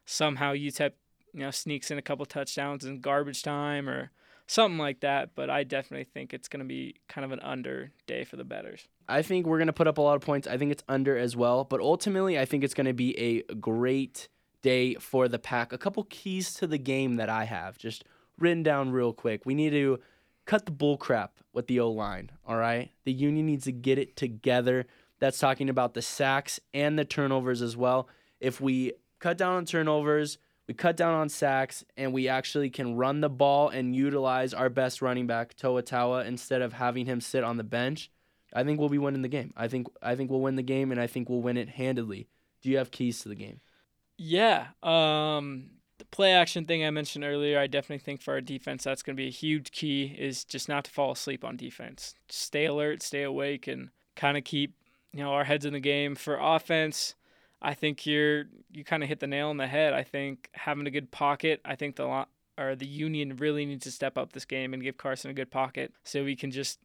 somehow 0.08 0.54
UTEP, 0.54 0.94
you 1.34 1.42
know, 1.42 1.52
sneaks 1.52 1.92
in 1.92 2.00
a 2.00 2.02
couple 2.02 2.26
touchdowns 2.26 2.86
in 2.86 3.02
garbage 3.02 3.44
time 3.44 3.88
or 3.88 4.10
something 4.48 4.80
like 4.80 5.02
that. 5.02 5.36
But 5.36 5.52
I 5.52 5.64
definitely 5.64 6.06
think 6.06 6.34
it's 6.34 6.48
going 6.48 6.62
to 6.62 6.66
be 6.66 6.96
kind 7.08 7.26
of 7.26 7.32
an 7.32 7.42
under 7.42 7.92
day 8.08 8.24
for 8.24 8.38
the 8.38 8.44
betters. 8.44 8.88
I 9.08 9.22
think 9.22 9.46
we're 9.46 9.58
going 9.60 9.68
to 9.68 9.74
put 9.74 9.88
up 9.88 10.00
a 10.00 10.02
lot 10.02 10.16
of 10.16 10.22
points. 10.22 10.48
I 10.48 10.58
think 10.58 10.72
it's 10.72 10.84
under 10.90 11.16
as 11.16 11.36
well. 11.36 11.64
But 11.66 11.82
ultimately, 11.82 12.40
I 12.40 12.46
think 12.46 12.64
it's 12.64 12.74
going 12.74 12.88
to 12.88 12.94
be 12.94 13.18
a 13.20 13.54
great 13.56 14.30
day 14.64 14.96
for 14.96 15.28
the 15.28 15.38
pack. 15.38 15.72
A 15.72 15.78
couple 15.78 16.04
keys 16.06 16.54
to 16.56 16.68
the 16.68 16.80
game 16.80 17.18
that 17.18 17.30
I 17.30 17.44
have 17.44 17.78
just 17.78 18.06
written 18.40 18.64
down 18.64 18.92
real 18.92 19.14
quick. 19.14 19.46
We 19.46 19.54
need 19.54 19.72
to 19.72 20.00
cut 20.46 20.66
the 20.66 20.72
bull 20.72 20.98
crap 20.98 21.34
with 21.54 21.68
the 21.68 21.82
O 21.82 21.92
line, 21.92 22.32
all 22.48 22.56
right? 22.56 22.92
The 23.04 23.12
Union 23.12 23.46
needs 23.46 23.66
to 23.66 23.72
get 23.72 23.98
it 23.98 24.16
together. 24.16 24.88
That's 25.20 25.40
talking 25.40 25.70
about 25.70 25.94
the 25.94 26.02
sacks 26.02 26.60
and 26.74 26.98
the 26.98 27.06
turnovers 27.06 27.62
as 27.62 27.76
well. 27.76 28.08
If 28.40 28.62
we 28.62 28.94
cut 29.20 29.38
down 29.38 29.56
on 29.56 29.66
turnovers, 29.66 30.38
we 30.68 30.74
cut 30.74 30.98
down 30.98 31.14
on 31.14 31.30
sacks, 31.30 31.86
and 31.96 32.14
we 32.14 32.28
actually 32.28 32.70
can 32.70 32.96
run 32.96 33.22
the 33.22 33.30
ball 33.30 33.70
and 33.70 33.96
utilize 33.96 34.54
our 34.54 34.70
best 34.70 35.02
running 35.02 35.26
back, 35.26 35.56
Toa 35.56 35.82
Taua, 35.82 36.26
instead 36.26 36.62
of 36.62 36.74
having 36.74 37.06
him 37.06 37.22
sit 37.22 37.44
on 37.44 37.58
the 37.58 37.64
bench. 37.64 38.12
I 38.54 38.64
think 38.64 38.80
we'll 38.80 38.90
be 38.90 38.98
winning 38.98 39.22
the 39.22 39.28
game. 39.28 39.54
I 39.56 39.68
think 39.68 39.88
I 40.02 40.16
think 40.16 40.30
we'll 40.30 40.42
win 40.42 40.56
the 40.56 40.64
game, 40.64 40.92
and 40.92 41.00
I 41.00 41.08
think 41.08 41.30
we'll 41.30 41.42
win 41.42 41.58
it 41.58 41.70
handedly. 41.70 42.28
Do 42.62 42.70
you 42.70 42.78
have 42.78 42.92
keys 42.92 43.22
to 43.22 43.30
the 43.30 43.36
game? 43.36 43.62
Yeah. 44.18 44.68
Um, 44.84 45.70
the 46.00 46.06
play 46.06 46.34
action 46.34 46.66
thing 46.66 46.84
I 46.84 46.90
mentioned 46.90 47.24
earlier, 47.24 47.60
I 47.60 47.68
definitely 47.68 48.04
think 48.04 48.22
for 48.22 48.34
our 48.34 48.42
defense, 48.42 48.84
that's 48.84 49.04
going 49.04 49.16
to 49.16 49.22
be 49.22 49.28
a 49.28 49.32
huge 49.32 49.72
key 49.72 50.16
is 50.18 50.44
just 50.44 50.68
not 50.68 50.86
to 50.86 50.92
fall 50.92 51.12
asleep 51.12 51.44
on 51.44 51.56
defense. 51.56 52.16
Stay 52.30 52.66
alert, 52.66 53.04
stay 53.04 53.24
awake, 53.24 53.68
and 53.68 53.90
kind 54.16 54.38
of 54.38 54.44
keep 54.44 54.74
you 55.14 55.24
know 55.24 55.32
our 55.32 55.44
heads 55.44 55.66
in 55.66 55.74
the 55.74 55.80
game. 55.80 56.16
For 56.16 56.38
offense, 56.40 57.16
I 57.62 57.74
think 57.74 58.06
you're 58.06 58.46
you 58.72 58.84
kind 58.84 59.04
of 59.04 59.10
hit 59.10 59.20
the 59.20 59.28
nail 59.28 59.50
on 59.50 59.58
the 59.58 59.68
head. 59.68 59.94
I 59.94 60.04
think 60.04 60.50
having 60.54 60.86
a 60.88 60.92
good 60.92 61.12
pocket. 61.12 61.62
I 61.66 61.76
think 61.76 61.96
the 61.96 62.26
or 62.60 62.76
the 62.76 62.88
Union 62.88 63.38
really 63.38 63.66
needs 63.66 63.84
to 63.84 63.92
step 63.92 64.18
up 64.18 64.34
this 64.34 64.46
game 64.46 64.74
and 64.74 64.82
give 64.82 64.98
Carson 64.98 65.30
a 65.30 65.34
good 65.34 65.52
pocket 65.52 65.94
so 66.04 66.24
we 66.24 66.36
can 66.36 66.52
just 66.52 66.80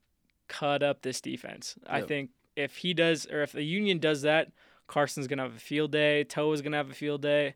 cut 0.47 0.83
up 0.83 1.01
this 1.01 1.19
defense. 1.21 1.75
I 1.87 2.01
think 2.01 2.29
if 2.55 2.77
he 2.77 2.93
does, 2.93 3.25
or 3.25 3.41
if 3.41 3.51
the 3.53 3.63
Union 3.63 3.97
does 3.97 4.21
that, 4.23 4.51
Carson's 4.87 5.27
gonna 5.27 5.43
have 5.43 5.55
a 5.55 5.59
field 5.59 5.91
day. 5.91 6.23
Toa's 6.23 6.61
gonna 6.61 6.77
have 6.77 6.91
a 6.91 6.93
field 6.93 7.21
day, 7.23 7.55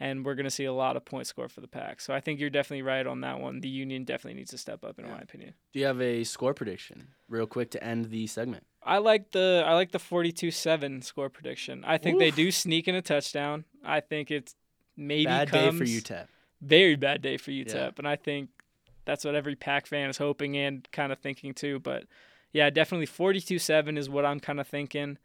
and 0.00 0.24
we're 0.24 0.34
gonna 0.34 0.48
see 0.48 0.64
a 0.64 0.72
lot 0.72 0.96
of 0.96 1.04
points 1.04 1.28
scored 1.28 1.52
for 1.52 1.60
the 1.60 1.68
pack. 1.68 2.00
So 2.00 2.14
I 2.14 2.20
think 2.20 2.40
you're 2.40 2.48
definitely 2.48 2.82
right 2.82 3.06
on 3.06 3.20
that 3.22 3.40
one. 3.40 3.60
The 3.60 3.68
Union 3.68 4.04
definitely 4.04 4.38
needs 4.38 4.52
to 4.52 4.58
step 4.58 4.82
up, 4.84 4.98
in 4.98 5.04
Yeah. 5.04 5.12
my 5.12 5.20
opinion. 5.20 5.52
Do 5.72 5.80
you 5.80 5.86
have 5.86 6.00
a 6.00 6.24
score 6.24 6.54
prediction, 6.54 7.08
real 7.28 7.46
quick, 7.46 7.70
to 7.72 7.84
end 7.84 8.06
the 8.06 8.26
segment? 8.28 8.64
I 8.88 8.98
like 8.98 9.30
the 9.32 9.62
I 9.66 9.74
like 9.74 9.92
the 9.92 9.98
42-7 9.98 11.04
score 11.04 11.28
prediction. 11.28 11.84
I 11.86 11.98
think 11.98 12.18
they 12.18 12.30
do 12.30 12.50
sneak 12.50 12.88
in 12.88 12.94
a 12.94 13.02
touchdown. 13.02 13.64
I 13.84 14.00
think 14.00 14.30
it's 14.30 14.54
maybe 14.96 15.26
Bad 15.26 15.50
comes 15.50 15.78
day 15.78 15.78
for 15.78 15.84
UTEP. 15.84 16.26
very 16.60 16.96
bad 16.96 17.22
day 17.22 17.36
for 17.36 17.50
UTEP, 17.50 17.74
Yeah. 17.74 17.90
and 17.98 18.08
I 18.08 18.16
think 18.16 18.48
that's 19.04 19.24
what 19.24 19.34
every 19.34 19.54
Pack 19.56 19.86
fan 19.86 20.10
is 20.10 20.18
hoping 20.18 20.56
and 20.56 20.88
kind 20.90 21.12
of 21.12 21.18
thinking 21.18 21.54
too. 21.54 21.78
But 21.80 22.04
yeah, 22.52 22.70
definitely 22.70 23.06
42-7 23.06 23.96
is 23.98 24.08
what 24.08 24.24
I'm 24.24 24.40
kind 24.40 24.58
of 24.60 24.66
thinking. 24.66 25.18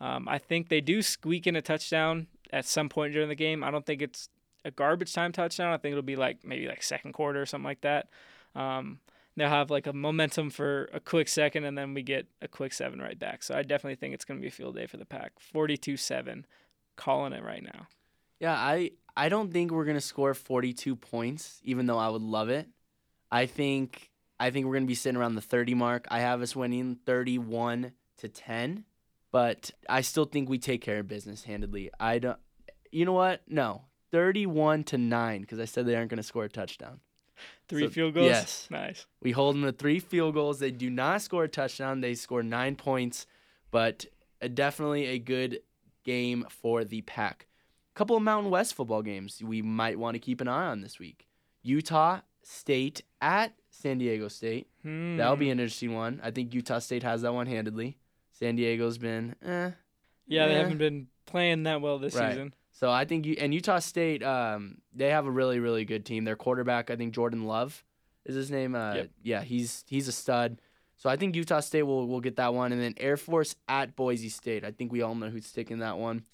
Um, 0.00 0.26
I 0.28 0.38
think 0.38 0.68
they 0.70 0.80
do 0.80 1.02
squeak 1.02 1.46
in 1.46 1.56
a 1.56 1.62
touchdown 1.62 2.26
at 2.52 2.64
some 2.64 2.88
point 2.88 3.12
during 3.12 3.28
the 3.28 3.34
game. 3.34 3.62
I 3.62 3.70
don't 3.70 3.84
think 3.84 4.00
it's 4.02 4.30
a 4.64 4.70
garbage 4.70 5.12
time 5.12 5.30
touchdown. 5.32 5.72
I 5.72 5.76
think 5.76 5.92
it'll 5.92 6.02
be 6.02 6.16
like 6.16 6.38
maybe 6.44 6.66
like 6.68 6.82
second 6.82 7.12
quarter 7.12 7.40
or 7.42 7.46
something 7.46 7.64
like 7.66 7.82
that. 7.82 8.08
Um, 8.54 8.98
they'll 9.36 9.48
have 9.48 9.70
like 9.70 9.86
a 9.86 9.92
momentum 9.92 10.50
for 10.50 10.88
a 10.92 11.00
quick 11.00 11.28
second, 11.28 11.64
and 11.64 11.76
then 11.76 11.94
we 11.94 12.02
get 12.02 12.26
a 12.42 12.48
quick 12.48 12.72
seven 12.72 13.00
right 13.00 13.18
back. 13.18 13.42
So 13.42 13.54
I 13.54 13.62
definitely 13.62 13.96
think 13.96 14.14
it's 14.14 14.24
going 14.24 14.38
to 14.38 14.42
be 14.42 14.48
a 14.48 14.52
field 14.52 14.76
day 14.76 14.86
for 14.86 14.96
the 14.96 15.04
Pack. 15.04 15.32
42-7, 15.54 16.44
calling 16.96 17.32
it 17.32 17.42
right 17.42 17.62
now. 17.62 17.86
Yeah, 18.40 18.54
I 18.54 18.92
I 19.16 19.28
don't 19.28 19.52
think 19.52 19.70
we're 19.70 19.84
gonna 19.84 20.00
score 20.00 20.32
42 20.32 20.96
points, 20.96 21.60
even 21.62 21.86
though 21.86 21.98
I 21.98 22.08
would 22.08 22.22
love 22.22 22.48
it. 22.48 22.68
I 23.30 23.46
think 23.46 24.10
I 24.40 24.50
think 24.50 24.66
we're 24.66 24.74
gonna 24.74 24.86
be 24.86 24.94
sitting 24.94 25.20
around 25.20 25.34
the 25.34 25.42
30 25.42 25.74
mark. 25.74 26.06
I 26.10 26.20
have 26.20 26.40
us 26.40 26.56
winning 26.56 26.98
31 27.04 27.92
to 28.18 28.28
10, 28.28 28.84
but 29.30 29.70
I 29.88 30.00
still 30.00 30.24
think 30.24 30.48
we 30.48 30.58
take 30.58 30.80
care 30.80 30.98
of 30.98 31.06
business 31.08 31.44
handedly. 31.44 31.90
I 32.00 32.18
don't. 32.18 32.38
You 32.90 33.04
know 33.04 33.12
what? 33.12 33.42
No, 33.46 33.82
31 34.10 34.84
to 34.84 34.98
nine 34.98 35.42
because 35.42 35.60
I 35.60 35.66
said 35.66 35.86
they 35.86 35.94
aren't 35.94 36.10
gonna 36.10 36.22
score 36.22 36.44
a 36.44 36.48
touchdown. 36.48 37.00
Three 37.68 37.84
So, 37.84 37.90
field 37.90 38.14
goals? 38.14 38.26
yes. 38.28 38.68
Nice. 38.70 39.06
We 39.22 39.30
hold 39.32 39.54
them 39.56 39.62
to 39.62 39.72
three 39.72 40.00
field 40.00 40.34
goals. 40.34 40.58
They 40.58 40.70
do 40.70 40.90
not 40.90 41.22
score 41.22 41.44
a 41.44 41.48
touchdown. 41.48 42.00
They 42.00 42.14
score 42.14 42.42
nine 42.42 42.74
points, 42.76 43.26
but 43.70 44.06
definitely 44.54 45.06
a 45.06 45.18
good 45.18 45.60
game 46.04 46.46
for 46.48 46.84
the 46.84 47.02
pack. 47.02 47.46
couple 47.94 48.16
of 48.16 48.22
Mountain 48.22 48.50
West 48.50 48.72
football 48.74 49.02
games 49.02 49.42
we 49.42 49.60
might 49.60 49.98
want 49.98 50.14
to 50.14 50.18
keep 50.18 50.40
an 50.40 50.48
eye 50.48 50.66
on 50.66 50.80
this 50.80 50.98
week. 50.98 51.26
Utah 51.62 52.20
State 52.42 53.02
at 53.20 53.52
San 53.68 53.98
Diego 53.98 54.28
State. 54.28 54.68
That'll 54.82 55.36
be 55.36 55.46
Hmm. 55.46 55.52
an 55.52 55.60
interesting 55.60 55.92
one. 55.94 56.18
I 56.22 56.30
think 56.30 56.54
Utah 56.54 56.78
State 56.78 57.02
has 57.02 57.20
that 57.22 57.34
one 57.34 57.46
handedly. 57.46 57.98
San 58.32 58.56
Diego's 58.56 58.96
been 58.96 59.34
eh. 59.44 59.72
Yeah, 60.26 60.46
they 60.48 60.54
eh. 60.54 60.58
haven't 60.62 60.78
been 60.78 61.08
playing 61.26 61.64
that 61.64 61.82
well 61.82 61.98
this 61.98 62.14
Right. 62.14 62.30
season. 62.30 62.54
So 62.80 62.90
I 62.90 63.04
think 63.04 63.26
you 63.26 63.36
and 63.38 63.52
Utah 63.52 63.78
State, 63.78 64.22
um, 64.22 64.78
they 64.94 65.10
have 65.10 65.26
a 65.26 65.30
really 65.30 65.60
really 65.60 65.84
good 65.84 66.06
team. 66.06 66.24
Their 66.24 66.34
quarterback, 66.34 66.90
I 66.90 66.96
think 66.96 67.12
Jordan 67.12 67.44
Love, 67.44 67.84
is 68.24 68.34
his 68.34 68.50
name. 68.50 68.74
Uh, 68.74 68.94
Yep. 68.94 69.10
Yeah, 69.22 69.42
he's 69.42 69.84
he's 69.86 70.08
a 70.08 70.12
stud. 70.12 70.62
So 70.96 71.10
I 71.10 71.16
think 71.16 71.36
Utah 71.36 71.60
State 71.60 71.82
will 71.82 72.08
will 72.08 72.22
get 72.22 72.36
that 72.36 72.54
one, 72.54 72.72
and 72.72 72.80
then 72.80 72.94
Air 72.96 73.18
Force 73.18 73.54
at 73.68 73.96
Boise 73.96 74.30
State. 74.30 74.64
I 74.64 74.70
think 74.70 74.92
we 74.92 75.02
all 75.02 75.14
know 75.14 75.28
who's 75.28 75.52
taking 75.52 75.80
that 75.80 75.98
one. 75.98 76.24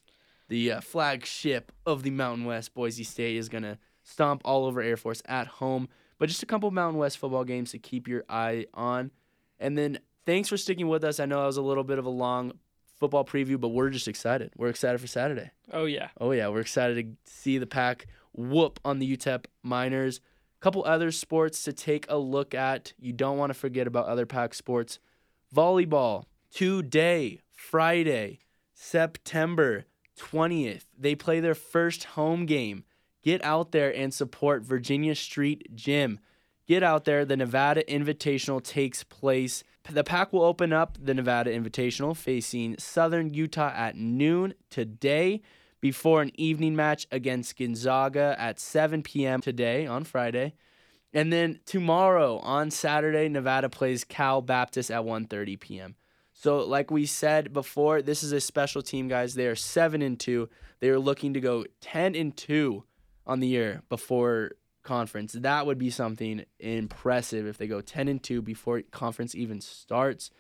The 0.47 0.71
uh, 0.71 0.81
flagship 0.83 1.73
of 1.85 2.05
the 2.05 2.11
Mountain 2.11 2.45
West, 2.45 2.75
Boise 2.75 3.03
State, 3.03 3.35
is 3.35 3.49
gonna 3.49 3.77
stomp 4.05 4.43
all 4.45 4.67
over 4.67 4.81
Air 4.81 4.97
Force 4.97 5.25
at 5.27 5.49
home. 5.49 5.89
But 6.21 6.29
just 6.29 6.45
a 6.45 6.47
couple 6.47 6.71
Mountain 6.71 7.01
West 7.01 7.19
football 7.19 7.43
games 7.43 7.73
to 7.73 7.81
keep 7.81 8.07
your 8.07 8.23
eye 8.29 8.67
on. 8.73 9.11
And 9.59 9.77
then 9.77 9.99
thanks 10.25 10.49
for 10.49 10.57
sticking 10.57 10.87
with 10.87 11.03
us. 11.03 11.19
I 11.19 11.27
know 11.27 11.41
that 11.41 11.47
was 11.47 11.57
a 11.57 11.63
little 11.63 11.83
bit 11.83 11.99
of 11.99 12.05
a 12.07 12.11
long 12.11 12.53
football 12.99 13.25
preview, 13.25 13.61
but 13.61 13.69
we're 13.69 13.91
just 13.91 14.09
excited. 14.09 14.53
We're 14.57 14.69
excited 14.69 15.01
for 15.01 15.07
Saturday. 15.07 15.51
Oh 15.73 15.85
yeah. 15.85 16.09
Oh 16.21 16.33
yeah, 16.33 16.49
we're 16.49 16.61
excited 16.61 17.17
to 17.27 17.31
see 17.31 17.59
the 17.59 17.67
pack 17.67 18.07
whoop 18.33 18.81
on 18.85 18.99
the 18.99 19.17
UTEP 19.17 19.47
Miners. 19.63 20.19
A 20.19 20.63
Couple 20.63 20.85
other 20.85 21.11
sports 21.11 21.63
to 21.65 21.73
take 21.73 22.07
a 22.09 22.17
look 22.17 22.55
at. 22.55 22.93
You 22.99 23.13
don't 23.13 23.39
want 23.39 23.51
to 23.51 23.55
forget 23.55 23.87
about 23.87 24.07
other 24.07 24.27
pack 24.27 24.55
sports. 24.55 24.99
Volleyball 25.55 26.25
today, 26.51 27.41
Friday, 27.53 28.41
September 28.75 29.85
20th. 30.19 30.85
They 30.99 31.15
play 31.15 31.41
their 31.41 31.55
first 31.55 32.05
home 32.05 32.47
game. 32.47 32.85
Get 33.23 33.45
out 33.45 33.73
there 33.73 33.95
and 33.95 34.15
support 34.15 34.63
Virginia 34.63 35.15
Street 35.15 35.75
Gym. 35.75 36.21
Get 36.67 36.83
out 36.83 37.05
there. 37.05 37.25
The 37.25 37.37
Nevada 37.37 37.83
Invitational 37.85 38.63
takes 38.63 39.05
place. 39.05 39.63
The 39.91 40.05
pack 40.05 40.33
will 40.33 40.43
open 40.43 40.73
up 40.73 40.99
the 41.01 41.15
Nevada 41.15 41.51
Invitational 41.57 42.17
facing 42.17 42.77
Southern 42.79 43.33
Utah 43.33 43.73
at 43.75 43.97
noon 43.97 44.55
today 44.69 45.43
before 45.81 46.23
an 46.23 46.33
evening 46.35 46.75
match 46.75 47.07
against 47.13 47.57
Gonzaga 47.57 48.35
at 48.39 48.59
7 48.59 49.03
p.m. 49.03 49.41
today 49.41 49.87
on 49.87 50.03
Friday. 50.05 50.55
And 51.13 51.33
then 51.33 51.61
tomorrow 51.65 52.39
on 52.39 52.71
Saturday, 52.71 53.29
Nevada 53.29 53.69
plays 53.69 54.03
Cal 54.03 54.43
Baptist 54.43 54.91
at 54.91 55.03
1:30 55.03 55.61
p.m. 55.61 55.95
So, 56.33 56.59
like 56.59 56.91
we 56.91 57.07
said 57.07 57.53
before, 57.53 58.03
this 58.03 58.23
is 58.23 58.33
a 58.33 58.41
special 58.41 58.83
team, 58.83 59.09
guys. 59.09 59.35
They 59.35 59.47
are 59.47 59.55
seven 59.55 60.03
and 60.03 60.19
two. 60.19 60.49
They 60.81 60.91
are 60.91 60.99
looking 60.99 61.33
to 61.35 61.41
go 61.41 61.65
10 61.81 62.15
and 62.15 62.37
two 62.37 62.85
on 63.27 63.41
the 63.41 63.47
year 63.47 63.83
before 63.89 64.53
conference. 64.87 65.33
That 65.33 65.67
would 65.67 65.79
be 65.79 65.91
something 65.91 66.45
impressive 66.59 67.47
if 67.47 67.59
they 67.59 67.67
go 67.67 67.81
10 67.83 68.09
and 68.09 68.23
2 68.23 68.41
before 68.41 68.83
conference 68.91 69.35
even 69.35 69.61
starts. 69.61 70.31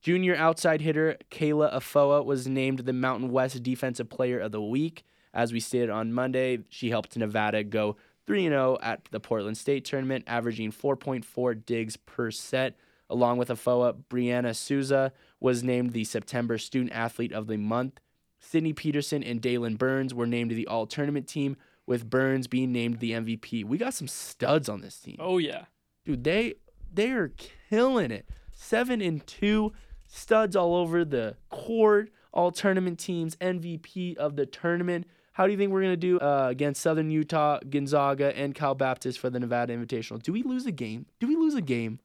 Junior 0.00 0.36
outside 0.36 0.80
hitter 0.80 1.16
Kayla 1.30 1.72
Afoa 1.72 2.22
was 2.22 2.46
named 2.46 2.80
the 2.80 2.92
Mountain 2.92 3.30
West 3.30 3.62
Defensive 3.62 4.08
Player 4.08 4.38
of 4.38 4.52
the 4.52 4.62
Week. 4.62 5.02
As 5.32 5.52
we 5.52 5.60
stated 5.60 5.90
on 5.90 6.12
Monday, 6.12 6.60
she 6.68 6.90
helped 6.90 7.16
Nevada 7.16 7.64
go 7.64 7.96
3 8.26 8.44
0 8.48 8.78
at 8.80 9.06
the 9.10 9.20
Portland 9.20 9.58
State 9.58 9.84
Tournament, 9.84 10.24
averaging 10.26 10.72
4.4 10.72 11.66
digs 11.66 11.96
per 11.96 12.30
set. 12.30 12.76
Along 13.10 13.36
with 13.36 13.50
Afoa, 13.50 13.94
Brianna 14.08 14.54
Souza 14.54 15.12
was 15.40 15.62
named 15.62 15.92
the 15.92 16.04
September 16.04 16.56
Student 16.58 16.92
Athlete 16.92 17.32
of 17.32 17.48
the 17.48 17.56
Month. 17.56 18.00
Sydney 18.38 18.72
Peterson 18.72 19.22
and 19.22 19.40
Dalen 19.40 19.76
Burns 19.76 20.14
were 20.14 20.26
named 20.26 20.50
the 20.52 20.66
All 20.66 20.86
Tournament 20.86 21.26
team, 21.26 21.56
with 21.86 22.08
Burns 22.08 22.46
being 22.46 22.72
named 22.72 23.00
the 23.00 23.12
MVP. 23.12 23.64
We 23.64 23.76
got 23.78 23.94
some 23.94 24.08
studs 24.08 24.68
on 24.68 24.80
this 24.80 24.98
team 24.98 25.16
Oh 25.18 25.38
yeah. 25.38 25.64
dude 26.04 26.24
they 26.24 26.54
they 26.92 27.10
are 27.10 27.32
killing 27.70 28.10
it 28.10 28.28
seven 28.52 29.00
and 29.00 29.26
two 29.26 29.72
studs 30.06 30.54
all 30.54 30.74
over 30.76 31.04
the 31.04 31.36
court 31.50 32.10
all 32.32 32.50
tournament 32.52 32.98
teams 32.98 33.34
mvp 33.36 34.16
of 34.16 34.36
the 34.36 34.46
tournament 34.46 35.06
how 35.32 35.44
do 35.46 35.52
you 35.52 35.58
think 35.58 35.72
we're 35.72 35.80
going 35.82 35.92
to 35.92 35.96
do 35.96 36.18
uh, 36.20 36.46
against 36.48 36.80
southern 36.80 37.10
utah 37.10 37.58
gonzaga 37.68 38.36
and 38.36 38.54
cal 38.54 38.74
baptist 38.76 39.18
for 39.18 39.28
the 39.30 39.40
nevada 39.40 39.76
invitational 39.76 40.22
do 40.22 40.32
we 40.32 40.42
lose 40.44 40.66
a 40.66 40.72
game 40.72 41.06
do 41.18 41.26
we 41.26 41.34
lose 41.36 41.54
a 41.54 41.60
game 41.62 41.98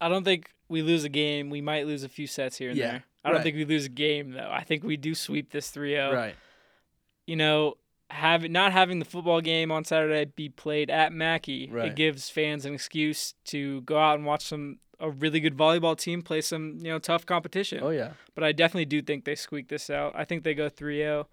I 0.00 0.08
don't 0.08 0.22
think 0.22 0.50
we 0.68 0.82
lose 0.82 1.02
a 1.02 1.08
game. 1.08 1.50
We 1.50 1.60
might 1.60 1.84
lose 1.88 2.04
a 2.04 2.08
few 2.08 2.28
sets 2.28 2.56
here 2.56 2.68
and 2.70 2.78
Yeah, 2.78 2.90
there. 2.92 3.04
I 3.24 3.32
don't 3.32 3.42
think 3.42 3.56
we 3.56 3.64
lose 3.64 3.86
a 3.86 3.88
game 3.88 4.30
though. 4.30 4.48
I 4.48 4.62
think 4.62 4.84
we 4.84 4.96
do 4.96 5.12
sweep 5.12 5.50
this 5.50 5.72
3-0. 5.72 6.12
right 6.14 6.34
You 7.26 7.34
know, 7.34 7.74
have 8.10 8.48
not 8.48 8.72
having 8.72 8.98
the 8.98 9.04
football 9.04 9.40
game 9.40 9.70
on 9.70 9.84
Saturday 9.84 10.24
be 10.34 10.48
played 10.48 10.90
at 10.90 11.12
Mackay, 11.12 11.68
Right. 11.70 11.88
it 11.88 11.96
gives 11.96 12.30
fans 12.30 12.64
an 12.64 12.74
excuse 12.74 13.34
to 13.46 13.82
go 13.82 13.98
out 13.98 14.16
and 14.16 14.24
watch 14.26 14.44
some 14.46 14.78
a 15.00 15.10
really 15.10 15.38
good 15.38 15.56
volleyball 15.56 15.96
team 15.96 16.22
play 16.22 16.40
some, 16.40 16.76
you 16.78 16.88
know, 16.88 16.98
tough 16.98 17.24
competition. 17.24 17.80
oh 17.82 17.90
yeah 17.90 18.12
But 18.34 18.42
I 18.44 18.50
definitely 18.52 18.86
do 18.86 19.00
think 19.00 19.24
they 19.24 19.36
squeak 19.36 19.68
this 19.68 19.90
out. 19.90 20.12
I 20.16 20.24
think 20.24 20.42
they 20.42 20.54
go 20.54 20.68
3-0. 20.68 21.26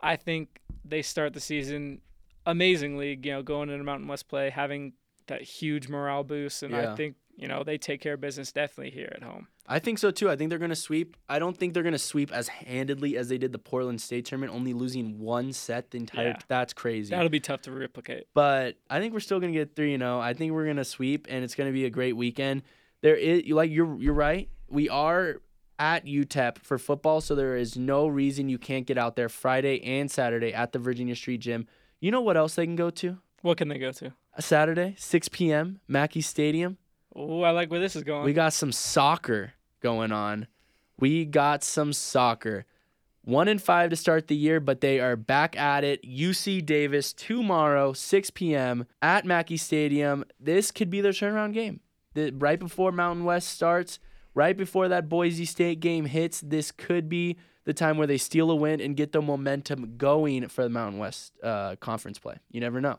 I 0.00 0.16
think 0.16 0.60
they 0.84 1.00
start 1.02 1.32
the 1.32 1.40
season 1.40 2.00
amazingly, 2.44 3.18
you 3.22 3.30
know, 3.32 3.42
going 3.42 3.70
into 3.70 3.84
Mountain 3.84 4.08
West 4.08 4.28
play, 4.28 4.50
having 4.50 4.94
that 5.28 5.42
huge 5.42 5.88
morale 5.88 6.24
boost 6.24 6.62
and 6.62 6.72
Yeah. 6.72 6.92
I 6.92 6.96
think, 6.96 7.14
you 7.36 7.46
know, 7.48 7.62
they 7.62 7.78
take 7.78 8.00
care 8.00 8.14
of 8.14 8.20
business 8.20 8.50
definitely 8.52 8.90
here 8.90 9.12
at 9.14 9.22
home. 9.22 9.46
I 9.66 9.78
think 9.78 9.98
so 9.98 10.10
too. 10.10 10.28
I 10.28 10.36
think 10.36 10.50
they're 10.50 10.58
going 10.58 10.70
to 10.70 10.76
sweep. 10.76 11.16
I 11.28 11.38
don't 11.38 11.56
think 11.56 11.72
they're 11.72 11.82
going 11.82 11.94
to 11.94 11.98
sweep 11.98 12.32
as 12.32 12.48
handedly 12.48 13.16
as 13.16 13.28
they 13.28 13.38
did 13.38 13.52
the 13.52 13.58
Portland 13.58 14.00
State 14.00 14.26
tournament, 14.26 14.52
only 14.54 14.74
losing 14.74 15.18
one 15.18 15.52
set 15.52 15.90
the 15.90 15.98
entire. 15.98 16.28
Yeah. 16.28 16.38
That's 16.48 16.72
crazy. 16.72 17.10
That'll 17.10 17.30
be 17.30 17.40
tough 17.40 17.62
to 17.62 17.72
replicate. 17.72 18.26
but 18.34 18.76
I 18.90 19.00
think 19.00 19.14
we're 19.14 19.20
still 19.20 19.40
gonna 19.40 19.52
get 19.52 19.74
three. 19.74 19.92
You 19.92 19.96
oh. 19.96 19.98
know, 19.98 20.20
I 20.20 20.34
think 20.34 20.52
we're 20.52 20.66
gonna 20.66 20.84
sweep, 20.84 21.26
and 21.30 21.44
it's 21.44 21.54
gonna 21.54 21.72
be 21.72 21.86
a 21.86 21.90
great 21.90 22.16
weekend. 22.16 22.62
There 23.00 23.16
is 23.16 23.46
like 23.48 23.70
you're 23.70 24.00
you're 24.00 24.14
right. 24.14 24.48
We 24.68 24.88
are 24.88 25.40
at 25.78 26.06
UTEP 26.06 26.58
for 26.58 26.78
football, 26.78 27.20
so 27.20 27.34
there 27.34 27.56
is 27.56 27.76
no 27.76 28.06
reason 28.06 28.48
you 28.48 28.58
can't 28.58 28.86
get 28.86 28.98
out 28.98 29.16
there 29.16 29.28
Friday 29.28 29.82
and 29.82 30.10
Saturday 30.10 30.52
at 30.52 30.72
the 30.72 30.78
Virginia 30.78 31.16
Street 31.16 31.38
Gym. 31.38 31.66
You 32.00 32.10
know 32.10 32.20
what 32.20 32.36
else 32.36 32.54
they 32.54 32.66
can 32.66 32.76
go 32.76 32.90
to? 32.90 33.18
What 33.42 33.58
can 33.58 33.68
they 33.68 33.78
go 33.78 33.92
to? 33.92 34.12
A 34.36 34.42
Saturday, 34.42 34.94
6 34.98 35.28
p.m. 35.28 35.80
Mackay 35.86 36.20
Stadium. 36.20 36.78
Oh, 37.14 37.42
I 37.42 37.50
like 37.50 37.70
where 37.70 37.80
this 37.80 37.96
is 37.96 38.02
going. 38.02 38.24
We 38.24 38.32
got 38.32 38.52
some 38.52 38.72
soccer 38.72 39.52
going 39.80 40.12
on. 40.12 40.46
We 40.98 41.24
got 41.24 41.62
some 41.62 41.92
soccer. 41.92 42.66
One 43.22 43.48
in 43.48 43.58
five 43.58 43.90
to 43.90 43.96
start 43.96 44.28
the 44.28 44.36
year, 44.36 44.60
but 44.60 44.80
they 44.80 45.00
are 45.00 45.16
back 45.16 45.56
at 45.56 45.82
it. 45.82 46.02
UC 46.02 46.64
Davis 46.66 47.12
tomorrow, 47.12 47.92
6 47.92 48.30
p.m. 48.30 48.86
at 49.00 49.24
Mackay 49.24 49.56
Stadium. 49.56 50.24
This 50.38 50.70
could 50.70 50.90
be 50.90 51.00
their 51.00 51.12
turnaround 51.12 51.54
game. 51.54 51.80
The, 52.12 52.32
right 52.32 52.58
before 52.58 52.92
Mountain 52.92 53.24
West 53.24 53.48
starts, 53.48 53.98
right 54.34 54.56
before 54.56 54.88
that 54.88 55.08
Boise 55.08 55.46
State 55.46 55.80
game 55.80 56.04
hits, 56.04 56.40
this 56.40 56.70
could 56.70 57.08
be 57.08 57.38
the 57.64 57.72
time 57.72 57.96
where 57.96 58.06
they 58.06 58.18
steal 58.18 58.50
a 58.50 58.54
win 58.54 58.80
and 58.80 58.94
get 58.94 59.12
the 59.12 59.22
momentum 59.22 59.96
going 59.96 60.48
for 60.48 60.62
the 60.62 60.68
Mountain 60.68 60.98
West 60.98 61.32
uh, 61.42 61.76
conference 61.76 62.18
play. 62.18 62.36
You 62.50 62.60
never 62.60 62.80
know. 62.80 62.98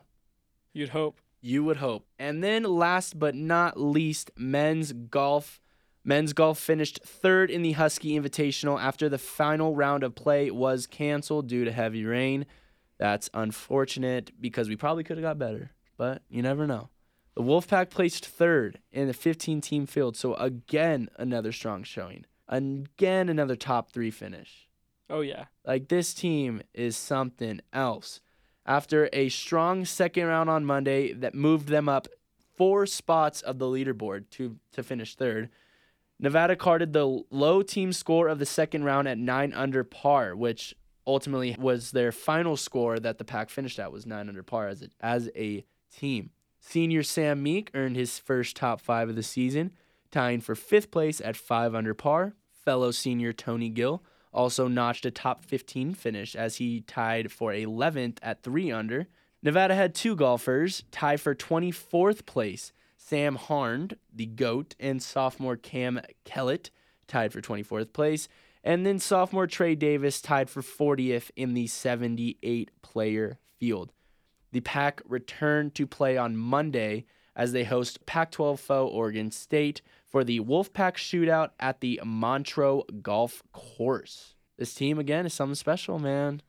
You'd 0.72 0.88
hope. 0.88 1.20
You 1.40 1.64
would 1.64 1.76
hope. 1.78 2.06
And 2.18 2.42
then 2.42 2.64
last 2.64 3.18
but 3.18 3.34
not 3.34 3.78
least, 3.78 4.30
men's 4.36 4.92
golf. 4.92 5.60
Men's 6.04 6.32
golf 6.32 6.58
finished 6.58 7.00
third 7.04 7.50
in 7.50 7.62
the 7.62 7.72
Husky 7.72 8.18
Invitational 8.18 8.80
after 8.80 9.08
the 9.08 9.18
final 9.18 9.74
round 9.74 10.02
of 10.04 10.14
play 10.14 10.50
was 10.50 10.86
canceled 10.86 11.48
due 11.48 11.64
to 11.64 11.72
heavy 11.72 12.04
rain. 12.04 12.46
That's 12.98 13.28
unfortunate 13.34 14.30
because 14.40 14.68
we 14.68 14.76
probably 14.76 15.04
could 15.04 15.16
have 15.18 15.24
got 15.24 15.38
better, 15.38 15.72
but 15.96 16.22
you 16.28 16.42
never 16.42 16.66
know. 16.66 16.90
The 17.34 17.42
Wolfpack 17.42 17.90
placed 17.90 18.24
third 18.24 18.78
in 18.90 19.08
the 19.08 19.12
15 19.12 19.60
team 19.60 19.84
field, 19.86 20.16
so 20.16 20.34
again, 20.36 21.10
another 21.16 21.52
strong 21.52 21.82
showing. 21.82 22.24
Again, 22.48 23.28
another 23.28 23.56
top 23.56 23.92
three 23.92 24.10
finish. 24.10 24.68
Oh 25.10 25.20
yeah. 25.20 25.46
Like 25.64 25.88
this 25.88 26.14
team 26.14 26.62
is 26.72 26.96
something 26.96 27.60
else. 27.72 28.20
After 28.66 29.08
a 29.12 29.28
strong 29.28 29.84
second 29.84 30.26
round 30.26 30.50
on 30.50 30.64
Monday 30.64 31.12
that 31.12 31.34
moved 31.34 31.68
them 31.68 31.88
up 31.88 32.08
four 32.56 32.86
spots 32.86 33.40
of 33.42 33.58
the 33.58 33.66
leaderboard 33.66 34.28
to 34.30 34.56
to 34.72 34.82
finish 34.82 35.14
third. 35.14 35.50
Nevada 36.18 36.56
carded 36.56 36.92
the 36.92 37.22
low 37.30 37.62
team 37.62 37.92
score 37.92 38.28
of 38.28 38.38
the 38.38 38.46
second 38.46 38.84
round 38.84 39.06
at 39.06 39.18
nine 39.18 39.52
under 39.52 39.84
par, 39.84 40.34
which 40.34 40.74
ultimately 41.06 41.54
was 41.58 41.92
their 41.92 42.10
final 42.10 42.56
score 42.56 42.98
that 42.98 43.18
the 43.18 43.24
pack 43.24 43.50
finished 43.50 43.78
at 43.78 43.92
was 43.92 44.06
nine 44.06 44.28
under 44.28 44.42
par 44.42 44.66
as 44.66 44.82
a, 44.82 44.88
as 45.00 45.30
a 45.36 45.64
team. 45.94 46.30
Senior 46.58 47.02
Sam 47.02 47.42
Meek 47.42 47.70
earned 47.74 47.96
his 47.96 48.18
first 48.18 48.56
top 48.56 48.80
five 48.80 49.08
of 49.08 49.14
the 49.14 49.22
season, 49.22 49.72
tying 50.10 50.40
for 50.40 50.54
fifth 50.54 50.90
place 50.90 51.20
at 51.20 51.36
five 51.36 51.74
under 51.74 51.94
par. 51.94 52.34
Fellow 52.64 52.90
senior 52.90 53.32
Tony 53.32 53.68
Gill 53.68 54.02
also 54.36 54.68
notched 54.68 55.06
a 55.06 55.10
top 55.10 55.44
15 55.44 55.94
finish 55.94 56.36
as 56.36 56.56
he 56.56 56.82
tied 56.82 57.32
for 57.32 57.52
11th 57.52 58.18
at 58.22 58.42
three 58.42 58.70
under. 58.70 59.08
Nevada 59.42 59.74
had 59.74 59.94
two 59.94 60.14
golfers 60.14 60.84
tie 60.90 61.16
for 61.16 61.34
24th 61.34 62.26
place. 62.26 62.72
Sam 62.96 63.36
Harned, 63.36 63.96
the 64.12 64.26
GOAT, 64.26 64.74
and 64.78 65.02
sophomore 65.02 65.56
Cam 65.56 66.00
Kellett 66.24 66.70
tied 67.06 67.32
for 67.32 67.40
24th 67.40 67.92
place. 67.92 68.28
And 68.62 68.84
then 68.84 68.98
sophomore 68.98 69.46
Trey 69.46 69.74
Davis 69.74 70.20
tied 70.20 70.50
for 70.50 70.60
40th 70.60 71.30
in 71.36 71.54
the 71.54 71.68
78 71.68 72.70
player 72.82 73.38
field. 73.58 73.92
The 74.52 74.60
pack 74.60 75.00
returned 75.08 75.74
to 75.76 75.86
play 75.86 76.16
on 76.16 76.36
Monday 76.36 77.04
as 77.36 77.52
they 77.52 77.64
host 77.64 78.04
Pac 78.06 78.32
12 78.32 78.58
foe 78.58 78.86
Oregon 78.86 79.30
State 79.30 79.82
for 80.16 80.24
the 80.24 80.40
Wolfpack 80.40 80.94
shootout 80.94 81.50
at 81.60 81.82
the 81.82 82.00
Montreux 82.02 82.84
Golf 83.02 83.42
Course. 83.52 84.34
This 84.56 84.72
team, 84.72 84.98
again, 84.98 85.26
is 85.26 85.34
something 85.34 85.54
special, 85.54 85.98
man. 85.98 86.40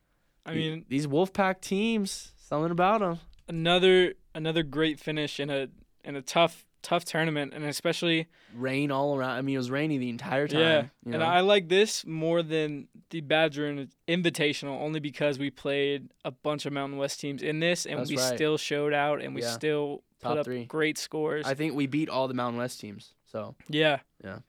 I 0.46 0.54
mean, 0.54 0.86
these 0.88 1.06
Wolfpack 1.06 1.60
teams, 1.60 2.32
something 2.38 2.72
about 2.72 3.02
them. 3.02 3.20
Another 3.50 4.14
another 4.34 4.64
great 4.64 5.02
finish 5.02 5.38
in 5.38 5.50
a 5.50 5.68
in 6.06 6.16
a 6.16 6.22
tough 6.22 6.66
tough 6.82 7.06
tournament, 7.06 7.54
and 7.54 7.64
especially 7.66 8.28
rain 8.56 8.92
all 8.92 9.16
around. 9.16 9.32
I 9.32 9.42
mean, 9.42 9.56
it 9.56 9.60
was 9.60 9.72
rainy 9.72 9.98
the 9.98 10.10
entire 10.10 10.48
time. 10.48 10.60
Yeah, 10.60 10.82
you 11.06 11.14
and? 11.14 11.24
I 11.24 11.40
like 11.42 11.70
this 11.70 12.06
more 12.06 12.42
than 12.44 12.88
the 13.10 13.22
Badger 13.22 13.86
Invitational, 14.08 14.80
only 14.82 15.00
because 15.00 15.38
we 15.40 15.50
played 15.50 16.10
a 16.26 16.32
bunch 16.32 16.66
of 16.66 16.74
Mountain 16.74 16.98
West 16.98 17.20
teams 17.20 17.42
in 17.42 17.60
this, 17.60 17.86
and 17.86 18.00
That's 18.00 18.10
we 18.10 18.18
right. 18.18 18.36
still 18.36 18.58
showed 18.58 18.94
out, 18.94 19.22
and 19.22 19.36
we 19.36 19.42
Yeah. 19.42 19.52
still 19.52 20.04
Top 20.20 20.32
put 20.32 20.38
up 20.40 20.46
three. 20.46 20.66
great 20.66 20.98
scores. 20.98 21.46
I 21.46 21.54
think 21.54 21.76
we 21.76 21.88
beat 21.88 22.10
all 22.10 22.28
the 22.28 22.34
Mountain 22.34 22.60
West 22.60 22.80
teams. 22.80 23.14
So 23.26 23.56
yeah, 23.70 24.00
Yeah. 24.24 24.40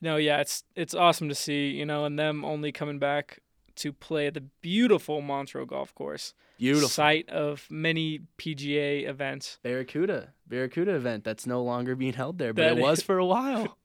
No, 0.00 0.16
yeah, 0.16 0.40
it's 0.40 0.64
it's 0.76 0.92
awesome 0.94 1.28
to 1.30 1.34
see, 1.34 1.70
you 1.70 1.86
know, 1.86 2.04
and 2.04 2.18
them 2.18 2.44
only 2.44 2.72
coming 2.72 2.98
back 2.98 3.38
to 3.76 3.92
play 3.92 4.26
at 4.26 4.34
the 4.34 4.44
beautiful 4.60 5.20
Montreux 5.20 5.66
Golf 5.66 5.94
Course, 5.94 6.34
beautiful. 6.58 6.88
site 6.88 7.28
of 7.28 7.66
many 7.70 8.20
PGA 8.38 9.08
events. 9.08 9.58
Barracuda, 9.62 10.32
Barracuda 10.46 10.94
event 10.94 11.24
that's 11.24 11.46
no 11.46 11.62
longer 11.62 11.94
being 11.94 12.12
held 12.14 12.38
there, 12.38 12.52
but 12.52 12.62
That 12.62 12.78
it 12.78 12.82
was 12.82 13.02
for 13.02 13.18
a 13.18 13.26
while. 13.26 13.76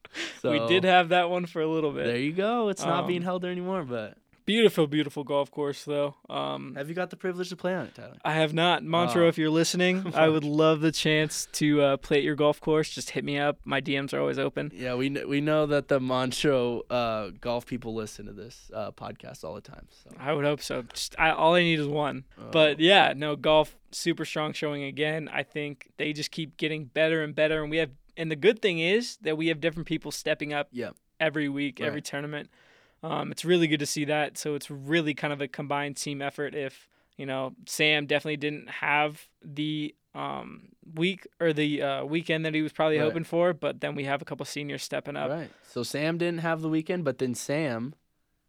So 0.41 0.51
we 0.53 0.67
did 0.67 0.83
have 0.83 1.09
that 1.09 1.29
one 1.29 1.45
for 1.45 1.61
a 1.61 1.67
little 1.67 1.91
bit. 1.91 2.05
There 2.05 2.17
you 2.17 2.33
go. 2.33 2.69
It's 2.69 2.83
not 2.83 3.07
being 3.07 3.21
Um, 3.21 3.25
held 3.25 3.41
there 3.43 3.51
anymore, 3.51 3.83
but 3.83 4.17
Beautiful, 4.49 4.87
beautiful 4.87 5.23
golf 5.23 5.51
course 5.51 5.83
though. 5.85 6.15
Um, 6.27 6.73
have 6.75 6.89
you 6.89 6.95
got 6.95 7.11
the 7.11 7.15
privilege 7.15 7.49
to 7.49 7.55
play 7.55 7.75
on 7.75 7.85
it, 7.85 7.93
Tyler? 7.93 8.17
I 8.25 8.33
have 8.33 8.51
not. 8.51 8.83
Montreux, 8.83 9.25
Oh. 9.25 9.27
if 9.27 9.37
you're 9.37 9.51
listening, 9.51 10.11
I 10.15 10.27
would 10.27 10.43
love 10.43 10.81
the 10.81 10.91
chance 10.91 11.47
to 11.53 11.81
uh, 11.83 11.97
play 11.97 12.17
at 12.17 12.23
your 12.23 12.35
golf 12.35 12.59
course. 12.59 12.89
Just 12.89 13.11
hit 13.11 13.23
me 13.23 13.37
up. 13.37 13.59
My 13.63 13.79
DMs 13.79 14.11
are 14.11 14.19
always 14.19 14.39
open. 14.39 14.71
Yeah, 14.73 14.95
we 14.95 15.11
kn- 15.11 15.29
we 15.29 15.39
know 15.39 15.67
that 15.67 15.87
the 15.87 15.99
Montreux 15.99 16.81
uh, 16.89 17.29
golf 17.39 17.67
people 17.67 17.93
listen 17.93 18.25
to 18.25 18.33
this 18.33 18.71
uh, 18.73 18.89
podcast 18.91 19.43
all 19.43 19.53
the 19.53 19.61
time. 19.61 19.87
So, 20.03 20.09
I 20.19 20.33
would 20.33 20.45
hope 20.45 20.61
so. 20.61 20.81
Just 20.81 21.15
I, 21.19 21.29
all 21.29 21.53
I 21.53 21.61
need 21.61 21.79
is 21.79 21.87
one. 21.87 22.23
But 22.51 22.71
Oh. 22.71 22.75
yeah, 22.79 23.13
no 23.15 23.35
golf 23.35 23.75
super 23.91 24.25
strong 24.25 24.53
showing 24.53 24.81
again. 24.83 25.29
I 25.31 25.43
think 25.43 25.91
they 25.97 26.11
just 26.11 26.31
keep 26.31 26.57
getting 26.57 26.85
better 26.85 27.21
and 27.23 27.35
better, 27.35 27.61
and 27.61 27.69
we 27.69 27.77
have. 27.77 27.91
And 28.17 28.31
the 28.31 28.35
good 28.35 28.61
thing 28.63 28.79
is 28.79 29.17
that 29.21 29.37
we 29.37 29.47
have 29.49 29.61
different 29.61 29.87
people 29.87 30.11
stepping 30.11 30.53
up 30.53 30.67
Yep. 30.71 30.95
every 31.19 31.47
week, 31.49 31.79
every 31.79 32.01
tournament. 32.01 32.49
Um, 33.03 33.31
it's 33.31 33.45
really 33.45 33.67
good 33.67 33.79
to 33.79 33.85
see 33.85 34.05
that. 34.05 34.37
So 34.37 34.55
it's 34.55 34.69
really 34.69 35.13
kind 35.13 35.31
of 35.33 35.41
a 35.41 35.47
combined 35.47 35.97
team 35.97 36.21
effort. 36.21 36.53
If 36.55 36.87
you 37.17 37.25
know 37.25 37.53
Sam 37.65 38.05
definitely 38.05 38.37
didn't 38.37 38.69
have 38.69 39.27
the 39.43 39.95
um, 40.15 40.69
week 40.95 41.27
or 41.39 41.53
the 41.53 41.81
uh, 41.81 42.03
weekend 42.05 42.45
that 42.45 42.53
he 42.53 42.61
was 42.61 42.73
probably 42.73 42.97
Right. 42.97 43.05
hoping 43.05 43.23
for, 43.23 43.53
but 43.53 43.79
then 43.79 43.95
we 43.95 44.05
have 44.05 44.21
a 44.21 44.25
couple 44.25 44.45
seniors 44.45 44.83
stepping 44.83 45.15
up. 45.15 45.29
right. 45.29 45.49
So 45.71 45.83
Sam 45.83 46.17
didn't 46.17 46.39
have 46.39 46.61
the 46.61 46.69
weekend, 46.69 47.05
but 47.05 47.19
then 47.19 47.35
Sam, 47.35 47.93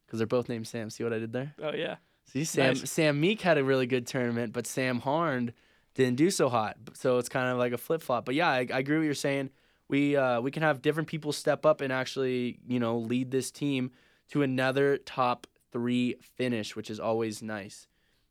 because 0.07 0.19
they're 0.19 0.27
both 0.27 0.49
named 0.49 0.67
Sam. 0.67 0.89
See 0.91 1.05
what 1.05 1.13
I 1.13 1.19
did 1.19 1.33
there? 1.33 1.55
Oh 1.63 1.73
yeah, 1.75 1.97
See, 2.33 2.45
Sam 2.45 2.75
Nice. 2.75 2.91
Sam 2.91 3.21
Meek 3.21 3.41
had 3.43 3.59
a 3.59 3.65
really 3.65 3.87
good 3.87 4.07
tournament, 4.07 4.53
but 4.53 4.67
Sam 4.67 5.01
Harned 5.01 5.53
didn't 5.95 6.17
do 6.17 6.31
so 6.31 6.49
hot. 6.49 6.77
So 6.95 7.19
it's 7.19 7.29
kind 7.29 7.49
of 7.49 7.59
like 7.59 7.73
a 7.73 7.79
flip 7.79 8.03
flop. 8.03 8.25
But 8.25 8.35
yeah, 8.35 8.49
I, 8.49 8.67
I 8.73 8.79
agree 8.79 8.97
with 8.97 9.03
what 9.03 9.07
you're 9.07 9.15
saying. 9.15 9.51
We 9.89 10.17
uh, 10.17 10.41
we 10.41 10.51
can 10.51 10.63
have 10.63 10.81
different 10.83 11.09
people 11.09 11.33
step 11.33 11.67
up 11.67 11.81
and 11.83 11.93
actually 11.93 12.59
you 12.67 12.81
know 12.81 12.97
lead 12.99 13.31
this 13.31 13.51
team 13.51 13.91
to 14.31 14.43
another 14.43 14.97
top 14.97 15.47
three 15.73 16.17
finish, 16.21 16.75
which 16.75 16.91
is 16.91 17.01
always 17.01 17.43
nice. 17.43 17.87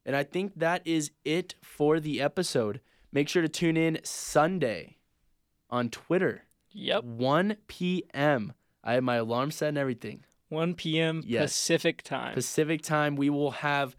And 0.06 0.16
I 0.16 0.24
think 0.24 0.54
that 0.56 0.82
is 0.86 1.12
it 1.24 1.56
for 1.62 2.00
the 2.00 2.22
episode. 2.22 2.82
Make 3.12 3.30
sure 3.30 3.42
to 3.42 3.50
tune 3.50 3.78
in 3.78 4.00
Sunday 4.04 4.98
on 5.70 5.90
Twitter, 5.90 6.44
yep. 6.72 7.04
1 7.04 7.58
p.m. 7.68 8.54
I 8.84 8.94
have 8.94 9.04
my 9.04 9.18
alarm 9.18 9.52
set 9.52 9.70
and 9.70 9.78
everything. 9.78 10.24
1 10.50 10.74
p.m. 10.76 11.24
Yes. 11.26 11.52
Pacific 11.52 12.02
time. 12.02 12.34
Pacific 12.34 12.82
time, 12.82 13.16
we 13.16 13.30
will 13.30 13.52
have 13.52 13.96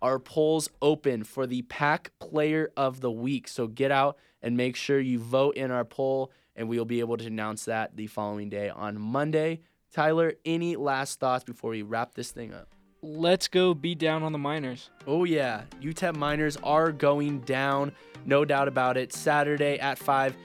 our 0.00 0.18
polls 0.18 0.68
open 0.80 1.24
for 1.24 1.46
the 1.46 1.62
pack 1.62 2.12
player 2.20 2.70
of 2.76 3.00
the 3.00 3.10
week. 3.10 3.48
So 3.48 3.66
get 3.66 3.90
out 3.90 4.16
and 4.42 4.56
make 4.56 4.76
sure 4.76 5.00
you 5.00 5.18
vote 5.18 5.56
in 5.56 5.70
our 5.70 5.84
poll, 5.84 6.30
and 6.54 6.68
we 6.68 6.78
will 6.78 6.84
be 6.84 7.00
able 7.00 7.16
to 7.16 7.26
announce 7.26 7.64
that 7.64 7.96
the 7.96 8.06
following 8.06 8.48
day 8.48 8.68
on 8.68 9.00
Monday. 9.00 9.60
Tyler, 9.92 10.34
any 10.44 10.76
last 10.76 11.18
thoughts 11.18 11.44
before 11.44 11.70
we 11.70 11.82
wrap 11.82 12.14
this 12.14 12.30
thing 12.30 12.52
up? 12.52 12.68
Let's 13.00 13.48
go 13.48 13.74
beat 13.74 13.98
down 13.98 14.22
on 14.22 14.32
the 14.32 14.38
miners. 14.38 14.90
Oh, 15.06 15.24
yeah. 15.24 15.62
UTEP 15.80 16.16
Miners 16.16 16.56
are 16.62 16.90
going 16.90 17.40
down, 17.40 17.92
no 18.26 18.44
doubt 18.44 18.68
about 18.68 18.96
it. 18.96 19.12
Saturday 19.12 19.78
at 19.78 19.98
5. 19.98 20.36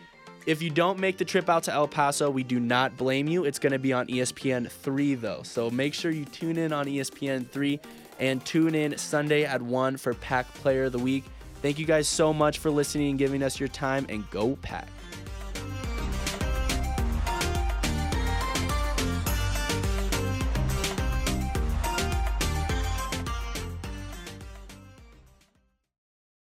If 0.46 0.62
you 0.62 0.70
don't 0.70 1.00
make 1.00 1.18
the 1.18 1.26
trip 1.26 1.50
out 1.50 1.64
to 1.64 1.74
El 1.74 1.88
Paso, 1.88 2.30
we 2.30 2.44
do 2.44 2.60
not 2.60 2.96
blame 2.96 3.28
you. 3.28 3.46
It's 3.46 3.60
going 3.60 3.74
to 3.74 3.80
be 3.80 3.91
on 3.91 4.08
ESPN 4.08 4.70
3, 4.70 5.16
though. 5.16 5.41
So 5.44 5.70
make 5.70 5.94
sure 5.94 6.12
you 6.12 6.26
tune 6.26 6.58
in 6.58 6.72
on 6.72 6.86
ESPN 6.86 7.50
3 7.50 7.80
and 8.20 8.46
tune 8.46 8.76
in 8.76 8.98
Sunday 8.98 9.46
at 9.46 9.62
1 9.62 9.98
for 9.98 10.14
Pack 10.14 10.54
Player 10.56 10.86
of 10.86 10.91
the 10.91 11.00
Week. 11.00 11.24
Thank 11.62 11.80
you 11.80 11.86
guys 11.86 12.08
so 12.08 12.34
much 12.34 12.60
for 12.60 12.70
listening 12.70 13.10
and 13.10 13.18
giving 13.18 13.41
us 13.41 13.60
your 13.60 13.70
time, 13.70 14.06
and 14.10 14.30
go 14.30 14.58
Pack. 14.58 14.88